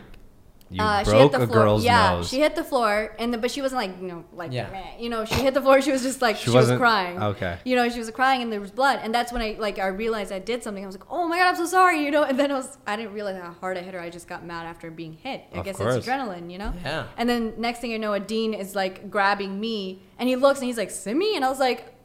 [0.72, 1.58] You Uh, she broke hit the a floor.
[1.64, 2.28] girl's yeah, nose.
[2.28, 4.70] she hit the floor, and the, but she wasn't like you know like Yeah.
[4.70, 4.98] meh.
[5.00, 5.80] you know she hit the floor.
[5.82, 7.20] She was just like She she, was crying.
[7.20, 7.58] okay.
[7.64, 9.88] You know she was crying and there was blood, and that's when I like I
[9.88, 10.84] realized I did something.
[10.84, 12.04] I was like, oh my god, I'm so sorry.
[12.04, 14.00] You know, and then I was I didn't realize how hard I hit her.
[14.00, 15.42] I just got mad after being hit.
[15.52, 15.96] I Of guess course.
[15.96, 16.50] it's adrenaline.
[16.52, 16.72] You know.
[16.84, 17.06] Yeah.
[17.16, 20.60] And then next thing you know, a dean is like grabbing me, and he looks
[20.60, 21.96] and he's like, "Simmi," and I was like.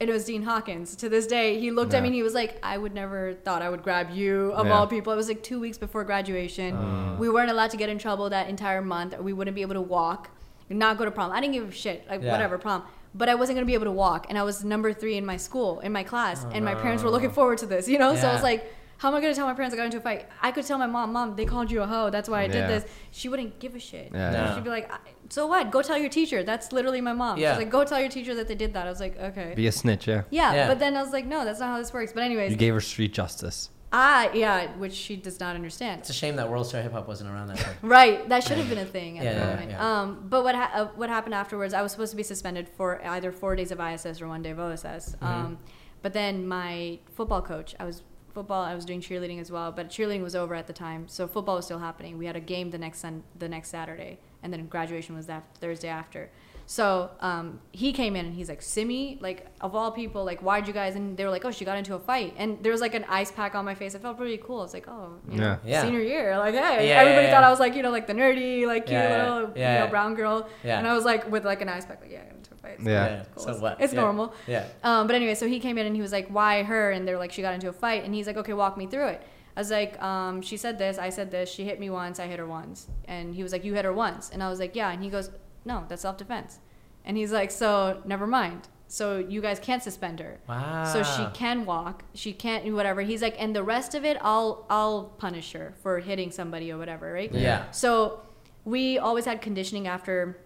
[0.00, 0.96] It was Dean Hawkins.
[0.96, 1.98] To this day, he looked Yeah.
[1.98, 4.66] at me and he was like, "I would never thought I would grab you of
[4.66, 4.72] Yeah.
[4.72, 6.74] all people." It was like two weeks before graduation.
[6.74, 7.16] Uh.
[7.18, 9.18] we weren't allowed to get in trouble that entire month.
[9.20, 10.30] We wouldn't be able to walk,
[10.70, 11.30] not go to prom.
[11.32, 12.32] I didn't give a shit, like Yeah.
[12.32, 12.82] whatever prom.
[13.14, 15.36] But I wasn't gonna be able to walk, and I was number three in my
[15.36, 17.86] school, in my class, and my parents were looking forward to this.
[17.86, 19.86] You know, so I was like, "How am I gonna tell my parents I got
[19.90, 22.08] into a fight?" I could tell my mom, "Mom, they called you a hoe.
[22.10, 22.66] That's why I did Yeah.
[22.74, 22.84] this."
[23.18, 24.08] She wouldn't give a shit.
[24.12, 24.54] Yeah, yeah.
[24.54, 24.90] She'd be like,
[25.30, 25.70] "So what?
[25.70, 27.38] Go tell your teacher." That's literally my mom.
[27.38, 27.52] Yeah.
[27.52, 29.66] She's like, "Go tell your teacher that they did that." I was like, "Okay." Be
[29.66, 30.22] a snitch, yeah.
[30.30, 30.68] yeah, Yeah.
[30.68, 32.74] but then I was like, "No, that's not how this works." But anyways, You gave
[32.74, 33.70] her street justice.
[33.92, 36.02] I yeah, which she does not understand.
[36.02, 37.74] It's a shame that World Star Hip Hop wasn't around that time.
[37.82, 39.70] Right, that should have been a thing at Yeah, the yeah, moment.
[39.72, 40.00] yeah.
[40.00, 41.74] Um, but what ha- uh, what happened afterwards?
[41.74, 44.50] I was supposed to be suspended for either four days of ISS or one day
[44.50, 45.16] of OSS.
[45.16, 45.24] Mm-hmm.
[45.26, 45.58] Um,
[46.02, 48.02] but then my football coach, I was
[48.32, 51.26] football, I was doing cheerleading as well, but cheerleading was over at the time, so
[51.26, 52.18] football was still happening.
[52.18, 55.44] We had a game the next sun- the next Saturday, and then graduation was that
[55.60, 56.30] Thursday after.
[56.66, 60.68] So um, he came in and he's like, Simmi, like of all people, like why'd
[60.68, 60.94] you guys?
[60.94, 63.04] And they were like, oh, she got into a fight, and there was like an
[63.08, 63.94] ice pack on my face.
[63.96, 64.62] It felt pretty cool.
[64.62, 65.82] It's like, oh, you know, Yeah.
[65.82, 67.42] Senior year, like hey, Yeah, everybody yeah, thought.
[67.42, 70.48] I was like you know like the nerdy, like cute little you know brown girl,
[70.62, 70.78] Yeah.
[70.78, 72.22] and I was like with like an ice pack, like yeah,
[72.64, 72.84] I got into a fight.
[72.84, 73.06] It's Yeah.
[73.06, 73.16] cool.
[73.16, 73.24] Yeah.
[73.34, 73.42] Cool.
[73.54, 73.80] So what?
[73.80, 74.00] It's Yeah.
[74.00, 74.34] normal.
[74.46, 74.64] Yeah.
[74.84, 77.18] Um, but anyway, so he came in and he was like, "Why her?" And they're
[77.18, 79.22] like, "She got into a fight." And he's like, "Okay, walk me through it."
[79.56, 81.50] I was like, um, "She said this, I said this.
[81.50, 83.92] She hit me once, I hit her once." And he was like, "You hit her
[83.92, 85.30] once?" And I was like, "Yeah." And he goes,
[85.64, 86.58] "No, that's self defense."
[87.04, 88.68] And he's like, "So never mind.
[88.86, 90.84] So you guys can't suspend her." Wow.
[90.84, 93.02] So she can walk, she can't do whatever.
[93.02, 96.78] He's like, and the rest of it, I'll I'll punish her for hitting somebody or
[96.78, 97.32] whatever, right?
[97.32, 97.70] Yeah.
[97.70, 98.20] So
[98.64, 100.38] we always had conditioning after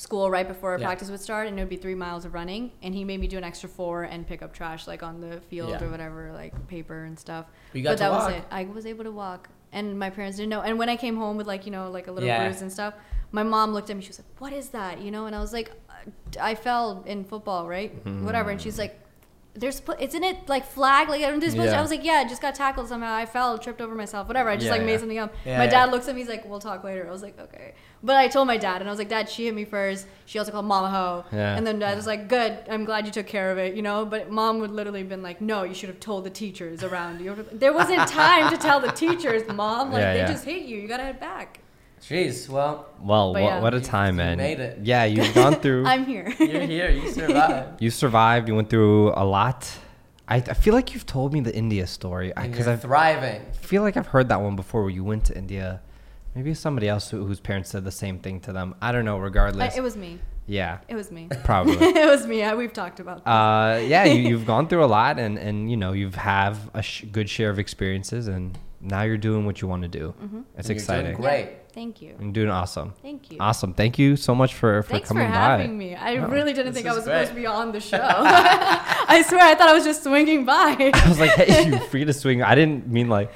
[0.00, 0.86] school right before Yeah.
[0.86, 3.26] practice would start and it would be three miles of running and he made me
[3.26, 5.84] do an extra four and pick up trash like on the field Yeah.
[5.84, 7.44] or whatever like paper and stuff.
[7.74, 8.28] But that walk.
[8.28, 8.44] was it.
[8.50, 9.48] I was able to walk.
[9.72, 10.62] And my parents didn't know.
[10.62, 12.42] And when i came home with like you know like a little Yeah.
[12.44, 12.94] bruise and stuff
[13.32, 14.02] my mom looked at me.
[14.02, 15.00] She was like what is that?
[15.02, 15.26] You know?
[15.26, 15.94] And i was like "Uh,
[16.40, 17.90] i fell in football right?
[18.28, 18.48] Whatever.
[18.50, 18.94] And she's like
[19.54, 21.78] there's isn't it like flag like I'm just Yeah.
[21.78, 23.12] I was like yeah I just got tackled somehow.
[23.14, 24.48] I fell tripped over myself whatever.
[24.48, 24.86] I just Yeah, like yeah.
[24.86, 27.06] made something up my dad looks at me he's like we'll talk later.
[27.06, 29.44] I was like okay but I told my dad and I was like dad she
[29.46, 31.56] hit me first she also called mama ho Yeah.
[31.56, 34.04] and then dad was like good I'm glad you took care of it you know
[34.06, 37.46] but mom would literally been like no you should have told the teachers around you
[37.52, 40.32] there wasn't time to tell the teachers mom like Yeah, they yeah.
[40.32, 41.60] just hit you you gotta head back
[42.02, 42.48] Jeez.
[42.48, 43.60] Well, Well, But what, yeah.
[43.60, 44.38] what a You- time, you man.
[44.38, 44.78] made it.
[44.82, 45.84] Yeah, you've gone through.
[45.92, 46.88] I'm here you're here.
[46.88, 47.82] You survived.
[47.82, 48.48] you survived.
[48.48, 49.70] You went through a lot.
[50.26, 53.42] I, I feel like you've told me the India story And because you're I thriving.
[53.52, 54.80] feel like I've heard that one before.
[54.80, 55.82] Where you went to India.
[56.34, 58.74] Maybe somebody else who, whose parents said the same thing to them.
[58.80, 59.16] I don't know.
[59.16, 61.74] I, Regardless, it was me yeah, it was me probably.
[61.80, 63.26] it was me I, we've talked about this.
[63.26, 66.82] uh, yeah, you, you've gone through a lot, and and you know you've have a
[66.82, 70.12] sh- good share of experiences, and now you're doing what you want to do.
[70.18, 71.16] It's And you're doing exciting.
[71.16, 71.50] Great.
[71.74, 72.94] thank you You're doing awesome.
[73.02, 73.74] thank you Awesome.
[73.74, 75.84] Thank you so much for for Thanks for coming having by.
[75.84, 75.94] me.
[75.94, 78.00] I No, really didn't think I is was supposed to be on the show.
[78.02, 80.76] I swear, I thought I was just swinging by.
[80.94, 82.42] I was like, hey, you free to swing.
[82.42, 83.30] I didn't mean like,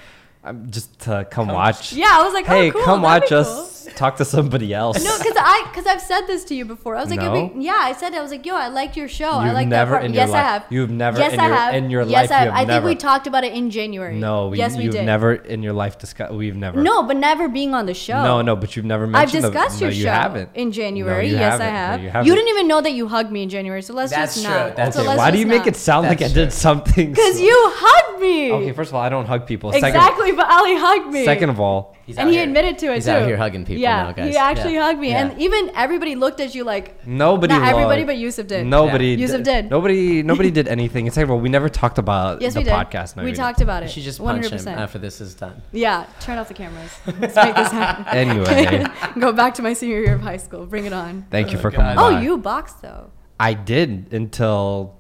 [0.45, 1.93] I'm just to come watch.
[1.93, 4.75] yeah, I was like, hey, oh, cool, come that'd watch be us talk to somebody
[4.75, 5.03] else.
[5.03, 6.97] No, because I because I've said this to you before.
[6.97, 7.49] I was like, No?
[7.49, 8.19] be, yeah, I said it.
[8.19, 9.31] I was like, yo, I liked your show.
[9.31, 10.05] I You've like never that part.
[10.05, 10.67] in your yes, I have.
[10.71, 11.75] you've never yes, in I your- have.
[11.75, 12.53] in your yes, life I have.
[12.55, 14.17] have I think we talked about it in January.
[14.17, 15.07] no, we, yes, we you've did.
[15.07, 16.33] never in your life discussed.
[16.35, 16.83] We've never.
[16.83, 18.23] No, but never being on the show.
[18.23, 19.19] no, no, but you've never met.
[19.23, 20.51] I've discussed the, your no, show you haven't.
[20.55, 21.29] in January.
[21.29, 21.75] you yes, I haven't.
[21.75, 22.01] No, have.
[22.01, 22.35] you you, haven't.
[22.35, 24.55] didn't even know that you hugged me in January, so let's That's just true.
[24.55, 24.77] not.
[24.77, 27.11] That's so Okay, why do you make it sound like I did something?
[27.15, 28.53] Because you hugged me.
[28.53, 29.73] Okay, first of all, I don't hug people.
[29.73, 31.25] Second, exactly, but Ali hugged me.
[31.25, 33.11] second of all, He's and out he here- admitted to it he's too.
[33.13, 34.31] out here hugging people yeah, now, guys.
[34.31, 34.85] he actually Yeah.
[34.87, 35.27] hugged me, Yeah.
[35.27, 37.55] and even everybody looked at you like nobody.
[37.55, 38.67] not everybody, but Yousef did.
[38.67, 39.15] Nobody.
[39.15, 39.27] Yeah.
[39.27, 39.71] Yousef did.
[39.71, 40.23] Nobody.
[40.33, 41.07] Nobody did anything.
[41.07, 42.73] It's like, well, we never talked about Yes, the we did.
[42.73, 43.13] podcast.
[43.15, 43.35] and we everything.
[43.45, 43.91] talked about it.
[43.91, 44.81] should just One punch hundred him percent.
[44.81, 45.63] after this is done.
[45.73, 46.93] Yeah, turn off the cameras.
[47.21, 48.05] Let's make this happen.
[48.15, 48.87] Anyway,
[49.19, 50.67] Go back to my senior year of high school.
[50.67, 51.27] Bring it on.
[51.31, 51.97] thank you Oh, for God.
[51.97, 51.99] coming.
[51.99, 52.23] Oh, by.
[52.23, 53.11] you boxed though.
[53.41, 54.95] I did until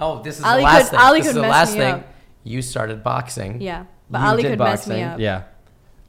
[0.00, 0.98] Oh, this is Ali the last could- thing.
[1.00, 1.94] Ali this could is the last thing.
[1.94, 2.11] up.
[2.44, 3.60] You started boxing.
[3.60, 5.02] Yeah, but You Ali could mess me boxing.
[5.04, 5.20] up.
[5.20, 5.42] yeah.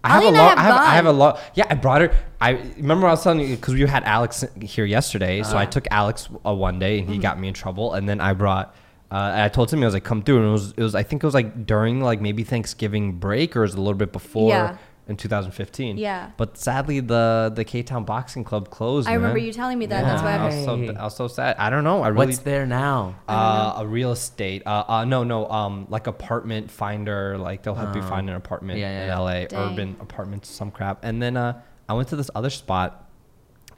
[0.06, 0.58] I have a lot.
[0.58, 1.40] I have, I have a lot.
[1.56, 2.12] Yeah, I brought her.
[2.42, 5.44] I remember I was telling you because we had Alex here yesterday.
[5.44, 5.72] So I Uh-huh.
[5.72, 7.22] took Alex uh, one day and he Mm-hmm.
[7.22, 7.94] got me in trouble.
[7.94, 8.76] And then I brought.
[9.10, 10.96] Uh, I told him I was like, come through, and it was, it was.
[10.96, 13.94] I think it was like during like maybe Thanksgiving break, or it was a little
[13.94, 14.78] bit before Yeah.
[15.08, 15.98] In 2015.
[15.98, 16.32] Yeah.
[16.38, 19.08] But sadly, the the K Town Boxing Club closed.
[19.10, 20.02] I remember you telling me that.
[20.04, 20.66] That's why I I was was.
[20.66, 21.56] so I was so sad.
[21.60, 22.02] I don't know.
[22.04, 23.16] I really What's there now?
[23.28, 24.64] uh, a real estate.
[24.66, 25.48] Uh, uh, no, no.
[25.50, 27.38] Um, like apartment finder.
[27.38, 28.08] Like they'll help you Oh.
[28.10, 29.20] find an apartment Yeah, yeah, in.
[29.20, 29.60] LA, Dang.
[29.72, 31.04] urban apartments, some crap.
[31.04, 33.10] And then uh, I went to this other spot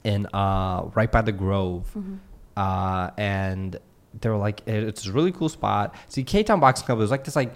[0.03, 2.15] in uh, right by the Grove, Mm-hmm.
[2.55, 3.79] uh, and
[4.21, 5.95] they were like, it's a really cool spot.
[6.07, 7.55] See, K Town Boxing Club was like this like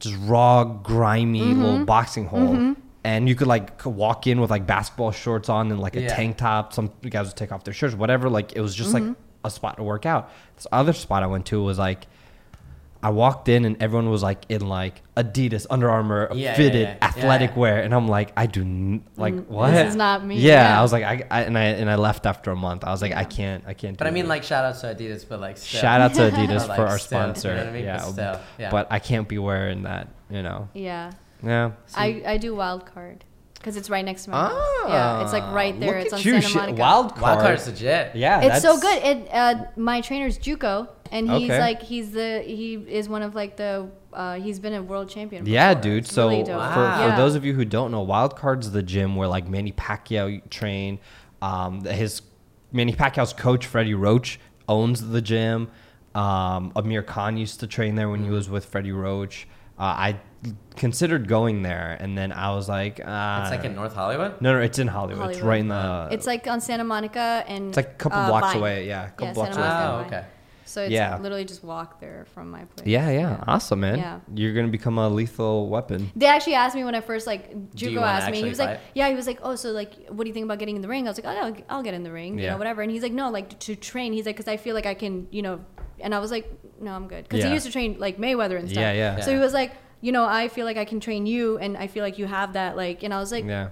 [0.00, 1.62] just raw, grimy Mm-hmm.
[1.62, 2.74] little boxing hole.
[3.04, 6.14] And you could like walk in with like basketball shorts on and like a Yeah.
[6.16, 6.72] tank top.
[6.72, 8.30] Some guys would take off their shirts, whatever.
[8.30, 9.04] Like it was just like
[9.44, 10.30] a spot to work out.
[10.56, 12.06] This other spot I went to was like,
[13.02, 16.96] I walked in and everyone was like in like Adidas, Under Armour, Yeah, fitted, yeah.
[17.06, 19.74] athletic wear, and I'm like, I do n- like what?
[19.74, 20.38] Mm, is not me.
[20.38, 20.78] Yeah.
[20.78, 22.82] I was like, I, I and I and I left after a month.
[22.84, 23.98] I was like, I can't, I can't.
[23.98, 24.30] But I mean, this.
[24.30, 25.82] like, shout out to Adidas, but like, still.
[25.82, 27.66] shout out to Adidas But, like, for our still, you know sponsor.
[27.68, 27.84] I mean?
[27.84, 28.70] Yeah, But still, yeah.
[28.70, 30.08] but I can't be wearing that.
[30.30, 30.70] You know.
[30.72, 31.10] Yeah,
[31.44, 31.72] Yeah.
[31.94, 33.24] I I do wild card
[33.54, 34.62] because it's right next to my house.
[34.88, 35.94] Yeah, it's like right there.
[35.94, 36.58] Ah, Look It's at on you, Santa.
[36.58, 36.80] Monica.
[36.80, 37.22] Wild card.
[37.22, 38.14] Wild card's legit.
[38.14, 39.02] Yeah, It's so good.
[39.02, 41.60] It uh, my trainer's JUCO, and he's Okay.
[41.60, 45.44] like he's the he is one of like the uh, he's been a world champion.
[45.46, 46.04] Yeah, dude.
[46.04, 46.48] It's So really dope.
[46.52, 46.96] for, Wow.
[46.98, 47.16] for Yeah.
[47.16, 50.98] those of you who don't know, Wild Card's the gym where like Manny Pacquiao trained.
[51.42, 52.22] Um, his
[52.70, 54.38] Manny Pacquiao's coach Freddie Roach
[54.68, 55.68] owns the gym.
[56.14, 59.48] Um, Amir Khan used to train there when he was with Freddie Roach.
[59.78, 60.20] Uh, I
[60.76, 64.40] considered going there, and then I was like, uh, It's like in North Hollywood.
[64.40, 65.30] no, no, it's in Hollywood.
[65.30, 66.08] It's right in the.
[66.10, 68.56] it's like on Santa Monica and it's like a couple uh, blocks Vine.
[68.58, 68.86] away.
[68.88, 69.76] Yeah, a couple Yeah, blocks Santa away.
[69.76, 70.26] Monica Oh, okay.
[70.66, 71.18] So it's Yeah.
[71.18, 72.86] literally just walk there from my place.
[72.88, 73.98] Yeah, yeah, awesome, man.
[73.98, 74.18] Yeah.
[74.34, 76.10] You're gonna become a lethal weapon.
[76.16, 78.38] They actually asked me when I first like Do you Juco wanna asked me.
[78.38, 80.44] He actually was like, "Yeah." He was like, "Oh, so like, what do you think
[80.44, 82.38] about getting in the ring?" I was like, "Oh, no, I'll get in the ring,
[82.38, 84.74] you know, whatever." And he's like, "No, like to train." He's like, "Cause I feel
[84.74, 85.60] like I can, you know."
[86.00, 87.48] And I was like, "No, I'm good," because Yeah.
[87.48, 88.80] he used to train like Mayweather and stuff.
[88.80, 89.20] Yeah, yeah.
[89.20, 89.72] So he was like,
[90.04, 92.52] "You know, I feel like I can train you, and I feel like you have
[92.52, 93.70] that, like." And I was like, Yeah.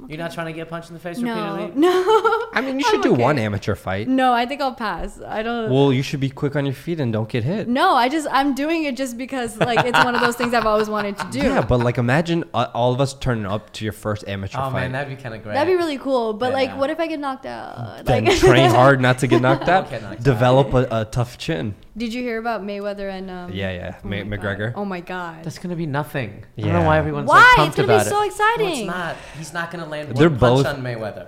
[0.00, 1.80] "No, I'm okay." You're not trying to get punched in the face no, repeatedly.
[1.86, 3.22] no, I mean, you I'm should do okay.
[3.22, 4.08] one amateur fight.
[4.08, 4.32] no.
[4.32, 5.20] I think I'll pass.
[5.20, 5.70] I don't.
[5.70, 7.68] Well, you should be quick on your feet and don't get hit.
[7.68, 10.66] no, I just I'm doing it just because like it's one of those things I've
[10.66, 11.40] always wanted to do.
[11.50, 14.62] Yeah, but like imagine uh, all of us turning up to your first amateur Oh
[14.62, 14.68] fight.
[14.68, 15.54] Oh, man, that'd be kind of great.
[15.54, 16.32] That'd be really cool.
[16.32, 18.04] But like, what if I get knocked out?
[18.04, 19.86] then Like, train hard not to get knocked out.
[19.86, 20.22] Okay, knocked out.
[20.22, 21.74] Develop a, a tough chin.
[21.96, 23.52] Did you hear about Mayweather and um?
[23.52, 23.96] Yeah, yeah.
[23.98, 24.40] oh Ma- my God.
[24.40, 24.72] McGregor.
[24.76, 25.44] Oh my god.
[25.44, 26.44] That's gonna be nothing.
[26.56, 27.38] I don't know why everyone's Why?
[27.40, 27.92] like pumped about it.
[27.92, 27.96] Why?
[27.98, 28.86] It's gonna be about so exciting.
[28.86, 29.16] No, it's not.
[29.38, 31.26] He's not gonna land one They're punch both- on Mayweather.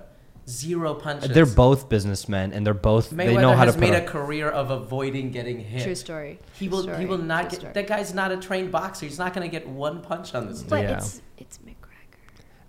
[0.48, 1.30] Zero punches.
[1.30, 4.02] They're both businessmen, and they're both Mayweather they know how to has put made up.
[4.02, 5.84] a career of avoiding getting hit.
[5.84, 6.40] True story.
[6.58, 6.82] He True will.
[6.82, 6.98] story.
[6.98, 7.58] He will not True get.
[7.60, 7.72] story.
[7.74, 9.06] That guy's not a trained boxer.
[9.06, 10.60] He's not gonna get one punch on this.
[10.60, 10.70] dude.
[10.70, 10.96] But Yeah.
[10.96, 11.81] it's it's McGregor.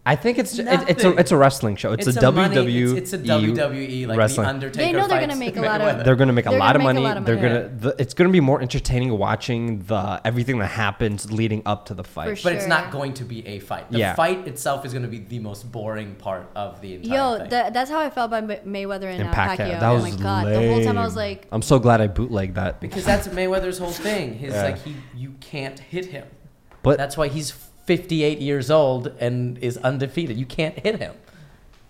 [0.06, 1.94] I think it's it, it's a it's a wrestling show.
[1.94, 2.98] It's, a, money- WWE.
[2.98, 4.44] it's, it's a WWE like wrestling.
[4.44, 4.86] the Undertaker.
[4.86, 6.04] They know they're gonna make a lot of- Mayweather.
[6.04, 7.02] They're gonna make a lot of money.
[7.22, 7.70] They're gonna.
[7.70, 12.04] The, it's gonna be more entertaining watching the everything that happens leading up to the
[12.04, 12.38] fight.
[12.38, 13.90] For But it's not going to be a fight.
[13.92, 14.14] The Yeah.
[14.16, 17.50] fight itself is going to be the most boring part of the entire Yo, thing.
[17.50, 19.58] tha- that's how I felt by Mayweather and, And uh, Pacquiao.
[19.58, 19.80] Pacquiao.
[19.80, 22.08] That oh was my god, the whole time I was like, I'm so glad I
[22.08, 22.82] bootlegged that.
[22.82, 24.34] because that's Mayweather's whole thing.
[24.34, 24.64] His Yeah.
[24.64, 26.28] like he you can't hit him.
[26.82, 27.54] But That's why he's
[27.86, 30.38] 58 years old and is undefeated.
[30.38, 31.14] You can't hit him.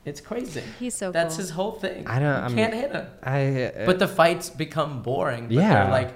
[0.05, 0.61] It's crazy.
[0.79, 1.41] he's so That's cool.
[1.43, 2.05] his whole thing.
[2.07, 3.05] I don't- You I'm- can't hit him.
[3.23, 3.63] I.
[3.65, 5.47] uh, But the fights become boring.
[5.47, 5.89] But Yeah.
[5.91, 6.13] Like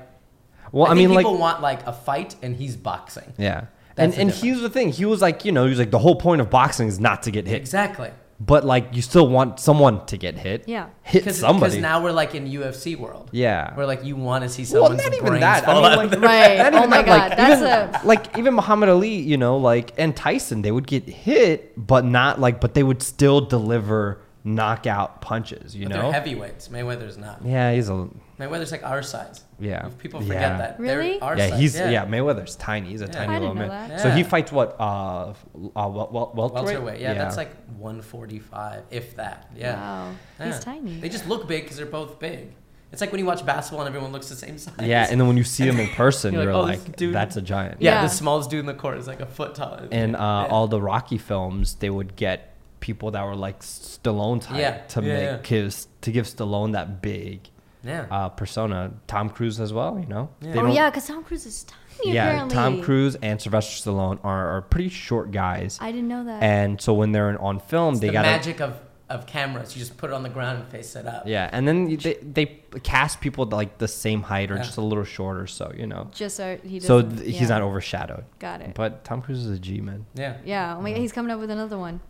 [0.74, 3.32] well, I, I, think mean, like people want like a fight and he's boxing.
[3.38, 3.66] Yeah.
[3.96, 4.42] That's and and difference.
[4.44, 4.90] here's the thing.
[4.92, 7.24] He was like, you know, he was like the whole point of boxing is not
[7.24, 7.56] to get hit.
[7.56, 8.12] Exactly.
[8.40, 10.66] But like you still want someone to get hit.
[10.68, 10.90] Yeah.
[11.02, 11.80] Hit Because somebody.
[11.82, 13.30] now we're like in UFC world.
[13.34, 13.74] yeah.
[13.76, 14.92] Where like you want to see someone.
[14.96, 15.68] Well, not even brains that.
[15.68, 16.58] I mean, like- right.
[16.60, 19.38] Not oh even my that, god, like, that's even, a like even Muhammad Ali, you
[19.38, 23.42] know, like and Tyson, they would get hit, but not like, but they would still
[23.42, 25.76] deliver knockout punches.
[25.76, 26.02] You But know.
[26.04, 26.68] they're heavyweights.
[26.68, 27.42] Mayweather's not.
[27.44, 28.08] Yeah, he's a
[28.40, 29.44] Mayweather's like our size.
[29.60, 29.88] yeah.
[29.88, 30.58] If people forget Yeah.
[30.60, 30.80] that.
[30.80, 31.14] Really?
[31.14, 31.60] They're our Yeah, size.
[31.60, 32.06] he's yeah.
[32.06, 32.90] Mayweather's tiny.
[32.90, 33.12] He's a Yeah.
[33.12, 33.90] tiny I little didn't know man.
[33.90, 34.00] that.
[34.02, 34.76] So he fights what?
[34.80, 35.34] Uh, uh
[35.76, 36.66] wel- wel- welterweight.
[36.76, 37.02] Welterweight.
[37.02, 39.48] Yeah, that's like 145, if that.
[39.56, 39.76] Yeah.
[39.76, 40.12] wow.
[40.40, 40.46] Yeah.
[40.48, 41.00] He's tiny.
[41.00, 42.54] They just look big because they're both big.
[42.92, 44.74] It's like when you watch basketball and everyone looks the same size.
[44.82, 47.14] Yeah, and then when you see them in person, You're you're, like, "Oh, like, dude-
[47.16, 47.82] that's a giant.
[47.82, 48.02] yeah, Yeah.
[48.04, 49.80] the smallest dude in the court is like a foot tall.
[49.92, 50.54] And uh, Yeah.
[50.54, 55.02] all the Rocky films, they would get people that were like Stallone type Yeah, to
[55.02, 55.58] yeah, make yeah.
[55.64, 57.50] his to give Stallone that big
[57.88, 58.06] yeah.
[58.12, 58.92] uh, persona.
[59.08, 60.30] Tom Cruise as well, you know.
[60.42, 60.56] Yeah.
[60.62, 62.14] Oh yeah, because Tom Cruise is tiny.
[62.14, 62.28] yeah.
[62.30, 62.54] apparently.
[62.56, 66.44] Tom Cruise and Sylvester Stallone are, are pretty short guys, I didn't know that.
[66.44, 69.76] and so when they're on film, It's they the got magic of, of cameras.
[69.76, 71.24] You just put it on the ground and face it up.
[71.26, 72.46] Yeah, and then they, they
[72.84, 74.64] cast people like the same height or Yeah.
[74.64, 76.10] just a little shorter, so you know.
[76.14, 77.18] Just so he So doesn't.
[77.20, 77.40] th- yeah.
[77.40, 78.26] he's not overshadowed.
[78.40, 78.74] Got it.
[78.76, 80.06] But Tom Cruise is a G man.
[80.14, 80.38] Yeah.
[80.46, 80.76] Yeah.
[80.78, 82.02] Oh my God, he's coming up with another one.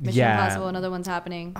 [0.00, 0.34] Mission Yeah.
[0.42, 1.54] Impossible, another one's happening.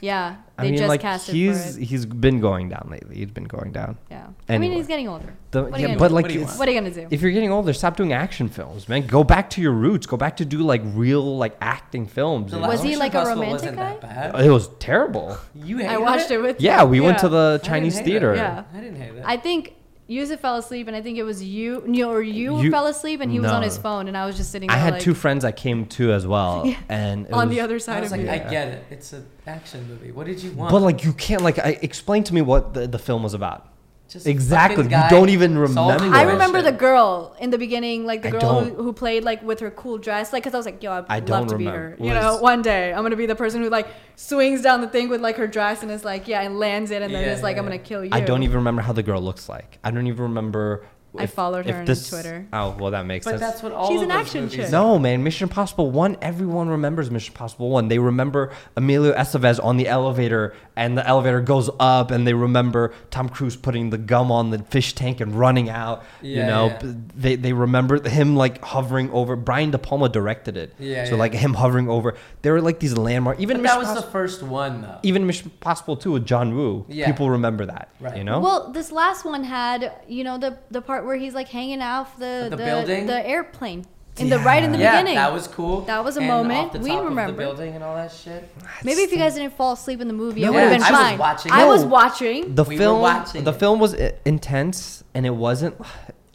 [0.00, 1.86] Yeah, I they mean, just like casted he's for it.
[1.86, 3.16] he's been going down lately.
[3.16, 3.98] He's been going down.
[4.10, 4.26] Yeah.
[4.48, 4.74] I mean, Anyway.
[4.76, 5.34] he's getting older.
[5.50, 6.14] The, What are you yeah, gonna but do?
[6.14, 6.58] like, What do you it's- want?
[6.60, 7.06] What are you gonna do?
[7.10, 9.06] if you're getting older, stop doing action films, man.
[9.06, 10.06] Go back to your roots.
[10.06, 12.50] Go back to do like real like acting films.
[12.52, 12.68] The you know?
[12.68, 14.30] Was he Mission like a Impossible romantic wasn't that guy?
[14.32, 14.44] bad.
[14.46, 15.38] It was terrible.
[15.54, 16.60] You hated I watched it, with.
[16.60, 18.32] Yeah, we went to the Chinese hate theater.
[18.34, 18.38] It.
[18.38, 18.64] Yeah.
[18.74, 19.22] I didn't hate it.
[19.26, 19.74] I think
[20.10, 23.20] Yousef fell asleep, and I think it was you, you or you, You- fell asleep,
[23.20, 23.64] and he was on No.
[23.64, 25.86] his phone, and I was just sitting I there had like, two friends that came
[25.86, 26.76] too as well, Yeah.
[26.88, 28.32] and it on was- the other side, I side was of like, me.
[28.32, 28.50] I Yeah.
[28.50, 28.84] get it.
[28.90, 30.10] It's an action movie.
[30.10, 30.72] What did you want?
[30.72, 31.58] But like, you can't like.
[31.60, 33.68] I explain to me what the, the film was about.
[34.10, 34.82] Just exactly.
[34.84, 36.04] You don't even remember.
[36.04, 39.60] I remember the girl in the beginning, like the girl who, who played like with
[39.60, 41.66] her cool dress, like because I was like, yo, I'd I love don't to be
[41.66, 41.96] her.
[42.00, 45.08] You know, one day I'm gonna be the person who like swings down the thing
[45.10, 47.54] with like her dress and is like, yeah, and lands it, and then Yeah, like,
[47.54, 48.10] yeah, I'm gonna kill you.
[48.12, 49.78] I don't even remember how the girl looks like.
[49.84, 50.84] I don't even remember.
[51.18, 52.46] I followed her on Twitter.
[52.52, 53.40] Oh well, that makes But sense.
[53.40, 54.70] that's what all She's of an action chick.
[54.70, 55.22] No, man.
[55.24, 57.88] Mission Impossible 1, everyone remembers Mission Impossible 1.
[57.88, 62.92] They remember Emilio Estevez on the elevator, and the elevator goes up, and they remember
[63.10, 66.04] Tom Cruise putting the gum on the fish tank and running out.
[66.22, 66.92] Yeah, you know, yeah.
[67.16, 69.34] They, they remember him, like, hovering over.
[69.36, 70.74] Brian De Palma directed it.
[70.78, 71.16] Yeah, So, yeah.
[71.18, 72.14] like, him hovering over.
[72.42, 73.40] There were, like, these landmarks.
[73.40, 74.98] Even But that was the first one, though.
[75.02, 76.86] even Mission Impossible 2 with John Woo.
[76.88, 77.06] Yeah.
[77.06, 77.88] People remember that.
[78.00, 78.16] Right.
[78.16, 78.40] You know?
[78.40, 82.16] Well, this last one had, you know, the the part where he's like hanging off
[82.18, 83.06] the The the, building?
[83.06, 83.86] the airplane
[84.18, 85.14] in the right in the yeah, beginning.
[85.14, 85.80] that was cool.
[85.82, 86.66] That was a And moment.
[86.66, 87.22] Off the We remember.
[87.22, 88.48] Of the building and all that shit.
[88.84, 90.76] Maybe if you guys didn't fall asleep in the movie, No, it would have Yeah,
[90.78, 91.18] been I was fine.
[91.18, 92.54] watching I was watching.
[92.54, 93.58] the We were film watching the it.
[93.58, 93.94] film was
[94.26, 95.74] intense and it wasn't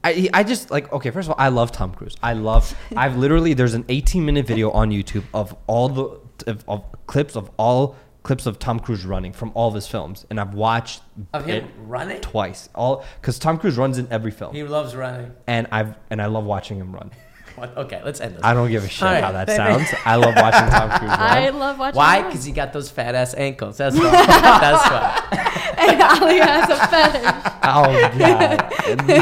[0.03, 3.17] I, I just like okay first of all I love Tom Cruise I love I've
[3.17, 6.19] literally there's an 18 minute video on YouTube of all the
[6.51, 7.95] of, of clips of all
[8.25, 11.61] clips of Tom Cruise running from all of his films and I've watched Of it
[11.63, 12.19] him running?
[12.21, 15.31] twice all because Tom Cruise runs in every film He loves running.
[15.47, 17.11] and I've and I love watching him run
[17.55, 17.77] What?
[17.77, 18.43] Okay, let's end this.
[18.43, 19.57] I don't give a shit All right, how that baby.
[19.57, 21.97] sounds I love watching Tom Cruise run I love watching.
[21.97, 22.23] Why?
[22.23, 23.77] Because he got those fat ass ankles.
[23.77, 24.03] That's why.
[24.11, 25.75] That's why.
[25.87, 27.53] and Ali has a fetish.
[27.63, 28.57] oh god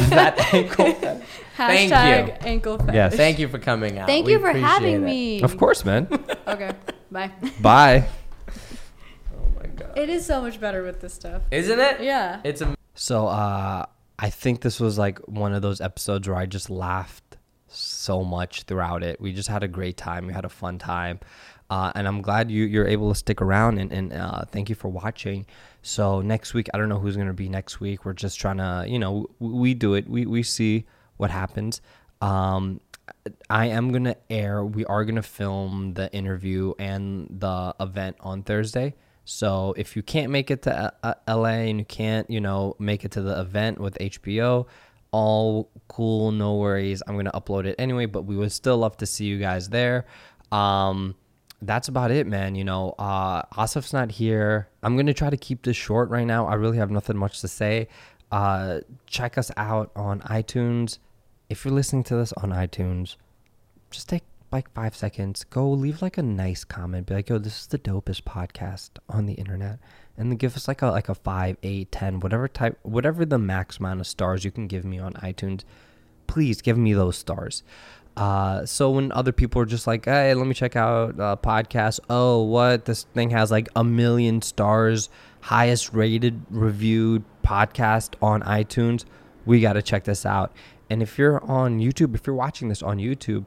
[0.09, 1.19] that ankle
[1.57, 2.33] Thank Hashtag you.
[2.47, 2.95] ankle fetish.
[2.95, 3.15] Yes.
[3.15, 4.07] Thank you for coming out.
[4.07, 4.99] Thank We you for appreciate having it.
[5.01, 5.41] me.
[5.43, 6.07] of course man
[6.47, 6.71] Okay.
[7.11, 7.31] Bye.
[7.61, 8.09] bye my god.
[9.95, 11.41] It is so much better with this stuff.
[11.51, 12.01] Isn't it?
[12.01, 12.41] Yeah.
[12.43, 12.75] It's a.
[12.95, 13.85] So uh
[14.19, 17.37] I think this was like one of those episodes where I just laughed
[17.67, 19.19] so much throughout it.
[19.19, 20.27] We just had a great time.
[20.27, 21.19] We had a fun time.
[21.69, 24.75] Uh, and I'm glad you you're able to stick around and, and uh, thank you
[24.75, 25.45] for watching.
[25.81, 28.05] So next week, I don't know who's gonna be next week.
[28.05, 30.07] We're just trying to, you know, w- we do it.
[30.07, 30.85] We we see
[31.17, 31.81] what happens.
[32.21, 32.79] Um,
[33.49, 34.63] I am gonna air.
[34.63, 38.93] We are gonna film the interview and the event on Thursday.
[39.25, 43.05] So if you can't make it to uh, LA and you can't, you know, make
[43.05, 44.67] it to the event with HBO,
[45.11, 47.01] all cool, no worries.
[47.07, 50.05] I'm gonna upload it anyway, but we would still love to see you guys there.
[50.51, 51.15] Um,
[51.61, 52.55] that's about it, man.
[52.55, 54.67] You know, uh, Asif's not here.
[54.81, 56.47] I'm gonna try to keep this short right now.
[56.47, 57.87] I really have nothing much to say.
[58.31, 60.97] Uh, check us out on iTunes.
[61.49, 63.15] If you're listening to this on iTunes,
[63.91, 64.23] just take
[64.53, 65.43] like five seconds.
[65.43, 67.07] Go leave like a nice comment.
[67.07, 69.79] Be like, yo, this is the dopest podcast on the internet.
[70.17, 73.39] And then give us like a like a five, eight, ten, whatever type whatever the
[73.39, 75.63] max amount of stars you can give me on iTunes.
[76.27, 77.63] Please give me those stars.
[78.15, 81.99] Uh, so when other people are just like, hey, let me check out a podcast.
[82.09, 82.85] Oh, what?
[82.85, 85.09] This thing has like a million stars,
[85.41, 89.05] highest rated reviewed podcast on iTunes.
[89.45, 90.55] We got to check this out.
[90.89, 93.45] And if you're on YouTube, if you're watching this on YouTube,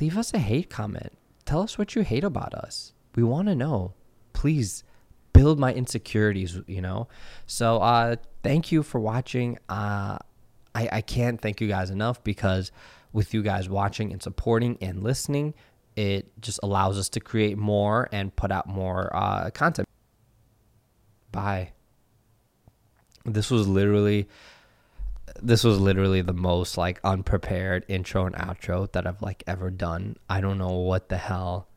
[0.00, 1.12] leave us a hate comment.
[1.44, 2.92] Tell us what you hate about us.
[3.14, 3.94] We want to know.
[4.32, 4.84] Please
[5.32, 7.08] build my insecurities, you know?
[7.46, 9.58] So, uh, thank you for watching.
[9.68, 10.18] Uh,
[10.74, 12.70] I, I can't thank you guys enough because
[13.12, 15.54] with you guys watching and supporting and listening,
[15.96, 19.88] it just allows us to create more and put out more uh, content.
[21.32, 21.72] Bye.
[23.24, 24.28] This was literally
[25.42, 30.16] this was literally the most like unprepared intro and outro that I've like ever done.
[30.28, 31.68] I don't know what the hell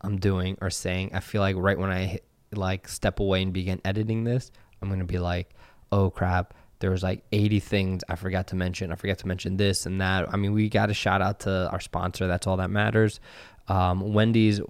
[0.00, 1.10] I'm doing or saying.
[1.14, 4.50] I feel like right when I hit, like step away and begin editing this,
[4.80, 5.50] I'm gonna be like,
[5.92, 8.92] oh crap, there was like 80 things I forgot to mention.
[8.92, 10.32] I forgot to mention this and that.
[10.32, 12.26] I mean, we got a shout out to our sponsor.
[12.26, 13.20] That's all that matters.
[13.68, 14.60] Um, Wendy's.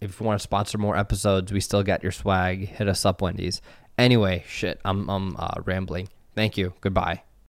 [0.00, 2.68] If you want to sponsor more episodes, we still got your swag.
[2.68, 3.62] Hit us up, Wendy's.
[3.96, 6.08] Anyway, shit, I'm I'm uh, rambling.
[6.34, 6.74] Thank you.
[6.80, 7.22] Goodbye.